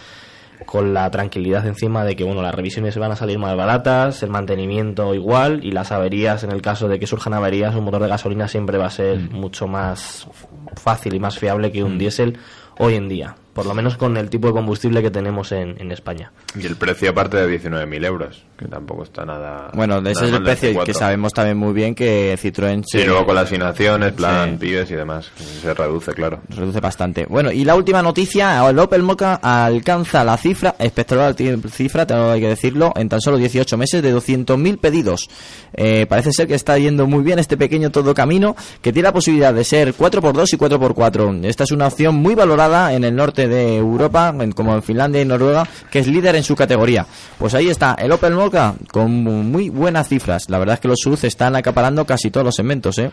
[0.64, 4.30] con la tranquilidad encima de que bueno las revisiones van a salir más baratas, el
[4.30, 8.08] mantenimiento igual y las averías en el caso de que surjan averías un motor de
[8.08, 10.28] gasolina siempre va a ser mucho más
[10.76, 12.38] fácil y más fiable que un diésel
[12.78, 13.34] hoy en día.
[13.52, 16.32] Por lo menos con el tipo de combustible que tenemos en, en España.
[16.58, 19.70] Y el precio aparte de 19.000 euros, que tampoco está nada...
[19.74, 20.94] Bueno, ese nada es el precio y que C4.
[20.98, 24.56] sabemos también muy bien que Citroën Sí, se luego con las financiaciones, plan Sí.
[24.58, 26.40] pibes y demás, se reduce, claro.
[26.48, 27.26] reduce bastante.
[27.26, 31.34] Bueno, y la última noticia, el Opel Mocha alcanza la cifra, espectacular
[31.70, 35.28] cifra, tengo hay que decirlo, en tan solo 18 meses de 200.000 pedidos.
[35.74, 39.12] Eh, parece ser que está yendo muy bien este pequeño todo camino, que tiene la
[39.12, 41.44] posibilidad de ser 4x2 y 4x4.
[41.44, 45.20] Esta es una opción muy valorada en el norte de Europa, en- como en Finlandia
[45.22, 47.06] y Noruega, que es líder en su categoría.
[47.38, 49.10] Pues ahí está, el Opel Mocha con
[49.50, 50.48] muy buenas cifras.
[50.50, 53.10] La verdad es que los SUV están acaparando casi todos los segmentos, ¿eh?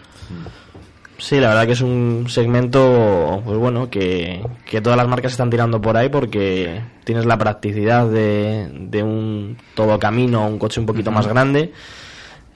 [1.18, 5.50] Sí, la verdad que es un segmento, pues bueno, que, que todas las marcas están
[5.50, 10.86] tirando por ahí porque tienes la practicidad de, de un todo camino, un coche un
[10.86, 11.74] poquito más grande,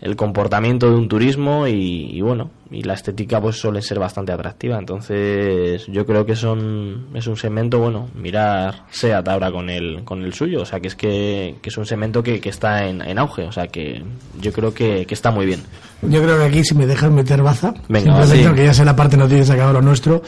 [0.04, 4.34] el comportamiento de un turismo y, y bueno, y la estética pues suele ser bastante
[4.34, 4.78] atractiva.
[4.78, 10.22] Entonces yo creo que son, es un segmento, bueno, mirar SEAT ahora con el, con
[10.22, 13.02] el suyo, o sea que es que, que es un segmento que, que está en,
[13.02, 14.04] en auge, o sea que
[14.42, 15.62] yo creo que, que está muy bien.
[16.02, 18.44] Yo creo que aquí, si me dejas meter baza, Venga, simplemente, sí.
[18.44, 20.22] aunque ya sé la parte noticias acaba lo nuestro,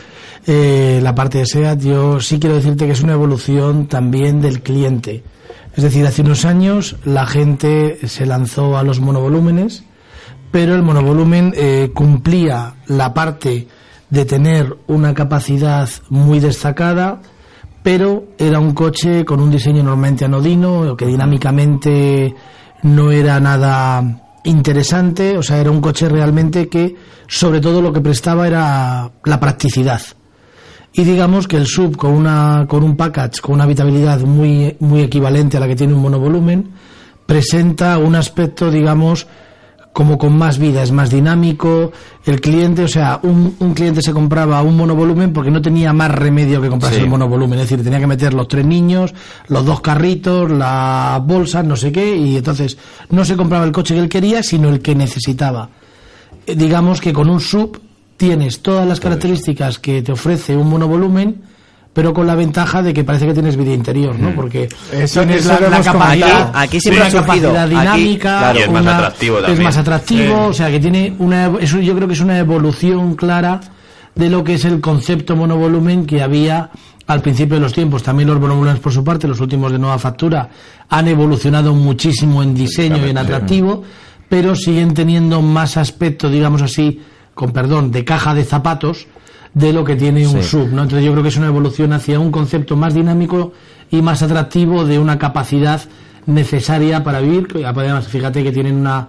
[0.48, 4.62] eh, la parte de SEAT, yo sí quiero decirte que es una evolución también del
[4.62, 5.22] cliente.
[5.76, 9.84] Es decir, hace unos años la gente se lanzó a los monovolúmenes,
[10.52, 13.68] pero el monovolumen eh, cumplía la parte
[14.10, 17.22] de tener una capacidad muy destacada,
[17.84, 22.34] pero era un coche con un diseño normalmente anodino, que dinámicamente
[22.84, 26.96] no era nada interesante, o sea, era un coche realmente que
[27.28, 30.02] sobre todo lo que prestaba era la practicidad.
[30.98, 35.02] Y digamos que el sub con una con un package con una habitabilidad muy muy
[35.02, 36.70] equivalente a la que tiene un monovolumen
[37.26, 39.28] presenta un aspecto digamos
[39.92, 41.94] como con más vida, es más dinámico.
[42.26, 46.12] El cliente, o sea, un, un cliente se compraba un monovolumen porque no tenía más
[46.12, 47.04] remedio que comprarse Sí.
[47.06, 47.60] el monovolumen.
[47.60, 49.14] Es decir, tenía que meter los tres niños,
[49.48, 52.78] los dos carritos, las bolsas, no sé qué, y entonces
[53.10, 55.70] no se compraba el coche que él quería, sino el que necesitaba.
[56.46, 57.80] Eh, digamos que con un sub
[58.18, 61.42] tienes todas las características que te ofrece un monovolumen,
[61.94, 64.36] pero con la ventaja de que parece que tienes vida interior, ¿no?
[64.36, 66.52] Porque Eso- tienes eso la, la capacidad.
[66.54, 67.54] Aquí siempre una ha surgido.
[67.54, 68.60] capacidad Aquí, dinámica, claro.
[68.60, 69.64] Es más atractivo es también.
[69.64, 73.62] más atractivo, o sea que tiene una, eso yo creo que es una evolución clara
[74.14, 76.70] de lo que es el concepto monovolumen que había
[77.08, 78.02] al principio de los tiempos.
[78.04, 80.50] También los monovolúmenes, por su parte, los últimos de nueva factura,
[80.90, 83.84] han evolucionado muchísimo en diseño y en atractivo,
[84.28, 87.00] pero siguen teniendo más aspecto, digamos así,
[87.36, 89.06] con perdón, de caja de zapatos
[89.54, 90.50] de lo que tiene un Sí.
[90.50, 90.82] sub, ¿no?
[90.84, 93.54] Entonces yo creo que es una evolución hacia un concepto más dinámico
[93.92, 95.80] y más atractivo de una capacidad
[96.26, 97.48] necesaria para vivir.
[97.66, 99.08] Además, fíjate que tienen una,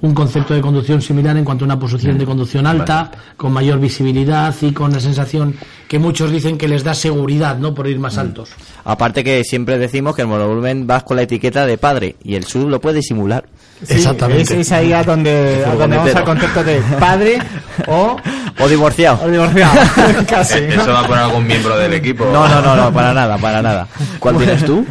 [0.00, 3.80] un concepto de conducción similar en cuanto a una posición de conducción alta, con mayor
[3.80, 5.54] visibilidad y con la sensación
[5.88, 7.74] que muchos dicen que les da seguridad, ¿no?
[7.74, 8.50] Por ir más altos.
[8.84, 12.44] Aparte que siempre decimos que el monovolumen vas con la etiqueta de padre y el
[12.44, 13.46] SUV lo puede simular.
[13.86, 14.54] Exactamente.
[14.54, 17.38] Es, es ahí a donde, a donde vamos al concepto de padre
[17.86, 18.16] o,
[18.58, 19.20] O divorciado.
[19.24, 19.72] o divorciado.
[20.28, 20.60] Casi.
[20.62, 20.82] ¿no?
[20.82, 22.24] ¿Eso va por algún miembro del equipo?
[22.32, 23.86] No, no, no, no, para nada, para nada.
[24.18, 24.84] ¿Cuál tienes tú?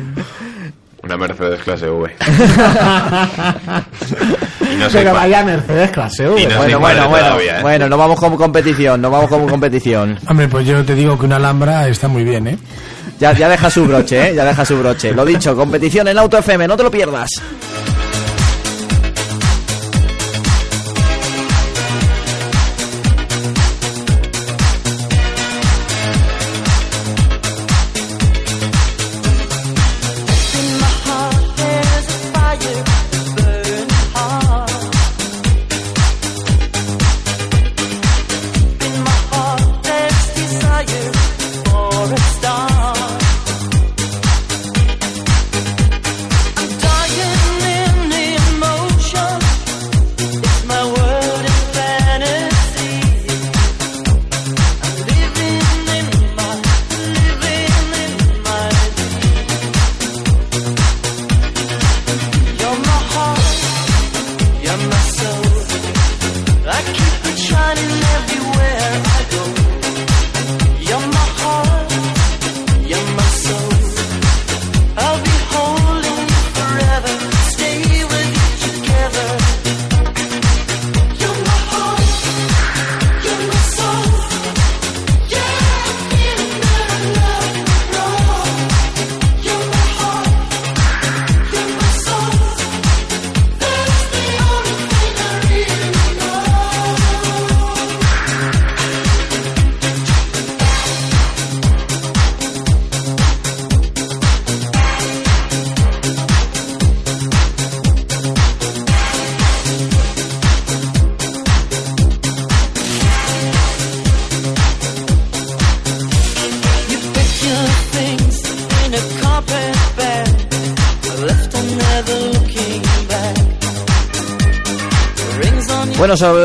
[1.04, 2.12] Una Mercedes clase V.
[4.78, 6.48] no Pero vaya Mercedes clase V.
[6.48, 7.62] No Bueno, bueno, bueno, todavía, ¿eh?
[7.62, 10.20] bueno, no vamos como competición, no vamos como competición.
[10.28, 12.58] Hombre, pues yo te digo que una Alhambra está muy bien, ¿eh?
[13.20, 14.36] Ya, ya deja su broche, ¿eh?
[14.36, 15.14] Ya deja su broche.
[15.14, 17.30] Lo dicho, competición en Auto FM, no te lo pierdas.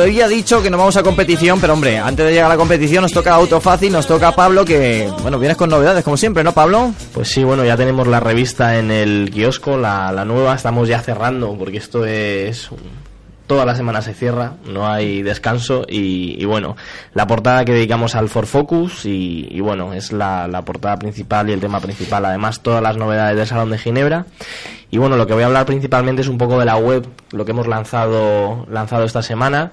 [0.02, 3.02] Había dicho que nos vamos a competición, pero hombre, antes de llegar a la competición
[3.02, 6.52] nos toca Auto Fácil, nos toca Pablo, que, bueno, vienes con novedades como siempre, ¿no,
[6.52, 6.92] Pablo?
[7.12, 11.00] Pues sí, bueno, ya tenemos la revista en el kiosco, la, la nueva, estamos ya
[11.00, 12.70] cerrando, porque esto es...
[13.52, 16.74] Toda la semana se cierra, no hay descanso y, bueno,
[17.12, 21.50] la portada que dedicamos al For Focus y, y bueno, es la, la portada principal
[21.50, 24.24] y el tema principal, además todas las novedades del Salón de Ginebra.
[24.90, 27.44] Y bueno, lo que voy a hablar principalmente es un poco de la web, lo
[27.44, 29.72] que hemos lanzado, lanzado esta semana,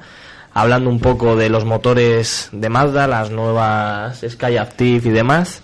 [0.59, 5.61] hablando un poco de los motores de Mazda, las nuevas Sky Active y demás,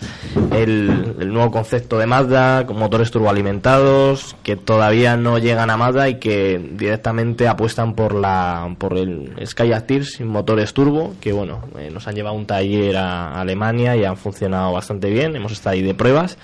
[0.51, 6.15] el, nuevo concepto de Mazda con motores turboalimentados que todavía no llegan a Mazda y
[6.15, 11.89] que directamente apuestan por la por el Sky Active sin motores turbo, que bueno, eh,
[11.91, 15.81] nos han llevado un taller a Alemania y han funcionado bastante bien, hemos estado ahí
[15.81, 16.38] de pruebas.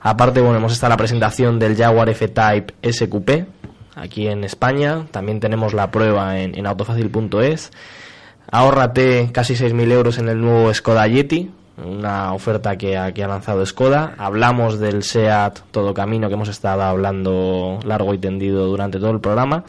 [0.00, 3.46] Aparte, bueno, hemos estado en la presentación del Jaguar F-Type SQP
[3.96, 5.06] aquí en España.
[5.10, 7.70] También tenemos la prueba en, en autofacil.es.
[8.50, 11.50] Ahórrate casi 6.000 euros en el nuevo Skoda Yeti,
[11.82, 14.14] una oferta que que ha lanzado Skoda.
[14.18, 19.20] Hablamos del SEAT Todo Camino que hemos estado hablando largo y tendido durante todo el
[19.20, 19.64] programa.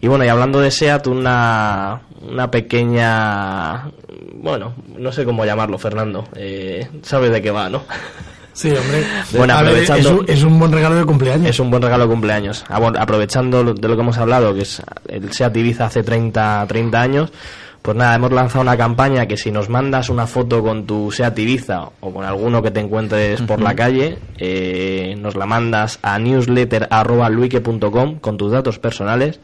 [0.00, 3.90] Y bueno, y hablando de SEAT, una, una pequeña...
[4.34, 6.24] Bueno, no sé cómo llamarlo, Fernando.
[6.34, 7.82] Eh, ¿Sabes de qué va, no?
[8.52, 9.04] Sí, hombre.
[9.32, 11.50] Bueno, ver, aprovechando- es, un, es un buen regalo de cumpleaños.
[11.50, 12.64] Es un buen regalo de cumpleaños.
[12.68, 17.00] Ah, aprovechando de lo que hemos hablado, que es el SEAT Ibiza hace 30, 30
[17.00, 17.32] años,
[17.80, 21.36] pues nada, hemos lanzado una campaña que si nos mandas una foto con tu SEAT
[21.38, 26.18] Ibiza o con alguno que te encuentres por la calle, eh, nos la mandas a
[26.18, 29.40] newsletter.luike.com con tus datos personales.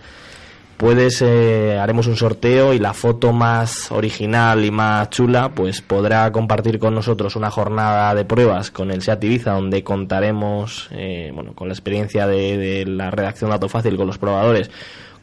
[0.79, 6.31] Puedes, eh, haremos un sorteo y la foto más original y más chula, pues podrá
[6.31, 11.53] compartir con nosotros una jornada de pruebas con el SEAT Ibiza, donde contaremos, eh, bueno,
[11.57, 14.71] con la experiencia de, de la redacción de Dato Fácil con los probadores,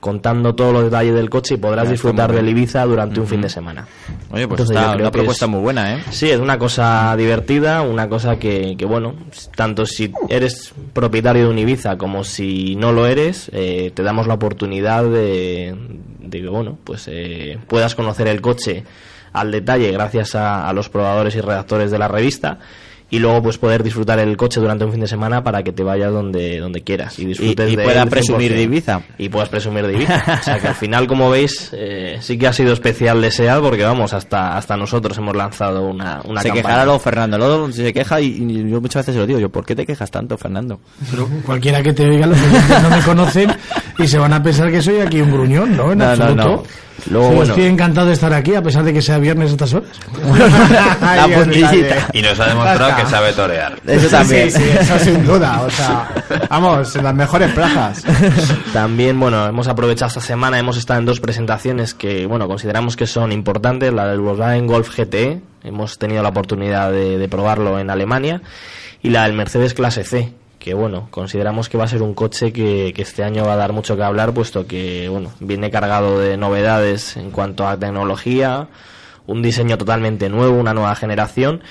[0.06, 2.48] contando todos los detalles del coche y podrás disfrutar del.
[2.48, 3.88] Ibiza durante un fin de semana.
[4.30, 6.03] Oye, pues Entonces, está una propuesta es- muy buena, ¿eh?
[6.11, 9.15] Sí, es una cosa divertida, una cosa que, que, bueno,
[9.56, 14.27] tanto si eres propietario de un Ibiza como si no lo eres, eh, te damos
[14.27, 15.76] la oportunidad de,
[16.19, 18.84] de que, bueno, pues eh, puedas conocer el coche
[19.34, 22.60] al detalle gracias a, a los probadores y redactores de la revista
[23.10, 25.84] y luego pues poder disfrutar el coche durante un fin de semana para que te
[25.84, 28.56] vayas donde, donde quieras y disfrutes Y- y de puedas presumir 100%.
[28.56, 29.02] de Ibiza.
[29.18, 32.48] y puedas presumir de Ibiza o sea que al final como veis eh, sí que
[32.48, 36.52] ha sido especial de SEAT porque vamos hasta hasta nosotros hemos lanzado una, una se
[36.52, 39.49] quejará luego Fernando, luego se queja y, y yo muchas veces se lo digo, yo,
[39.49, 40.80] ¿por qué te quejas tanto, Fernando?
[41.11, 43.52] Pero cualquiera que te oiga, los oyentes no me conocen
[43.98, 45.92] y se van a pensar que soy aquí un gruñón, ¿no?
[45.92, 46.44] En No, no, absoluto.
[46.44, 46.64] no.
[47.12, 47.44] Luego, bueno.
[47.44, 49.90] Estoy encantado de estar aquí, a pesar de que sea viernes a estas horas.
[51.02, 52.08] La puntillita.
[52.14, 53.76] Y nos ha demostrado que sabe torear.
[53.86, 54.50] Eso también.
[54.52, 55.62] Sí, sí, eso sin duda.
[55.62, 56.10] O sea,
[56.50, 58.04] vamos, en las mejores plazas.
[58.74, 63.06] También, bueno, hemos aprovechado esta semana, hemos estado en dos presentaciones que, bueno, consideramos que
[63.08, 63.94] son importantes.
[63.94, 68.42] La del Volkswagen Golf GTE, hemos tenido la oportunidad de, de probarlo en Alemania,
[69.04, 70.34] y la del Mercedes Clase C,
[70.66, 73.72] que, bueno, consideramos que va a ser un coche que, este año va a dar
[73.72, 78.68] mucho que hablar, puesto que, bueno, viene cargado de novedades en cuanto a tecnología,
[79.28, 81.62] un diseño totalmente nuevo, una nueva generación.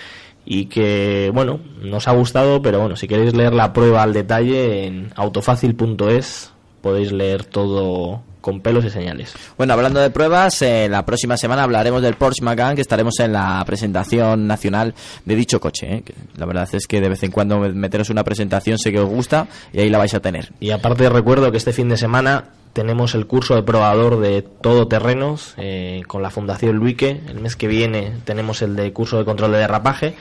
[0.47, 4.87] Y que, bueno, nos ha gustado, pero bueno, si queréis leer la prueba al detalle
[4.87, 9.33] en autofácil.es podéis leer todo con pelos y señales.
[9.57, 13.33] Bueno, hablando de pruebas, eh, la próxima semana hablaremos del Porsche Macan, que estaremos en
[13.33, 14.95] la presentación nacional
[15.25, 15.87] de dicho coche.
[15.91, 19.01] eh, que la verdad es que de vez en cuando meteros una presentación sé que
[19.01, 20.53] os gusta y ahí la vais a tener.
[20.61, 25.55] Y aparte recuerdo que este fin de semana tenemos el curso de probador de todoterrenos
[25.57, 27.23] eh, con la Fundación Luique.
[27.27, 30.17] El mes que viene tenemos el de curso de control de derrapaje.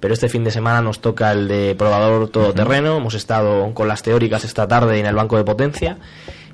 [0.00, 2.96] Pero este fin de semana nos toca el de probador todoterreno.
[2.96, 5.98] Hemos estado con las teóricas esta tarde en el banco de potencia.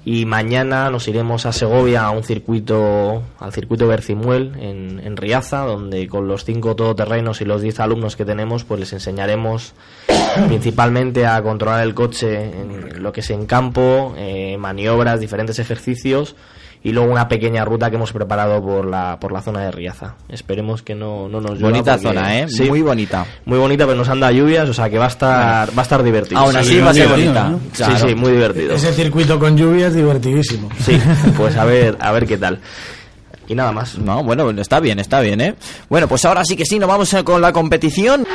[0.07, 5.61] Y mañana nos iremos a Segovia a un circuito, al circuito Bercimuel en, en Riaza,
[5.65, 9.73] donde con los cinco todoterrenos y los diez alumnos que tenemos, pues les enseñaremos
[10.49, 16.37] principalmente a controlar el coche en lo que es en campo, eh, maniobras, diferentes ejercicios
[16.85, 20.15] y luego una pequeña ruta que hemos preparado por la, por la zona de Riaza.
[20.29, 22.47] Esperemos que no, no nos llueva Bonita porque- zona, ¿eh?
[22.49, 23.27] Sí, Muy bonita.
[23.47, 26.03] muy bonita, pero nos anda lluvias, o sea que va a estar, va a estar
[26.03, 26.39] divertido.
[26.41, 27.53] Aún así va a ser bonita.
[27.73, 28.09] Sí, Claro.
[28.09, 28.75] sí, muy divertido.
[28.75, 30.69] Ese circuito con lluvia es divertidísimo.
[30.79, 31.01] Sí,
[31.37, 32.61] pues a ver, a ver qué tal.
[33.49, 33.99] Y nada más.
[33.99, 35.55] No, bueno, está bien, está bien, ¿eh?
[35.91, 38.27] Bueno, pues ahora sí que sí, nos vamos con la competición.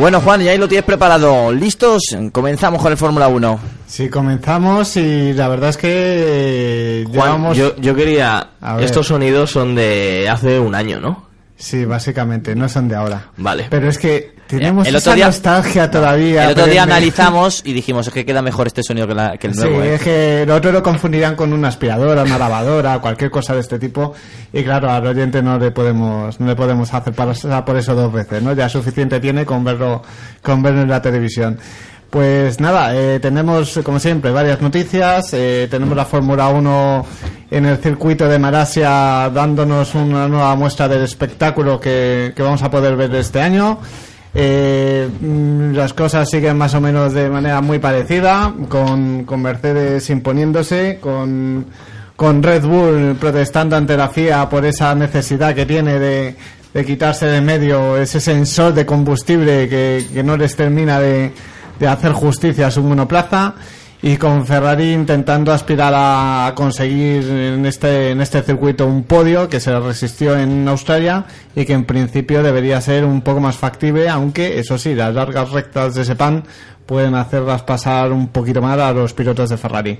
[0.00, 1.52] Bueno, Juan, ya ahí lo tienes preparado.
[1.52, 2.16] ¿Listos?
[2.32, 3.60] Comenzamos con el Fórmula 1.
[3.86, 7.56] Sí, comenzamos y la verdad es que eh, Juan, llevamos...
[7.56, 8.52] yo, yo quería...
[8.80, 11.26] Estos sonidos son de hace un año, ¿no?
[11.54, 13.28] Sí, básicamente, no son de ahora.
[13.36, 13.66] Vale.
[13.68, 16.44] Pero es que tenemos el otro esa día- nostalgia todavía.
[16.44, 19.46] El otro día analizamos y dijimos es que queda mejor este sonido que, la- que
[19.48, 19.82] el Sí, nuevo.
[19.82, 19.94] ¿eh?
[19.94, 23.78] es que lo otro lo confundirán con una aspiradora, una lavadora, cualquier cosa de este
[23.78, 24.14] tipo.
[24.52, 28.12] Y claro, al oyente no le podemos, no le podemos hacer pasar por eso dos
[28.12, 28.52] veces, ¿no?
[28.52, 30.02] Ya suficiente tiene con verlo,
[30.42, 31.58] con verlo en la televisión.
[32.10, 35.32] Pues nada, eh, tenemos como siempre varias noticias.
[35.32, 37.06] eh, tenemos la Fórmula 1
[37.52, 42.70] en el circuito de Malasia dándonos una nueva muestra del espectáculo que, que vamos a
[42.70, 43.78] poder ver este año.
[44.32, 50.08] Eh, mm, las cosas siguen más o menos de manera muy parecida, con, con Mercedes
[50.10, 51.66] imponiéndose, con,
[52.16, 56.36] con Red Bull protestando ante la FIA por esa necesidad que tiene de,
[56.72, 61.32] de quitarse de medio ese sensor de combustible que, que no les termina de,
[61.78, 63.54] de hacer justicia a su monoplaza
[64.02, 69.60] y con Ferrari intentando aspirar a conseguir en este en este circuito un podio que
[69.60, 74.58] se resistió en Australia y que en principio debería ser un poco más factible aunque
[74.58, 76.44] eso sí las largas rectas de Sepang
[76.86, 79.98] pueden hacerlas pasar un poquito mal a los pilotos de Ferrari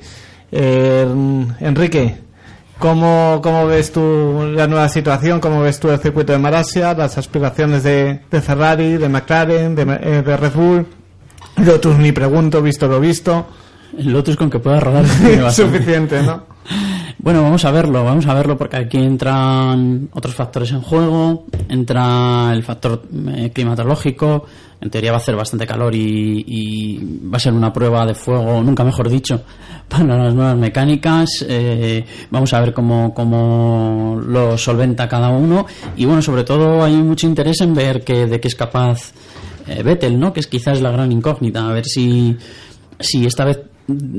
[0.52, 1.06] Eh,
[1.60, 2.30] Enrique
[2.80, 5.38] ¿Cómo, ¿Cómo ves tú la nueva situación?
[5.38, 6.94] ¿Cómo ves tú el circuito de Malasia?
[6.94, 10.86] Las aspiraciones de, de Ferrari, de McLaren, de, eh, de Red Bull.
[11.58, 13.48] Lotus ni pregunto, visto lo visto.
[13.96, 15.06] El Lotus con que pueda rodar.
[15.52, 16.44] Suficiente, ¿no?
[17.22, 22.50] Bueno, vamos a verlo, vamos a verlo porque aquí entran otros factores en juego, entra
[22.54, 23.02] el factor
[23.36, 24.46] eh, climatológico,
[24.80, 28.14] en teoría va a hacer bastante calor y, y va a ser una prueba de
[28.14, 29.42] fuego, nunca mejor dicho,
[29.88, 36.06] para las nuevas mecánicas, eh, vamos a ver cómo, cómo lo solventa cada uno y
[36.06, 39.12] bueno, sobre todo hay mucho interés en ver que, de qué es capaz
[39.66, 40.32] eh, Vettel, ¿no?
[40.32, 42.34] Que es quizás la gran incógnita, a ver si,
[42.98, 43.60] si esta vez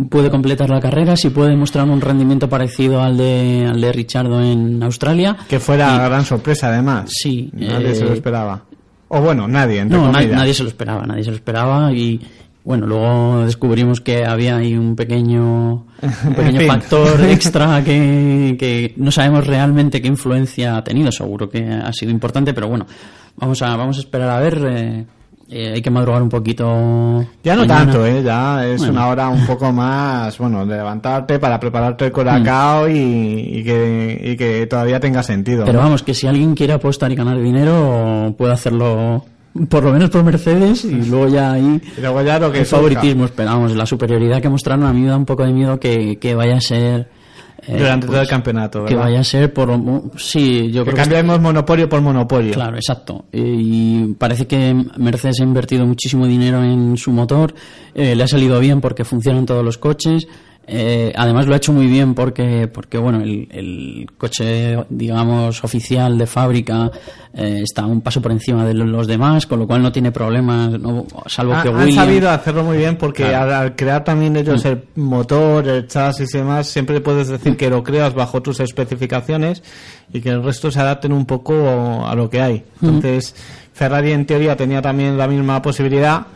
[0.09, 4.41] puede completar la carrera, si puede mostrar un rendimiento parecido al de, al de Richardo
[4.41, 5.37] en Australia.
[5.47, 7.09] Que fuera gran sorpresa, además.
[7.13, 7.49] Sí.
[7.53, 8.63] Nadie eh, se lo esperaba.
[9.09, 10.37] O bueno, nadie, entre No, na- comillas.
[10.37, 12.19] nadie se lo esperaba, nadie se lo esperaba y
[12.63, 16.67] bueno, luego descubrimos que había ahí un pequeño, un pequeño fin.
[16.67, 22.11] factor extra que, que no sabemos realmente qué influencia ha tenido, seguro que ha sido
[22.11, 22.85] importante, pero bueno,
[23.35, 25.05] vamos a, vamos a esperar a ver, eh,
[25.53, 26.63] eh, hay que madrugar un poquito.
[27.43, 27.85] Ya no mañana.
[27.85, 28.23] tanto, ¿eh?
[28.23, 28.93] Ya es Bueno.
[28.93, 34.21] una hora un poco más, bueno, de levantarte para prepararte el colacao y, y que,
[34.23, 35.65] y que todavía tenga sentido.
[35.65, 35.83] Pero ¿no?
[35.85, 39.25] vamos, que si alguien quiere apostar y ganar dinero, puede hacerlo
[39.67, 42.65] por lo menos por Mercedes y luego ya ahí Y luego ya lo que el
[42.65, 46.17] favoritismo, esperamos, la superioridad que mostraron a mí me da un poco de miedo que,
[46.17, 47.09] que vaya a ser...
[47.67, 49.09] eh, Durante todo pues, el campeonato, Que ¿verdad?
[49.09, 49.69] vaya a ser por...
[50.17, 51.09] Sí, yo que creo que...
[51.09, 52.53] cambiemos monopolio por monopolio.
[52.53, 53.25] Claro, exacto.
[53.31, 57.53] Y parece que Mercedes ha invertido muchísimo dinero en su motor,
[57.93, 60.27] eh, le ha salido bien porque funcionan todos los coches.
[60.67, 66.17] Eh, además lo ha hecho muy bien porque, porque bueno, el, el coche, digamos, oficial
[66.17, 66.89] de fábrica
[67.33, 70.71] eh, está un paso por encima de los demás, con lo cual no tiene problemas,
[70.79, 71.95] no- salvo Ha- que han Williams...
[71.95, 73.51] sabido hacerlo muy bien porque Claro.
[73.55, 77.69] al, al crear también ellos el motor, el chasis y demás, siempre puedes decir que
[77.69, 79.63] lo creas bajo tus especificaciones
[80.13, 82.63] y que el resto se adapten un poco a lo que hay.
[82.81, 83.35] Entonces,
[83.73, 86.27] Ferrari en teoría tenía también la misma posibilidad,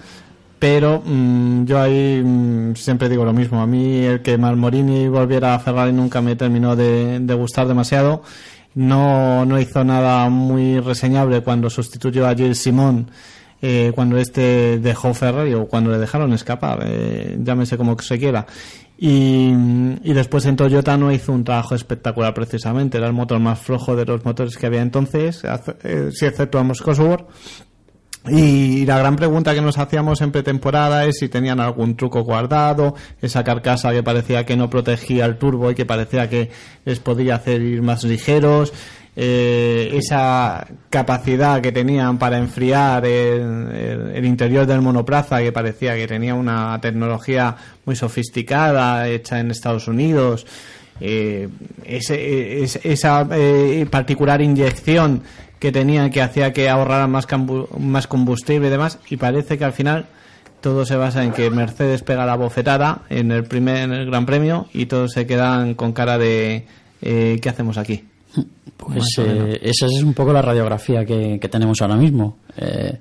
[0.60, 3.61] pero mm, yo ahí mm, siempre digo lo mismo.
[3.61, 8.23] A mí el que Marmorini volviera a Ferrari nunca me terminó de, gustar demasiado.
[8.73, 13.10] No, no hizo nada muy reseñable cuando sustituyó a Gilles Simon
[13.61, 18.45] eh, cuando este dejó Ferrari o cuando le dejaron escapar, eh, llámese como se quiera.
[18.98, 19.49] Y,
[20.03, 23.95] y después en Toyota no hizo un trabajo espectacular precisamente, era el motor más flojo
[23.95, 25.44] de los motores que había entonces,
[25.84, 27.27] eh, si exceptuamos Cosworth.
[28.27, 32.95] Y la gran pregunta que nos hacíamos en pretemporada es si tenían algún truco guardado,
[33.22, 36.49] esa carcasa que parecía que no protegía el turbo y que parecía que
[36.85, 38.73] les podía hacer ir más ligeros,
[39.15, 46.07] eh, esa capacidad que tenían para enfriar el, el- interior del monoplaza que parecía que
[46.07, 50.45] tenía una tecnología muy sofisticada hecha en Estados Unidos.
[50.99, 51.47] Eh,
[51.85, 55.22] ese- es- esa eh, particular inyección
[55.65, 57.25] que tenía que hacía que ahorraran más,
[57.79, 60.05] más combustible y demás y parece que al final
[60.61, 64.27] todo se basa en que Mercedes pega la bofetada en el primer en el Gran
[64.27, 66.67] Premio y todos se quedan con cara de
[67.01, 68.03] eh, ¿qué hacemos aquí?
[68.77, 72.37] Pues eh, esa es un poco la radiografía que, que tenemos ahora mismo.
[72.57, 72.99] Eh,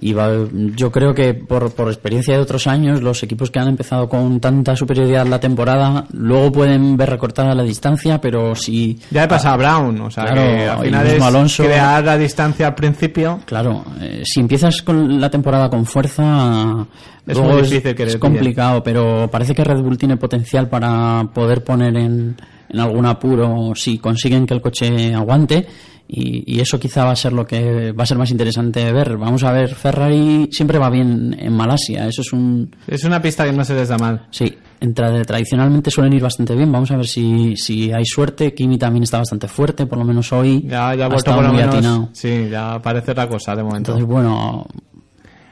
[0.00, 0.30] y va-
[0.74, 4.40] yo creo que por, por experiencia de otros años, los equipos que han empezado con
[4.40, 8.98] tanta superioridad la temporada, luego pueden ver recortada la distancia, pero si...
[9.10, 12.18] Ya he pasado a Brown, o sea Claro, que al final es Alonso- crear la
[12.18, 13.40] distancia al principio.
[13.44, 16.86] Claro, eh, si empiezas con la temporada con fuerza,
[17.26, 20.68] Es luego muy difícil que le es complicado, pero parece que Red Bull tiene potencial
[20.68, 22.36] para poder poner en,
[22.68, 25.66] en algún apuro si consiguen que el coche aguante
[26.06, 28.92] y, y eso quizá va a ser lo que va a ser más interesante de
[28.92, 29.16] ver.
[29.16, 32.74] Vamos a ver, Ferrari siempre va bien en Malasia, eso es un...
[32.86, 34.26] Es una pista que no se les da mal.
[34.30, 38.52] Sí, entra- tradicionalmente suelen ir bastante bien, vamos a ver si, si hay suerte.
[38.54, 41.52] Kimi también está bastante fuerte, por lo menos hoy Ya, ya ha vuelto por lo
[41.52, 41.74] menos.
[41.74, 42.08] atinado.
[42.12, 43.92] Sí, ya parece otra cosa de momento.
[43.92, 44.66] Entonces, bueno,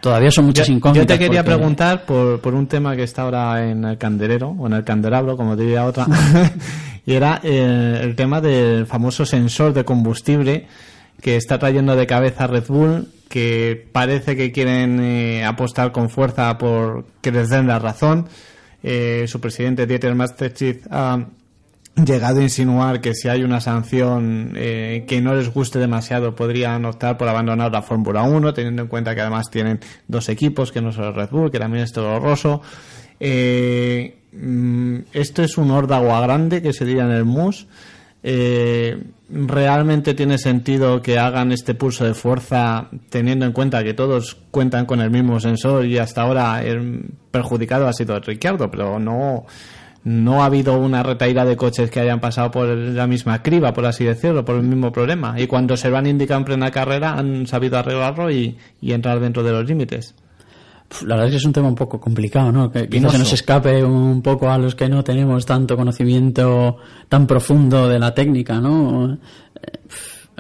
[0.03, 1.07] todavía son muchas yo, incógnitas.
[1.07, 4.49] yo te quería porque- preguntar por, por un tema que está ahora en el candelero,
[4.59, 6.07] o en el candelabro, como diría otra,
[7.07, 10.67] y era eh, el tema del famoso sensor de combustible
[11.21, 16.59] que está trayendo de cabeza Red Bull, que parece que quieren eh, apostar con fuerza
[16.59, 18.27] por que les den la razón.
[18.83, 21.25] Eh, su presidente Dieter Masterchif ha
[21.95, 26.85] llegado a insinuar que si hay una sanción eh, que no les guste demasiado podrían
[26.85, 29.79] optar por abandonar la Fórmula 1 teniendo en cuenta que además tienen
[30.09, 32.63] dos equipos que no solo Red Bull que también es Toro Rosso
[33.21, 37.69] Eh, mm, esto es un órdago a grande que se diría en el MUS.
[38.25, 39.01] Eh,
[39.31, 44.87] realmente tiene sentido que hagan este pulso de fuerza teniendo en cuenta que todos cuentan
[44.87, 49.47] con el mismo sensor y hasta ahora el perjudicado ha sido Ricciardo, pero no
[50.05, 53.87] no ha habido una retaída de coches que hayan pasado por la misma criba, por
[53.87, 55.41] así decirlo, por el mismo problema.
[55.41, 59.21] Y cuando se lo han indicado en plena carrera han sabido arreglarlo y, y entrar
[59.21, 60.15] dentro de los límites.
[61.07, 62.71] La verdad es que es un tema un poco complicado, ¿no?
[62.71, 63.13] Que quizás Pinoso.
[63.13, 66.77] se nos escape un poco a los que no tenemos tanto conocimiento
[67.09, 69.15] tan profundo de la técnica, ¿no?
[69.15, 69.19] Eh,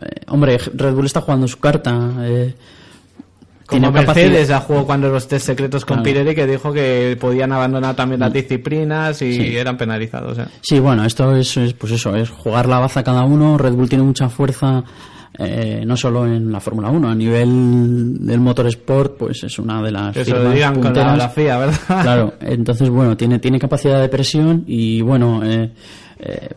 [0.02, 2.12] eh, hombre, Red Bull está jugando su carta.
[2.22, 2.54] eh,
[3.66, 6.02] Como Mercedes ya jugó cuando los test secretos con Claro.
[6.04, 9.56] Pirelli que dijo que podían abandonar también las disciplinas y Sí.
[9.56, 10.38] eran penalizados.
[10.38, 10.44] ¿eh?
[10.60, 13.56] Sí, bueno, esto es, es, pues eso, es jugar la baza cada uno.
[13.58, 14.82] Red Bull tiene mucha fuerza,
[15.38, 19.90] eh, no solo en la Fórmula 1, a nivel del motorsport, pues es una de
[19.90, 21.76] las se lo digan con la FIA, ¿verdad?
[22.02, 25.72] Claro, entonces, bueno, tiene, tiene capacidad de presión y, bueno, eh,
[26.18, 26.48] eh,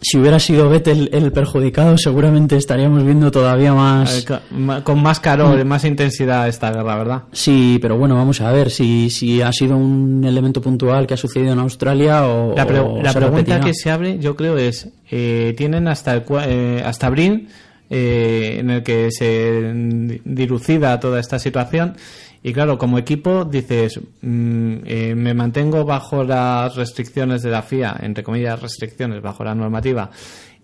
[0.00, 4.24] si hubiera sido Vettel el perjudicado, seguramente estaríamos viendo todavía más...
[4.26, 7.22] ver, con más calor, más intensidad esta guerra, ¿verdad?
[7.32, 11.16] Sí, pero bueno, vamos a ver si, si ha sido un elemento puntual que ha
[11.16, 12.54] sucedido en Australia o.
[12.54, 16.12] La, pre- o la se pregunta que se abre, yo creo, es: eh, tienen hasta
[16.14, 17.48] el, eh, hasta abril
[17.88, 21.96] eh, en el que se di- dilucida toda esta situación.
[22.46, 27.96] Y claro, como equipo dices, mm, eh, me mantengo bajo las restricciones de la FIA,
[28.00, 30.12] entre comillas restricciones, bajo la normativa,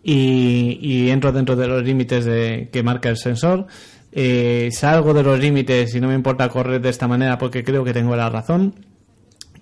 [0.01, 3.67] y, entro dentro de los límites de, que marca el sensor.
[4.13, 7.83] eh, salgo de los límites y no me importa correr de esta manera porque creo
[7.83, 8.75] que tengo la razón.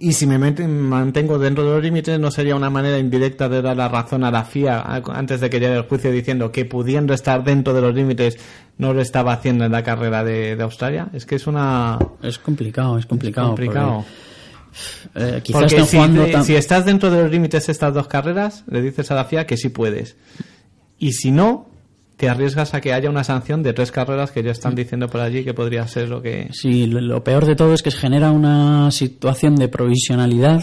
[0.02, 3.76] Y si me mantengo dentro de los límites, no sería una manera indirecta de dar
[3.76, 4.80] la razón a la FIA
[5.12, 8.38] antes de que llegue el juicio diciendo que pudiendo estar dentro de los límites
[8.78, 11.10] no lo estaba haciendo en la carrera de, de Australia.
[11.12, 11.98] Es que es una.
[12.22, 13.48] Es complicado, es complicado.
[13.48, 14.04] complicado.
[15.12, 17.72] porque, eh, quizás Porque si, jugando te- tan- si estás dentro de los límites de
[17.72, 20.16] estas dos carreras, le dices a la FIA que sí puedes.
[20.98, 21.68] Y si no,
[22.20, 25.22] te arriesgas a que haya una sanción de tres carreras que ya están diciendo por
[25.22, 26.48] allí que podría ser lo que.
[26.52, 30.62] Sí, lo, lo peor de todo es que genera una situación de provisionalidad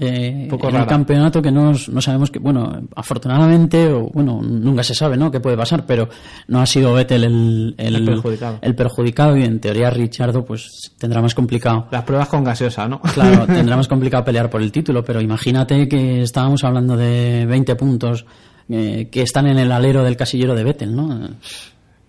[0.00, 0.82] eh, Poco en rara.
[0.84, 5.30] el campeonato que no, no sabemos que, bueno, afortunadamente, o bueno, nunca se sabe, ¿no?
[5.30, 6.08] Qué puede pasar, pero
[6.48, 8.58] no ha sido Vettel el, el, El perjudicado.
[8.62, 11.86] el perjudicado y en teoría Richardo pues tendrá más complicado.
[11.92, 13.00] Las pruebas con gaseosa, ¿no?
[13.00, 17.76] Claro, tendrá más complicado pelear por el título, pero imagínate que estábamos hablando de 20
[17.76, 18.26] puntos
[18.68, 21.30] eh, que están en el alero del casillero de Vettel, ¿no?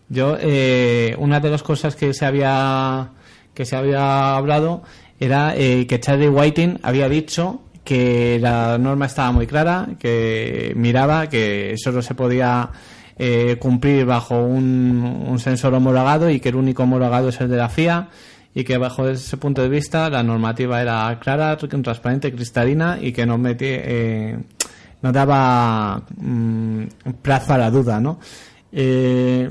[0.10, 3.10] Yo, eh, una de las cosas que se había
[3.54, 4.84] que se había hablado
[5.20, 11.28] era eh, que Charlie Whiting había dicho que la norma estaba muy clara, que miraba
[11.28, 12.70] que solo se podía
[13.18, 17.58] eh, cumplir bajo un, un sensor homologado y que el único homologado es el de
[17.58, 18.10] la FIA
[18.54, 23.26] y que bajo ese punto de vista la normativa era clara, transparente, cristalina y que
[23.26, 24.40] no metía, eh,
[25.02, 26.84] no daba mm,
[27.22, 28.20] plazo a la duda, ¿no?
[28.72, 29.50] Eh,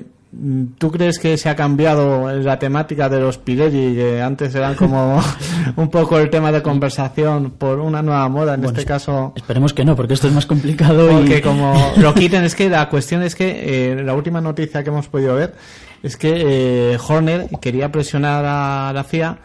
[0.76, 5.22] ¿Tú crees que se ha cambiado la temática de los Pirelli, que antes eran como
[5.76, 9.32] un poco el tema de conversación por una nueva moda, en Bueno, este caso?
[9.34, 11.40] Esperemos que no, porque esto es más complicado Porque y...
[11.40, 15.08] como lo quiten, es que la cuestión es que eh, la última noticia que hemos
[15.08, 15.54] podido ver
[16.02, 19.38] es que eh, Horner quería presionar a la FIA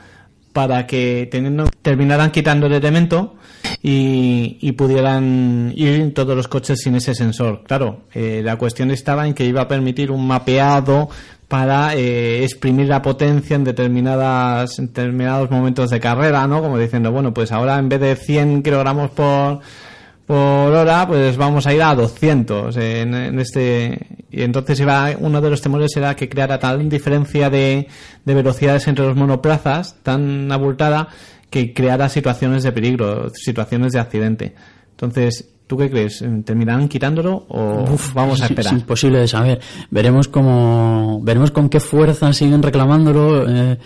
[0.52, 3.36] para que teniendo, terminaran quitando el elemento
[3.81, 7.63] y, y pudieran ir todos los coches sin ese sensor.
[7.65, 11.09] Claro, eh, la cuestión estaba en que iba a permitir un mapeado
[11.47, 16.61] para eh, exprimir la potencia en determinadas en determinados momentos de carrera, ¿no?
[16.61, 19.59] Como diciendo, bueno, pues ahora en vez de 100 kilogramos por
[20.25, 25.41] por hora, pues vamos a ir a 200 en, en este y entonces iba uno
[25.41, 27.89] de los temores era que creara tal diferencia de,
[28.23, 31.09] de velocidades entre los monoplazas tan abultada
[31.52, 34.56] que creara situaciones de peligro, situaciones de accidente.
[34.91, 36.22] Entonces, ¿Tú qué crees?
[36.44, 38.73] ¿Terminarán quitándolo o vamos a Es- esperar?
[38.73, 39.61] Es imposible de saber.
[39.90, 43.49] Veremos cómo, veremos con qué fuerza siguen reclamándolo.
[43.49, 43.78] Eh,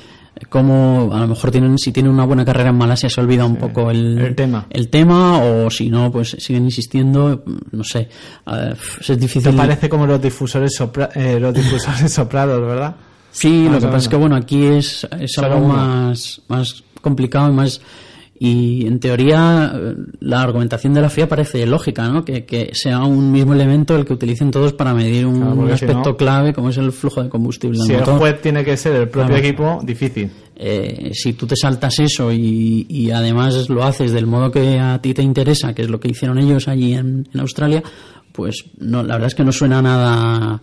[0.50, 3.58] cómo a lo mejor tienen, si tienen una buena carrera en Malasia se olvida un
[3.58, 4.66] poco el, el tema.
[4.72, 7.44] el tema, o si no, pues siguen insistiendo.
[7.72, 8.10] No sé.
[8.48, 8.74] Eh,
[9.08, 9.52] es difícil.
[9.52, 12.96] Te parece como los difusores, sopra- eh, los difusores soprados, ¿verdad?
[13.32, 17.53] Sí, lo que pasa es que bueno, aquí es, es algo más, más complicado y
[17.56, 17.80] más
[18.38, 19.73] y en teoría
[20.19, 22.26] la argumentación de la FIA parece lógica, ¿no?
[22.26, 25.77] Que, que sea un mismo elemento el que utilicen todos para medir un Claro, porque
[25.77, 28.18] si aspecto no- clave como es el flujo de combustible Si el motor.
[28.18, 29.41] juez tiene que ser el propio Claro.
[29.41, 30.30] equipo, difícil.
[30.57, 34.99] Eh, si tú te saltas eso y, y además lo haces del modo que a
[35.02, 37.82] ti te interesa, que es lo que hicieron ellos allí en, en Australia,
[38.34, 40.61] pues no, la verdad es que no suena nada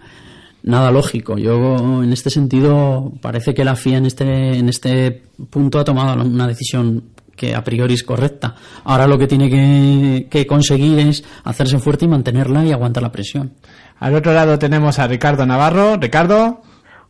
[0.63, 1.39] nada lógico.
[1.39, 6.23] Yo en este sentido parece que la FIA en este en este punto ha tomado
[6.23, 7.05] una decisión
[7.37, 8.55] que a priori es correcta.
[8.85, 13.13] Ahora lo que tiene que, que conseguir es hacerse fuerte y mantenerla y aguantar la
[13.13, 13.55] presión.
[13.99, 15.97] Al otro lado tenemos a Ricardo Navarro.
[15.97, 16.63] Ricardo,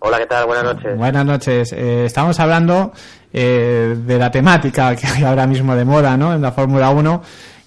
[0.05, 0.47] Hola, ¿qué tal?
[0.47, 0.99] Buenas noches.
[0.99, 1.73] buenas noches.
[1.73, 2.93] Eh, estamos hablando
[3.33, 6.35] eh, de la temática que hay ahora mismo de moda ¿no?
[6.35, 7.23] en la Fórmula 1,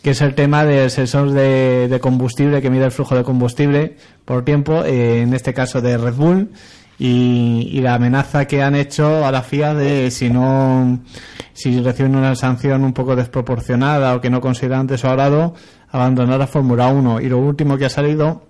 [0.05, 4.45] que es el tema del sensor de, combustible que mide el flujo de combustible por
[4.45, 6.51] tiempo, eh, en este caso de Red Bull,
[6.99, 10.99] y, la amenaza que han hecho a la FIA de si no
[11.53, 15.55] si reciben una sanción un poco desproporcionada o que no consideran de su agrado,
[15.89, 17.21] abandonar la Fórmula 1.
[17.21, 18.43] Y lo último que ha salido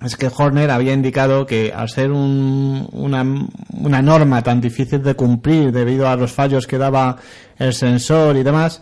[0.00, 3.24] es que Horner había indicado que al ser un- una,
[3.72, 7.16] una norma tan difícil de cumplir debido a los fallos que daba
[7.58, 8.80] el sensor y demás,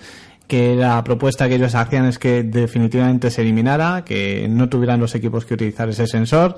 [0.49, 5.15] que la propuesta que ellos hacían es que definitivamente se eliminara, que no tuvieran los
[5.15, 6.57] equipos que utilizar ese sensor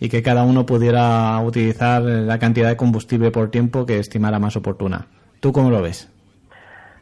[0.00, 4.56] y que cada uno pudiera utilizar la cantidad de combustible por tiempo que estimara más
[4.56, 5.06] oportuna.
[5.40, 6.10] ¿Tú cómo lo ves?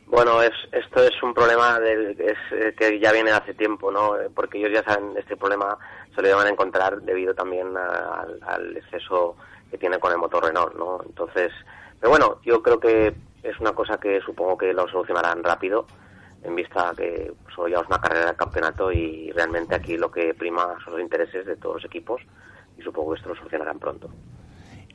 [0.09, 4.17] Bueno, es, esto es un problema del- es, eh, que ya viene hace tiempo, ¿no?
[4.21, 5.77] Eh, Porque ellos ya saben, este problema
[6.15, 9.37] se lo iban a encontrar debido también a- al, al exceso
[9.71, 11.01] que tiene con el motor Renault, ¿no?
[11.05, 11.51] Entonces,
[11.99, 15.87] pero bueno, yo creo que es una cosa que supongo que lo solucionarán rápido,
[16.47, 20.77] en vista que solo es una carrera de campeonato y realmente aquí lo que prima
[20.85, 22.23] son los intereses de todos los equipos
[22.79, 24.09] y supongo que esto lo solucionarán pronto.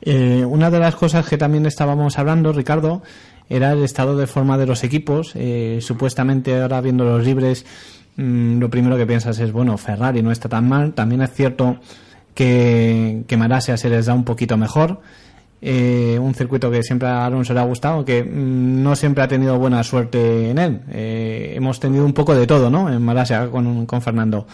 [0.00, 3.02] Eh, una de las cosas que también estábamos hablando, Ricardo,
[3.48, 5.32] era el estado de forma de los equipos.
[5.36, 7.64] Eh, supuestamente ahora viendo los libres,
[8.16, 10.94] mm, lo primero que piensas es, bueno, Ferrari no está tan mal.
[10.94, 11.76] También es cierto
[12.34, 15.00] que, que Malasia se les da un poquito mejor.
[15.64, 19.28] Eh, un circuito que siempre a Alonso le ha gustado, que mm, no siempre ha
[19.28, 20.80] tenido buena suerte en él.
[20.90, 22.92] Eh, hemos tenido un poco de todo, ¿no?
[22.92, 24.48] En Malasia con, con Fernando.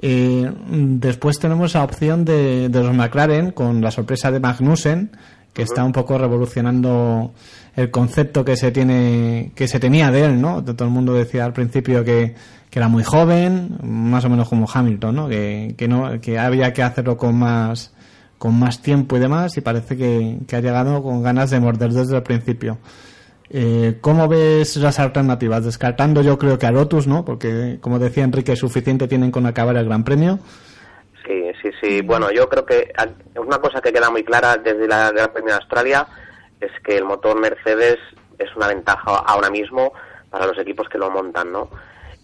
[0.00, 5.10] Eh, después tenemos la opción de, de los McLaren con la sorpresa de Magnussen,
[5.52, 7.34] que está un poco revolucionando
[7.76, 10.64] el concepto que se tiene que se tenía de él, ¿no?
[10.64, 12.34] Todo el mundo decía al principio que,
[12.70, 15.28] que era muy joven, más o menos como Hamilton, ¿no?
[15.28, 17.92] Que, que no que había que hacerlo con más
[18.38, 21.90] con más tiempo y demás y parece que, que ha llegado con ganas de morder
[21.90, 22.78] desde el principio.
[23.50, 25.64] Eh, ¿Cómo ves las alternativas?
[25.64, 27.24] Descartando yo creo que a Lotus, ¿no?
[27.24, 30.38] Porque, como decía Enrique, suficiente tienen con acabar el Gran Premio.
[31.26, 32.02] Sí, sí, sí.
[32.02, 32.92] Bueno, yo creo que
[33.36, 36.06] una cosa que queda muy clara desde la Gran Premio de Australia
[36.60, 37.98] es que el motor Mercedes
[38.38, 39.92] es una ventaja ahora mismo
[40.30, 41.70] para los equipos que lo montan, ¿no?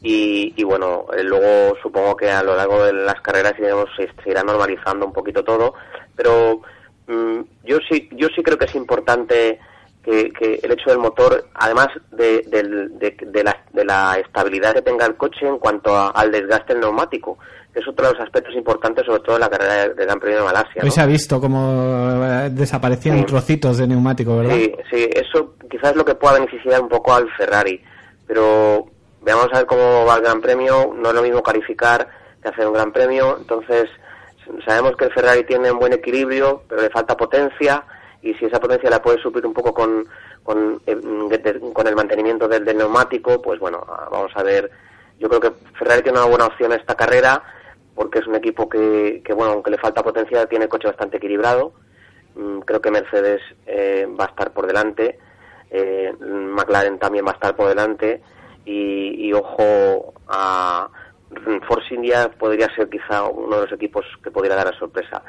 [0.03, 4.31] Y, y bueno, eh, luego supongo que a lo largo de las carreras iremos, se
[4.31, 5.75] irá normalizando un poquito todo,
[6.17, 6.61] pero
[7.07, 9.59] mm, yo sí, yo sí creo que es importante
[10.03, 14.75] que, que el hecho del motor, además de, del- de- de la, de la estabilidad
[14.75, 17.39] que tenga el coche en cuanto a- al desgaste del neumático,
[17.73, 20.21] que es otro de los aspectos importantes, sobre todo en la carrera de, de Gran
[20.21, 20.83] Premio de Malasia.
[20.83, 20.95] Hoy ¿no?
[20.95, 23.25] se ha visto como eh, desaparecían Sí.
[23.25, 24.55] trocitos de neumático, ¿verdad?
[24.57, 27.83] Sí, sí, eso quizás es lo que pueda beneficiar un poco al Ferrari,
[28.27, 28.87] pero
[29.23, 32.07] veamos a ver cómo va el Gran Premio, no es lo mismo calificar
[32.43, 33.89] que hacer un Gran Premio, entonces
[34.65, 37.85] sabemos que el Ferrari tiene un buen equilibrio, pero le falta potencia
[38.23, 40.07] y si esa potencia la puede suplir un poco con,
[40.43, 44.71] con, eh, el mantenimiento del, neumático, pues bueno, ah, vamos a ver.
[45.19, 47.43] Yo creo que Ferrari tiene una buena opción esta carrera
[47.95, 51.19] porque es un equipo que, que bueno, aunque le falta potencia, tiene el coche bastante
[51.19, 51.75] equilibrado.
[52.35, 55.19] Mm, creo que Mercedes eh, va a estar por delante,
[55.71, 58.23] eh, McLaren también va a estar por delante
[58.67, 60.89] y ojo a
[61.67, 65.23] Force India podría ser quizá uno de los equipos que podría dar la sorpresa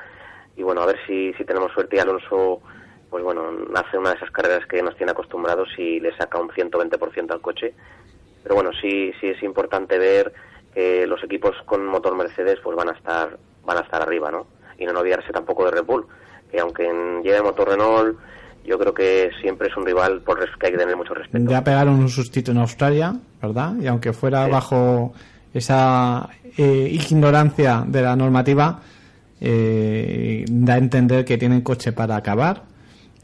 [0.57, 2.61] y bueno a ver si, si tenemos suerte y Alonso
[3.09, 3.43] pues bueno
[3.75, 7.41] hace una de esas carreras que nos tiene acostumbrados y le saca un 120% al
[7.41, 7.73] coche
[8.43, 10.33] pero bueno sí sí es importante ver
[10.73, 14.47] que los equipos con motor Mercedes pues van a estar van a estar arriba no
[14.77, 16.05] y no olvidarse tampoco de Red Bull
[16.51, 16.83] que aunque
[17.23, 18.17] lleve motor Renault
[18.65, 21.63] yo creo que siempre es un rival por que hay que tener mucho respeto Ya
[21.63, 23.73] pegaron un sustito en Australia, ¿verdad?
[23.79, 24.51] Y aunque fuera Sí.
[24.51, 25.13] bajo
[25.55, 28.81] esa eh, ignorancia de la normativa
[29.39, 32.63] eh, da a entender que tienen coche para acabar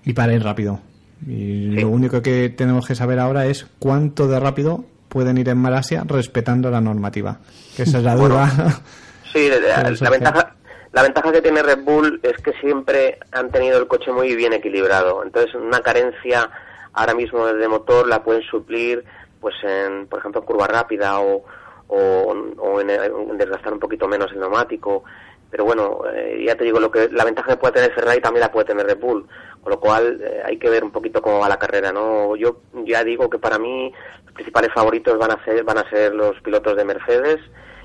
[0.06, 0.80] y para ir rápido.
[1.28, 5.58] Y lo único que tenemos que saber ahora es cuánto de rápido pueden ir en
[5.58, 7.40] Malasia respetando la normativa.
[7.76, 8.82] Que esa es la Bueno, duda.
[9.32, 10.56] Sí, la, ventaja
[10.92, 14.52] la ventaja que tiene Red Bull es que siempre han tenido el coche muy bien
[14.52, 15.24] equilibrado.
[15.24, 16.50] Entonces, una carencia
[16.92, 19.06] ahora mismo de motor la pueden suplir,
[19.40, 21.46] pues en, por ejemplo, en curva rápida o,
[21.92, 25.04] o, o en, desgastar un poquito menos el neumático.
[25.50, 28.42] Pero bueno, eh, ya te digo, lo que la ventaja que puede tener Ferrari también
[28.42, 29.28] la puede tener Red Bull.
[29.62, 32.36] Con lo cual, eh, hay que ver un poquito cómo va la carrera, ¿no?
[32.38, 33.92] Yo ya digo que para mí
[34.26, 37.40] los principales favoritos van a ser van a ser los pilotos de Mercedes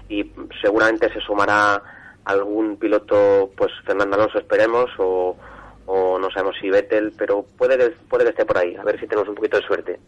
[0.08, 1.82] y seguramente se sumará
[2.24, 5.36] algún piloto, pues Fernando Alonso esperemos, o,
[5.86, 8.98] o no sabemos si Vettel, pero puede que, puede que esté por ahí, a ver
[9.00, 10.00] si tenemos un poquito de suerte.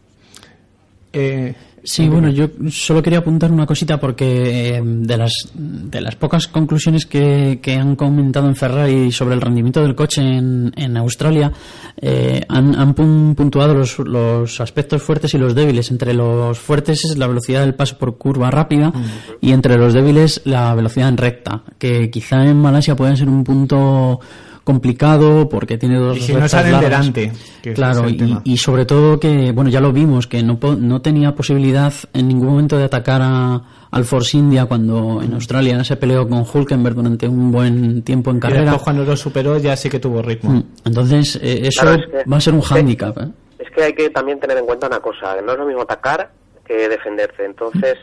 [1.13, 6.17] Eh, Sí, bueno, yo solo quería apuntar una cosita porque eh, de las de las
[6.17, 10.97] pocas conclusiones que, que han comentado en Ferrari sobre el rendimiento del coche en, en
[10.97, 11.53] Australia,
[12.01, 15.89] eh, han, han pun- puntuado los, los aspectos fuertes y los débiles.
[15.89, 18.91] Entre los fuertes es la velocidad del paso por curva rápida
[19.39, 23.45] y entre los débiles la velocidad en recta, que quizá en Malasia pueda ser un
[23.45, 24.19] punto
[24.73, 27.31] complicado porque tiene dos Y si no salen delante,
[27.61, 28.41] que claro es el y, tema.
[28.43, 32.49] y sobre todo que bueno ya lo vimos que no no tenía posibilidad en ningún
[32.49, 37.27] momento de atacar a, al Force India cuando en Australia se peleó con Hulkenberg durante
[37.27, 40.51] un buen tiempo en y carrera después cuando lo superó ya sí que tuvo ritmo.
[40.51, 43.27] Mm, entonces eh, eso Claro, es que- va a ser un es hándicap ¿eh?
[43.57, 45.81] Es que hay que también tener en cuenta una cosa, que no es lo mismo
[45.81, 46.31] atacar
[46.65, 47.43] que defenderse.
[47.45, 47.95] Entonces,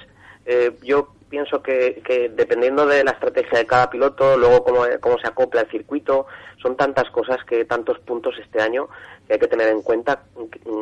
[0.45, 5.19] eh, yo pienso que, que dependiendo de la estrategia de cada piloto, luego cómo, cómo
[5.19, 6.27] se acopla el circuito,
[6.63, 8.89] son tantas cosas que tantos puntos este año
[9.27, 10.23] que hay que tener en cuenta,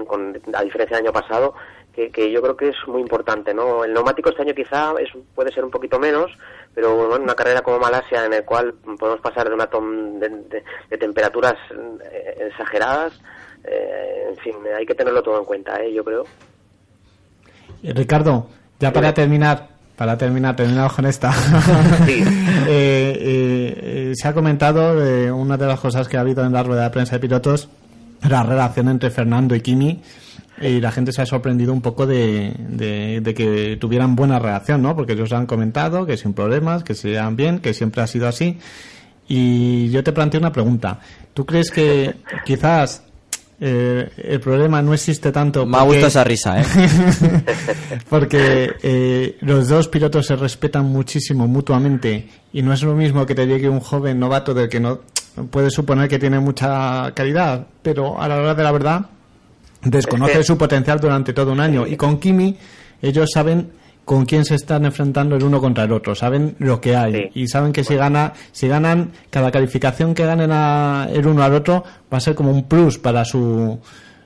[0.06, 1.54] con, a diferencia del año pasado,
[1.94, 3.54] que, que yo creo que es muy importante.
[3.54, 3.84] ¿no?
[3.84, 6.30] El neumático este año quizá es, puede ser un poquito menos,
[6.74, 10.18] pero bueno, en una carrera como Malasia, en el cual podemos pasar de una tom-
[10.18, 11.54] de, de- de temperaturas
[12.12, 13.18] eh, exageradas,
[13.64, 15.92] eh, en fin, hay que tenerlo todo en cuenta, ¿eh?
[15.94, 16.24] yo creo.
[17.82, 18.46] Eh, Ricardo,
[18.78, 21.32] ya para terminar, para terminar, terminamos con esta.
[22.66, 26.52] Eh, eh, eh, se ha comentado de una de las cosas que ha habido en
[26.52, 27.68] la rueda de prensa de pilotos,
[28.28, 30.00] la relación entre Fernando y Kimi,
[30.60, 34.80] y la gente se ha sorprendido un poco de, de- de que tuvieran buena relación,
[34.82, 34.96] ¿no?
[34.96, 38.28] Porque ellos han comentado que sin problemas, que se llevan bien, que siempre ha sido
[38.28, 38.58] así.
[39.28, 41.00] Y yo te planteo una pregunta.
[41.34, 42.14] ¿Tú crees que
[42.46, 43.02] quizás
[43.66, 45.64] eh, el problema no existe tanto?
[45.64, 46.64] Me ha gustado esa risa, ¿eh?
[48.10, 53.34] porque eh, los dos pilotos se respetan muchísimo mutuamente y no es lo mismo que
[53.34, 55.00] te llegue un joven novato del que no
[55.50, 59.06] puedes suponer que tiene mucha calidad, pero a la hora de la verdad
[59.82, 61.86] desconoce su potencial durante todo un año.
[61.86, 62.58] Y con Kimi
[63.00, 63.70] ellos saben
[64.04, 67.30] con quién se están enfrentando el uno contra el otro, saben lo que hay.
[67.34, 71.54] Y saben que si gana, si ganan cada calificación que ganen a el uno al
[71.54, 73.80] otro va a ser como un plus para su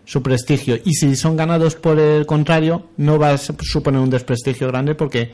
[0.08, 0.76] su prestigio.
[0.82, 5.32] Y si son ganados por el contrario no va a suponer un desprestigio grande porque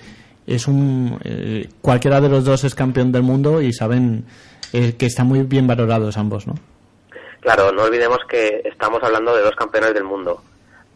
[0.48, 4.24] es un eh, cualquiera de los dos es campeón del mundo y saben
[4.72, 6.54] eh, que están muy bien valorados ambos, ¿no?
[7.38, 10.42] Claro, no olvidemos que estamos hablando de dos campeones del mundo,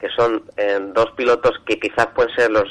[0.01, 2.69] que son eh, dos pilotos que quizás pueden ser los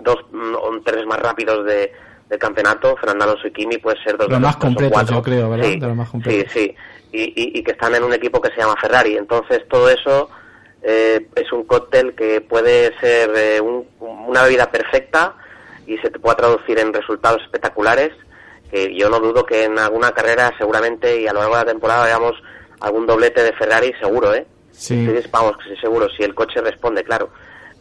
[0.00, 1.92] dos mm, o tres más rápidos de,
[2.28, 5.50] del campeonato, Fernando Alonso y Kimi, pueden ser dos Los de más completos, yo creo,
[5.50, 5.66] ¿verdad?
[5.66, 6.52] Sí, De los más sí, completos.
[6.52, 6.74] sí.
[7.12, 9.16] Y, y- y que están en un equipo que se llama Ferrari.
[9.16, 10.28] Entonces, todo eso
[10.82, 15.34] eh, es un cóctel que puede ser eh, un- una bebida perfecta
[15.86, 18.10] y se te pueda traducir en resultados espectaculares
[18.70, 21.70] que yo no dudo que en alguna carrera seguramente y a lo largo de la
[21.70, 22.32] temporada veamos
[22.80, 24.46] algún doblete de Ferrari seguro, ¿eh?
[24.72, 25.06] Sí.
[25.06, 27.30] Sí, vamos, seguro, si el coche responde, claro.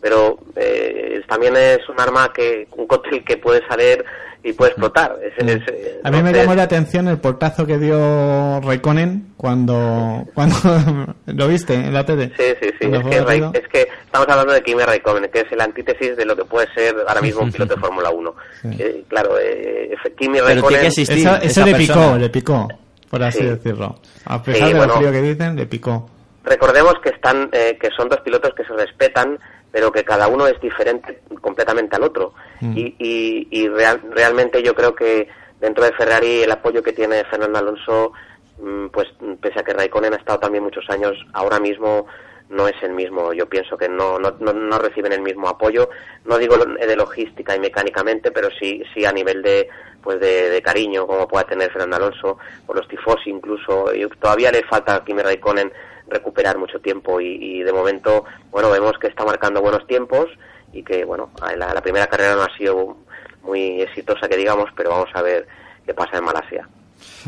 [0.04, 4.04] Pero eh, también es un arma que, un cóctel que puede salir
[4.44, 5.18] y puede explotar.
[5.24, 10.26] Es- es, eh, A mí me llamó la atención el portazo que dio Raikkonen cuando
[10.36, 12.34] cuando lo viste en la tele.
[12.38, 12.90] Sí, sí, sí.
[12.92, 16.36] Es que, es que estamos hablando de Kimi Raikkonen, que es el antítesis de lo
[16.36, 18.36] que puede ser ahora mismo un piloto de Fórmula 1.
[18.78, 20.86] Eh, claro, eh, Kimi Raikkonen...
[20.88, 21.02] Eso,
[21.42, 22.68] eso le picó, le picó,
[23.10, 23.46] por así Sí.
[23.46, 23.96] decirlo.
[24.26, 24.94] A pesar Sí, de bueno.
[24.96, 26.10] lo frío que dicen, le picó.
[26.44, 29.40] Recordemos que están, eh, que son dos pilotos que se respetan,
[29.74, 32.34] pero que cada uno es diferente completamente al otro.
[32.62, 32.78] Mm.
[32.78, 35.28] Y, y, y real- realmente yo creo que
[35.60, 38.14] dentro de Ferrari el apoyo que tiene Fernando Alonso,
[38.62, 39.08] mm, pues
[39.42, 42.06] pese a que Raikkonen ha estado también muchos años, ahora mismo
[42.50, 43.34] no es el mismo.
[43.34, 45.90] Yo pienso que no, no, no, no reciben el mismo apoyo.
[46.26, 49.68] No digo de logística y mecánicamente, pero sí, sí a nivel de,
[50.04, 52.38] pues de, de cariño, como pueda tener Fernando Alonso,
[52.68, 53.92] o los tifosi incluso.
[53.96, 55.72] Y todavía le falta a Kimi Raikkonen
[56.08, 60.28] recuperar mucho tiempo y, y de momento, bueno, vemos que está marcando buenos tiempos
[60.72, 62.98] y que, bueno, la, la primera carrera no ha sido
[63.44, 65.48] muy exitosa que digamos, pero vamos a ver
[65.86, 66.68] qué pasa en Malasia.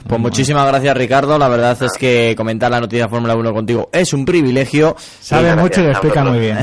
[0.07, 4.13] Pues muchísimas gracias Ricardo, la verdad es que comentar la noticia Fórmula 1 contigo es
[4.13, 4.95] un privilegio.
[4.97, 6.57] Sabe Sí, mucho y lo explica muy bien.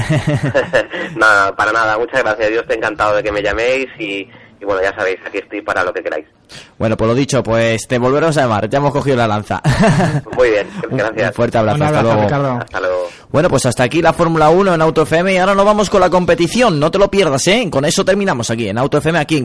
[1.16, 2.51] nada, para nada, muchas gracias.
[2.51, 4.28] Yo estoy encantado de que me llaméis y,
[4.60, 6.26] y bueno, ya sabéis, aquí estoy para lo que queráis.
[6.78, 9.60] Bueno, pues lo dicho, pues te volveremos a llamar, ya hemos cogido la lanza.
[10.36, 11.28] Muy bien, gracias.
[11.28, 12.28] Un fuerte abrazo, Un hasta abrazo, luego.
[12.28, 12.58] Ricardo.
[12.64, 13.08] Hasta luego.
[13.30, 16.00] Bueno, pues hasta aquí la Fórmula 1 en Auto FM y ahora nos vamos con
[16.00, 17.68] la competición, no te lo pierdas, ¿eh?
[17.70, 19.44] Con eso terminamos aquí en Auto FM, aquí en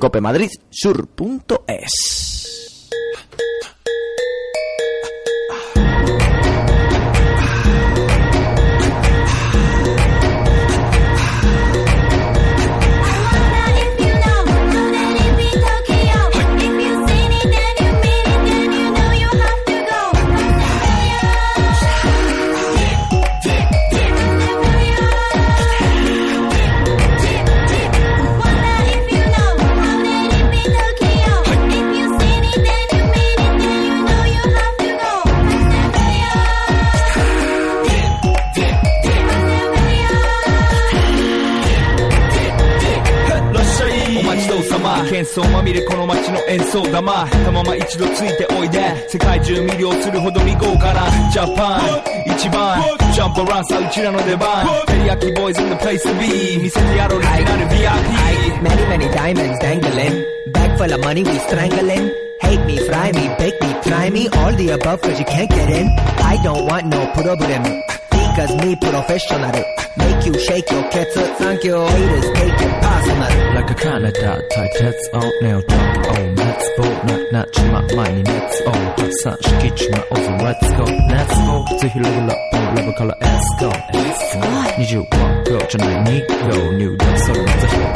[45.18, 52.80] 喧騒まみれこの街の演奏玉たまま一度ついておいで世界中魅了するほど見豪華なジャパン一番
[53.12, 60.24] ジャンプランサーうちらの出番テリヤキボーイズ in the place to be 見せてやろうリジナル VIP Many many diamonds dangling
[60.54, 64.54] Bag full of money we strangling Hate me, fry me, bake me, try me All
[64.54, 65.88] the above cause you can't get in
[66.22, 67.64] I don't want no problem
[68.12, 69.52] Because me professional
[69.98, 72.87] Make you shake your kitsThank you Haters take your
[73.17, 73.55] personal.
[73.55, 78.23] like a Canada type heads on nail drop oh let's go not not my money
[78.23, 80.85] let's go hot sun get my over let's go
[81.15, 84.47] let's go ぜひレベルアップレベルから let's go let's go
[84.79, 87.96] 21秒じゃない2秒入力それまず表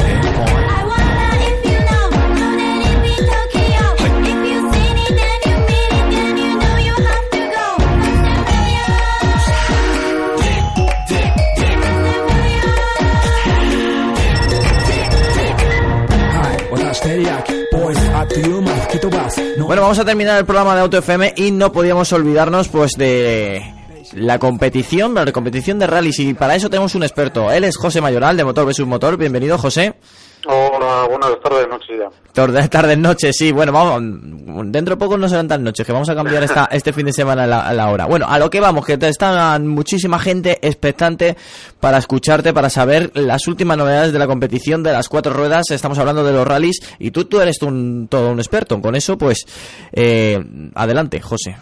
[19.58, 23.62] Bueno, vamos a terminar el programa de Auto FM y no podíamos olvidarnos pues de
[24.12, 27.50] la competición, la competición de rallies y para eso tenemos un experto.
[27.50, 29.16] Él es José Mayoral de Motor vs Motor.
[29.16, 29.94] Bienvenido, José.
[30.44, 32.08] Hola, buenas tardes, noches ya.
[32.32, 33.52] Tarde, tarde, noche, sí.
[33.52, 34.00] Bueno, vamos.
[34.72, 37.12] Dentro de poco no serán tan noches, que vamos a cambiar esta, este fin de
[37.12, 38.06] semana la, la hora.
[38.06, 41.36] Bueno, a lo que vamos, que te están muchísima gente expectante
[41.78, 45.70] para escucharte, para saber las últimas novedades de la competición de las cuatro ruedas.
[45.70, 48.80] Estamos hablando de los rallies y tú, tú eres un, todo un experto.
[48.80, 49.44] Con eso, pues,
[49.92, 50.42] eh,
[50.74, 51.56] adelante, José.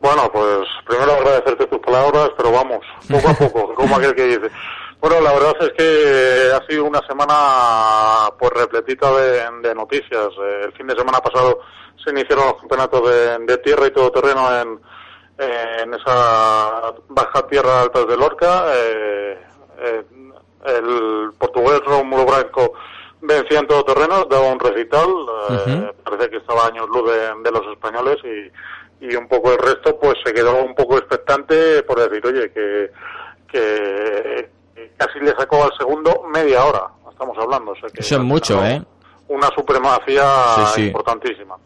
[0.00, 2.78] Bueno, pues primero agradecerte tus palabras, pero vamos,
[3.08, 4.50] poco a poco, como aquel que dice.
[5.00, 10.28] Bueno, la verdad es que ha sido una semana pues repletita de, de noticias.
[10.42, 11.60] Eh, el fin de semana pasado
[12.02, 14.80] se iniciaron los campeonatos de, de tierra y todoterreno en,
[15.38, 18.64] en esa baja tierra altas de Lorca.
[18.74, 19.38] Eh,
[19.78, 20.04] eh,
[20.66, 22.72] el portugués Romulo Branco
[23.20, 25.06] vencía en todoterreno, daba un recital.
[25.50, 29.58] eh, Parece que estaba años luz de, de los españoles y, y un poco el
[29.58, 32.90] resto pues se quedó un poco expectante por decir, oye, que,
[33.46, 34.57] que
[34.98, 37.70] casi le sacó al segundo media hora, estamos hablando.
[37.72, 38.82] o sea que Eso es mucho, ¿eh?
[39.28, 40.24] Una supremacía
[40.56, 40.86] Sí, sí.
[40.88, 41.56] importantísima.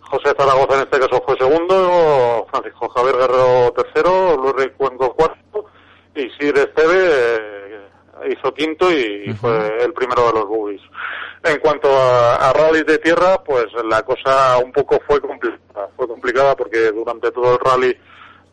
[0.00, 5.64] José Zaragoza en este caso fue segundo, Francisco Javier Guerrero tercero, Luis Ricuenco cuarto
[6.14, 7.88] y Sir Esteve eh,
[8.36, 10.82] hizo quinto y, fue el primero de los boogies.
[11.44, 15.88] En cuanto a, a rally de tierra, pues la cosa un poco fue complicada.
[15.96, 17.96] Fue complicada porque durante todo el rally,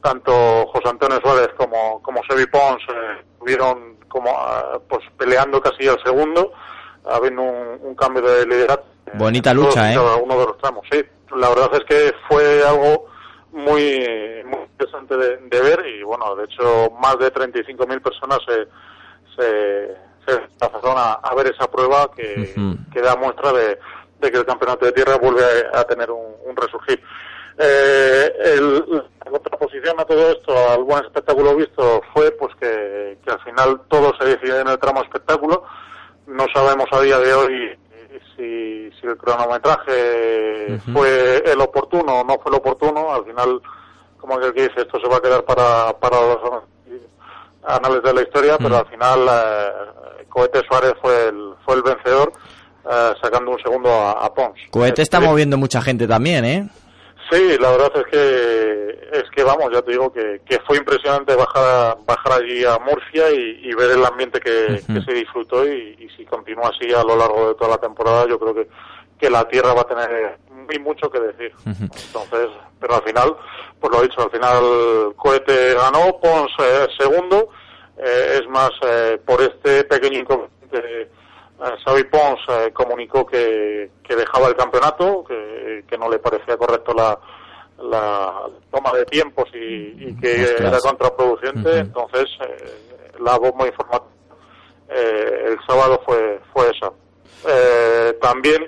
[0.02, 5.88] tanto José Antonio Suárez como, como Sebi Pons eh, estuvieron como ah, pues peleando casi
[5.88, 6.52] al segundo,
[7.06, 8.84] habiendo un, un cambio de liderazgo.
[9.14, 10.00] Bonita todos lucha, y ¿eh?
[10.00, 11.04] uno de los tramos, sí.
[11.36, 13.08] La verdad es que fue algo
[13.52, 18.68] muy, muy interesante de, de ver y bueno, de hecho más de 35.000 personas se,
[19.36, 22.54] se, se desplazaron a, a ver esa prueba que,
[22.92, 23.80] que da muestra de,
[24.20, 25.42] de que el campeonato de tierra vuelve
[25.74, 27.02] a, a tener un, un resurgir.
[27.62, 33.32] Eh, el, la contraposición a todo esto, al buen espectáculo visto, fue pues que, que
[33.32, 35.64] al final todo se decide en el tramo espectáculo.
[36.26, 37.80] No sabemos a día de hoy
[38.38, 43.14] si, si el cronometraje fue el oportuno o no fue el oportuno.
[43.14, 43.60] Al final,
[44.18, 46.64] como aquel que dice, esto se va a quedar para, para los
[47.64, 52.32] anales de la historia, pero al final eh, Cohete Suárez fue el, fue el vencedor,
[52.90, 54.58] eh, sacando un segundo a, a Pons.
[54.72, 56.70] Cohete está moviendo mucha gente también, ¿eh?
[57.32, 61.36] Sí, la verdad es que es que vamos, ya te digo que, que fue impresionante
[61.36, 66.10] bajar bajar allí a Murcia y, y ver el ambiente que, se disfrutó y, y
[66.16, 68.68] si continúa así a lo largo de toda la temporada, yo creo que,
[69.20, 71.52] que la tierra va a tener muy mucho que decir.
[71.66, 72.50] Entonces,
[72.80, 73.36] pero al final,
[73.80, 77.50] pues lo he dicho, al final Cohete ganó, Pons eh, segundo,
[77.98, 81.10] eh, es más, eh, por este pequeño inconveniente,
[81.84, 86.94] Xavi Pons eh, comunicó que, que dejaba el campeonato, que, que no le parecía correcto
[86.94, 87.20] la,
[87.80, 90.62] la toma de tiempos y, y que Ostras.
[90.62, 94.06] era contraproducente, entonces eh, la bomba informativa
[94.90, 96.92] eh, el sábado fue fue esa.
[97.48, 98.66] Eh, también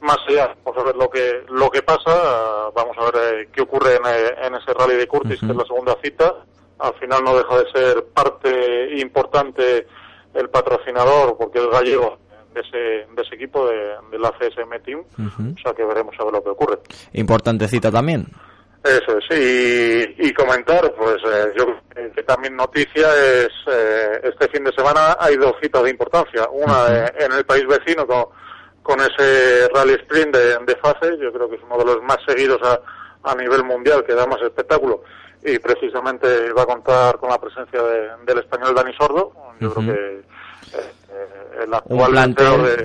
[0.00, 3.62] más allá, vamos a ver lo que lo que pasa, vamos a ver eh, qué
[3.62, 6.34] ocurre en, eh, en ese rally de Curtis, que es la segunda cita.
[6.78, 9.86] Al final no deja de ser parte importante
[10.34, 12.18] el patrocinador, porque es gallego
[12.56, 12.78] de ese,
[13.14, 15.04] de ese equipo, de, del ACSM Team.
[15.54, 16.78] O sea que veremos a ver lo que ocurre.
[17.12, 18.26] Importante cita también.
[18.84, 24.48] Eso es, y, y comentar, pues eh, yo creo que- también noticia es, eh, este
[24.48, 28.26] fin de semana hay dos citas de importancia, una eh, en el país vecino con,
[28.82, 32.18] con ese rally sprint de, de fase, yo creo que es uno de los más
[32.26, 32.80] seguidos a,
[33.30, 35.02] a nivel mundial, que da más espectáculo,
[35.44, 39.94] y precisamente va a contar con la presencia de- del español Dani Sordo, yo creo
[39.94, 40.18] que
[40.78, 40.92] eh,
[41.62, 42.76] el Un actual vencedor de,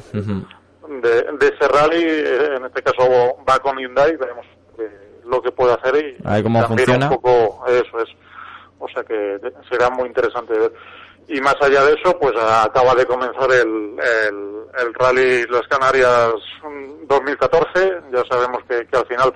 [1.10, 3.08] de, de ese rally, eh, en este caso
[3.49, 4.45] va con Hyundai, veremos
[4.80, 7.10] eh, lo que puede hacer y A ver cómo funciona.
[7.10, 8.10] un poco eso es.
[8.80, 9.40] O sea que
[9.70, 10.74] será muy interesante ver.
[11.28, 13.95] Y más allá de eso, pues acaba de comenzar el,
[14.28, 16.34] el, el Rally Las Canarias
[16.64, 18.02] mm, 2014.
[18.12, 19.34] Ya sabemos que, que al final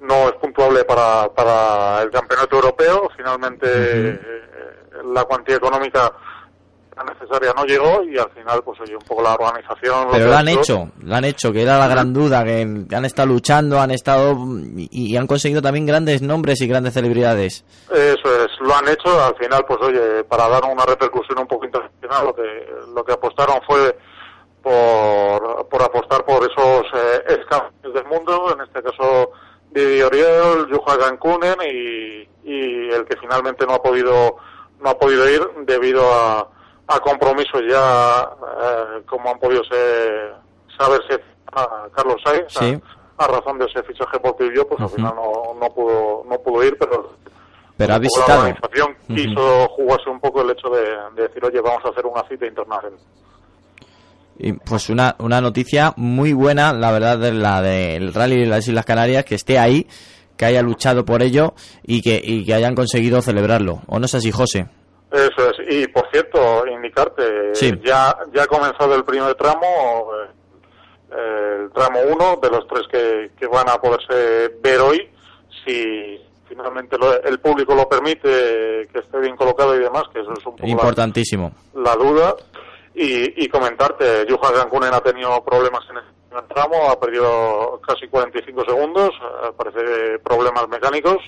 [0.00, 3.08] no es puntuable para, para el campeonato europeo.
[3.16, 4.20] Finalmente eh,
[5.14, 6.12] la cuantía económica
[7.04, 10.08] necesaria no llegó y al final, pues oye, un poco la organización.
[10.12, 12.62] Pero lo ha han hecho- hecho, lo han hecho, que era la gran duda, que
[12.92, 14.36] han estado luchando, han estado
[14.76, 17.64] y, y han conseguido también grandes nombres y grandes celebridades.
[17.92, 19.22] Eso es, lo han hecho.
[19.22, 22.42] Al final, pues oye, para dar una repercusión un poco internacional, lo que,
[22.94, 23.96] lo que apostaron fue
[24.62, 27.38] por, por apostar por esos eh,
[27.94, 29.30] del mundo, en este caso
[29.70, 34.36] Didi Oriol, Juha Gankunen y, y el que finalmente no ha podido
[34.80, 36.48] no ha podido ir debido a,
[36.92, 38.28] a compromisos ya
[38.62, 40.34] eh, como han podido ser,
[40.76, 41.22] saberse
[41.52, 42.78] a Carlos Sainz a- Sí.
[43.18, 44.96] a, razón de ese fichaje por Peugeot, pues al Ujú.
[44.96, 47.12] final no, no pudo no pudo ir, pero
[47.76, 48.44] Pero ha visitado.
[48.44, 50.82] La organización quiso jugarse un poco el hecho de,
[51.16, 52.98] de decir, oye, vamos a hacer una cita internacional.
[54.38, 58.66] Y pues una, una noticia muy buena, la verdad, de la del Rally de las
[58.66, 59.86] Islas Canarias, que esté ahí,
[60.36, 61.52] que haya luchado por ello
[61.82, 63.80] y que, y que hayan conseguido celebrarlo.
[63.86, 64.66] ¿O no es así, José?
[65.12, 65.56] Eso es.
[65.68, 67.72] Y por cierto, indicarte, Sí.
[67.82, 70.08] ya, ya ha comenzado el primer tramo,
[71.12, 75.08] eh, el tramo 1 de los tres que, que van a poderse ver hoy,
[75.64, 80.32] si finalmente lo- el público lo permite, que esté bien colocado y demás, que eso
[80.32, 81.52] es un poco la- Importantísimo.
[81.74, 82.34] la duda
[82.94, 88.06] y, y comentarte, Johan Gankunen ha tenido problemas en el primer tramo, ha perdido casi
[88.08, 91.18] 45 segundos, eh, parece problemas mecánicos.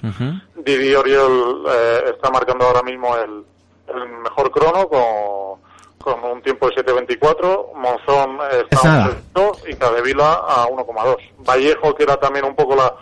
[0.57, 3.45] Didi Oriol eh, está marcando ahora mismo el,
[3.89, 5.61] el mejor crono con,
[5.99, 11.17] con un tiempo de 7.24, Monzón Es está a un y Cadevila a 1,2.
[11.39, 12.95] Vallejo, que era también un poco la,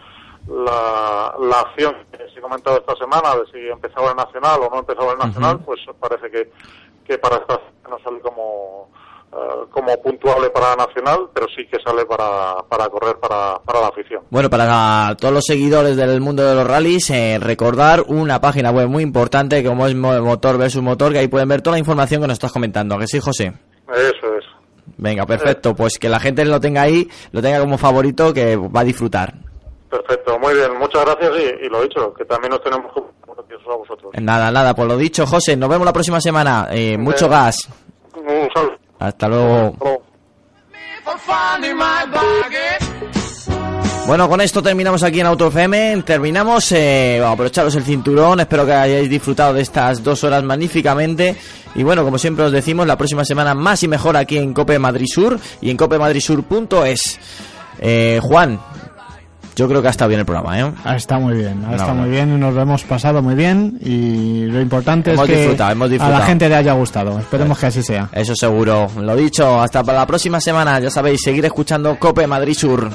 [0.48, 4.70] la, la acción que se ha comentado esta semana, de si empezaba el Nacional o
[4.70, 6.51] no empezaba el Nacional, pues parece que,
[7.07, 8.89] que para esta no sale como,
[9.32, 9.36] eh,
[9.70, 14.23] como puntuable para Nacional, pero sí que sale para, para correr para, para la afición.
[14.31, 18.89] Bueno, para todos los seguidores del mundo de los rallies, eh, recordar una página web
[18.89, 22.20] muy importante como es Mo- Motor versus Motor, que ahí pueden ver toda la información
[22.23, 22.94] que nos estás comentando.
[22.94, 23.52] ¿A que sí, José?
[23.89, 24.44] Eso es.
[24.97, 25.74] Venga, perfecto.
[25.74, 29.35] Pues que la gente lo tenga ahí, lo tenga como favorito, que va a disfrutar.
[29.89, 34.12] Perfecto, muy bien, muchas gracias y, y lo dicho, que también nos tenemos a vosotros.
[34.20, 36.69] Nada, nada, por lo dicho, José, nos vemos la próxima semana.
[36.73, 37.69] Eh, mucho gas.
[39.01, 39.74] Hasta luego.
[44.06, 46.02] Bueno, con esto terminamos aquí en Auto FM.
[46.02, 48.40] Terminamos, eh, aprovecharos el cinturón.
[48.40, 51.36] Espero que hayáis disfrutado de estas dos horas magníficamente.
[51.74, 54.78] Y bueno, como siempre os decimos, la próxima semana más y mejor aquí en Cope
[54.78, 57.18] Madrid Sur y en copemadridsur.es.
[57.78, 58.60] Eh, Juan,
[59.56, 60.72] yo creo que ha estado bien el programa, ¿eh?
[60.85, 62.02] Ah, está muy bien, No, está no.
[62.02, 65.72] muy bien, nos lo hemos pasado muy bien y lo importante Hemos es que disfrutado,
[65.72, 66.18] hemos a disfrutado.
[66.18, 67.18] la gente le haya gustado.
[67.18, 68.09] Esperemos que así sea.
[68.12, 68.89] Eso seguro.
[69.01, 70.78] Lo dicho, hasta para la próxima semana.
[70.81, 72.90] Ya sabéis, seguir escuchando Cope Madrid Sur.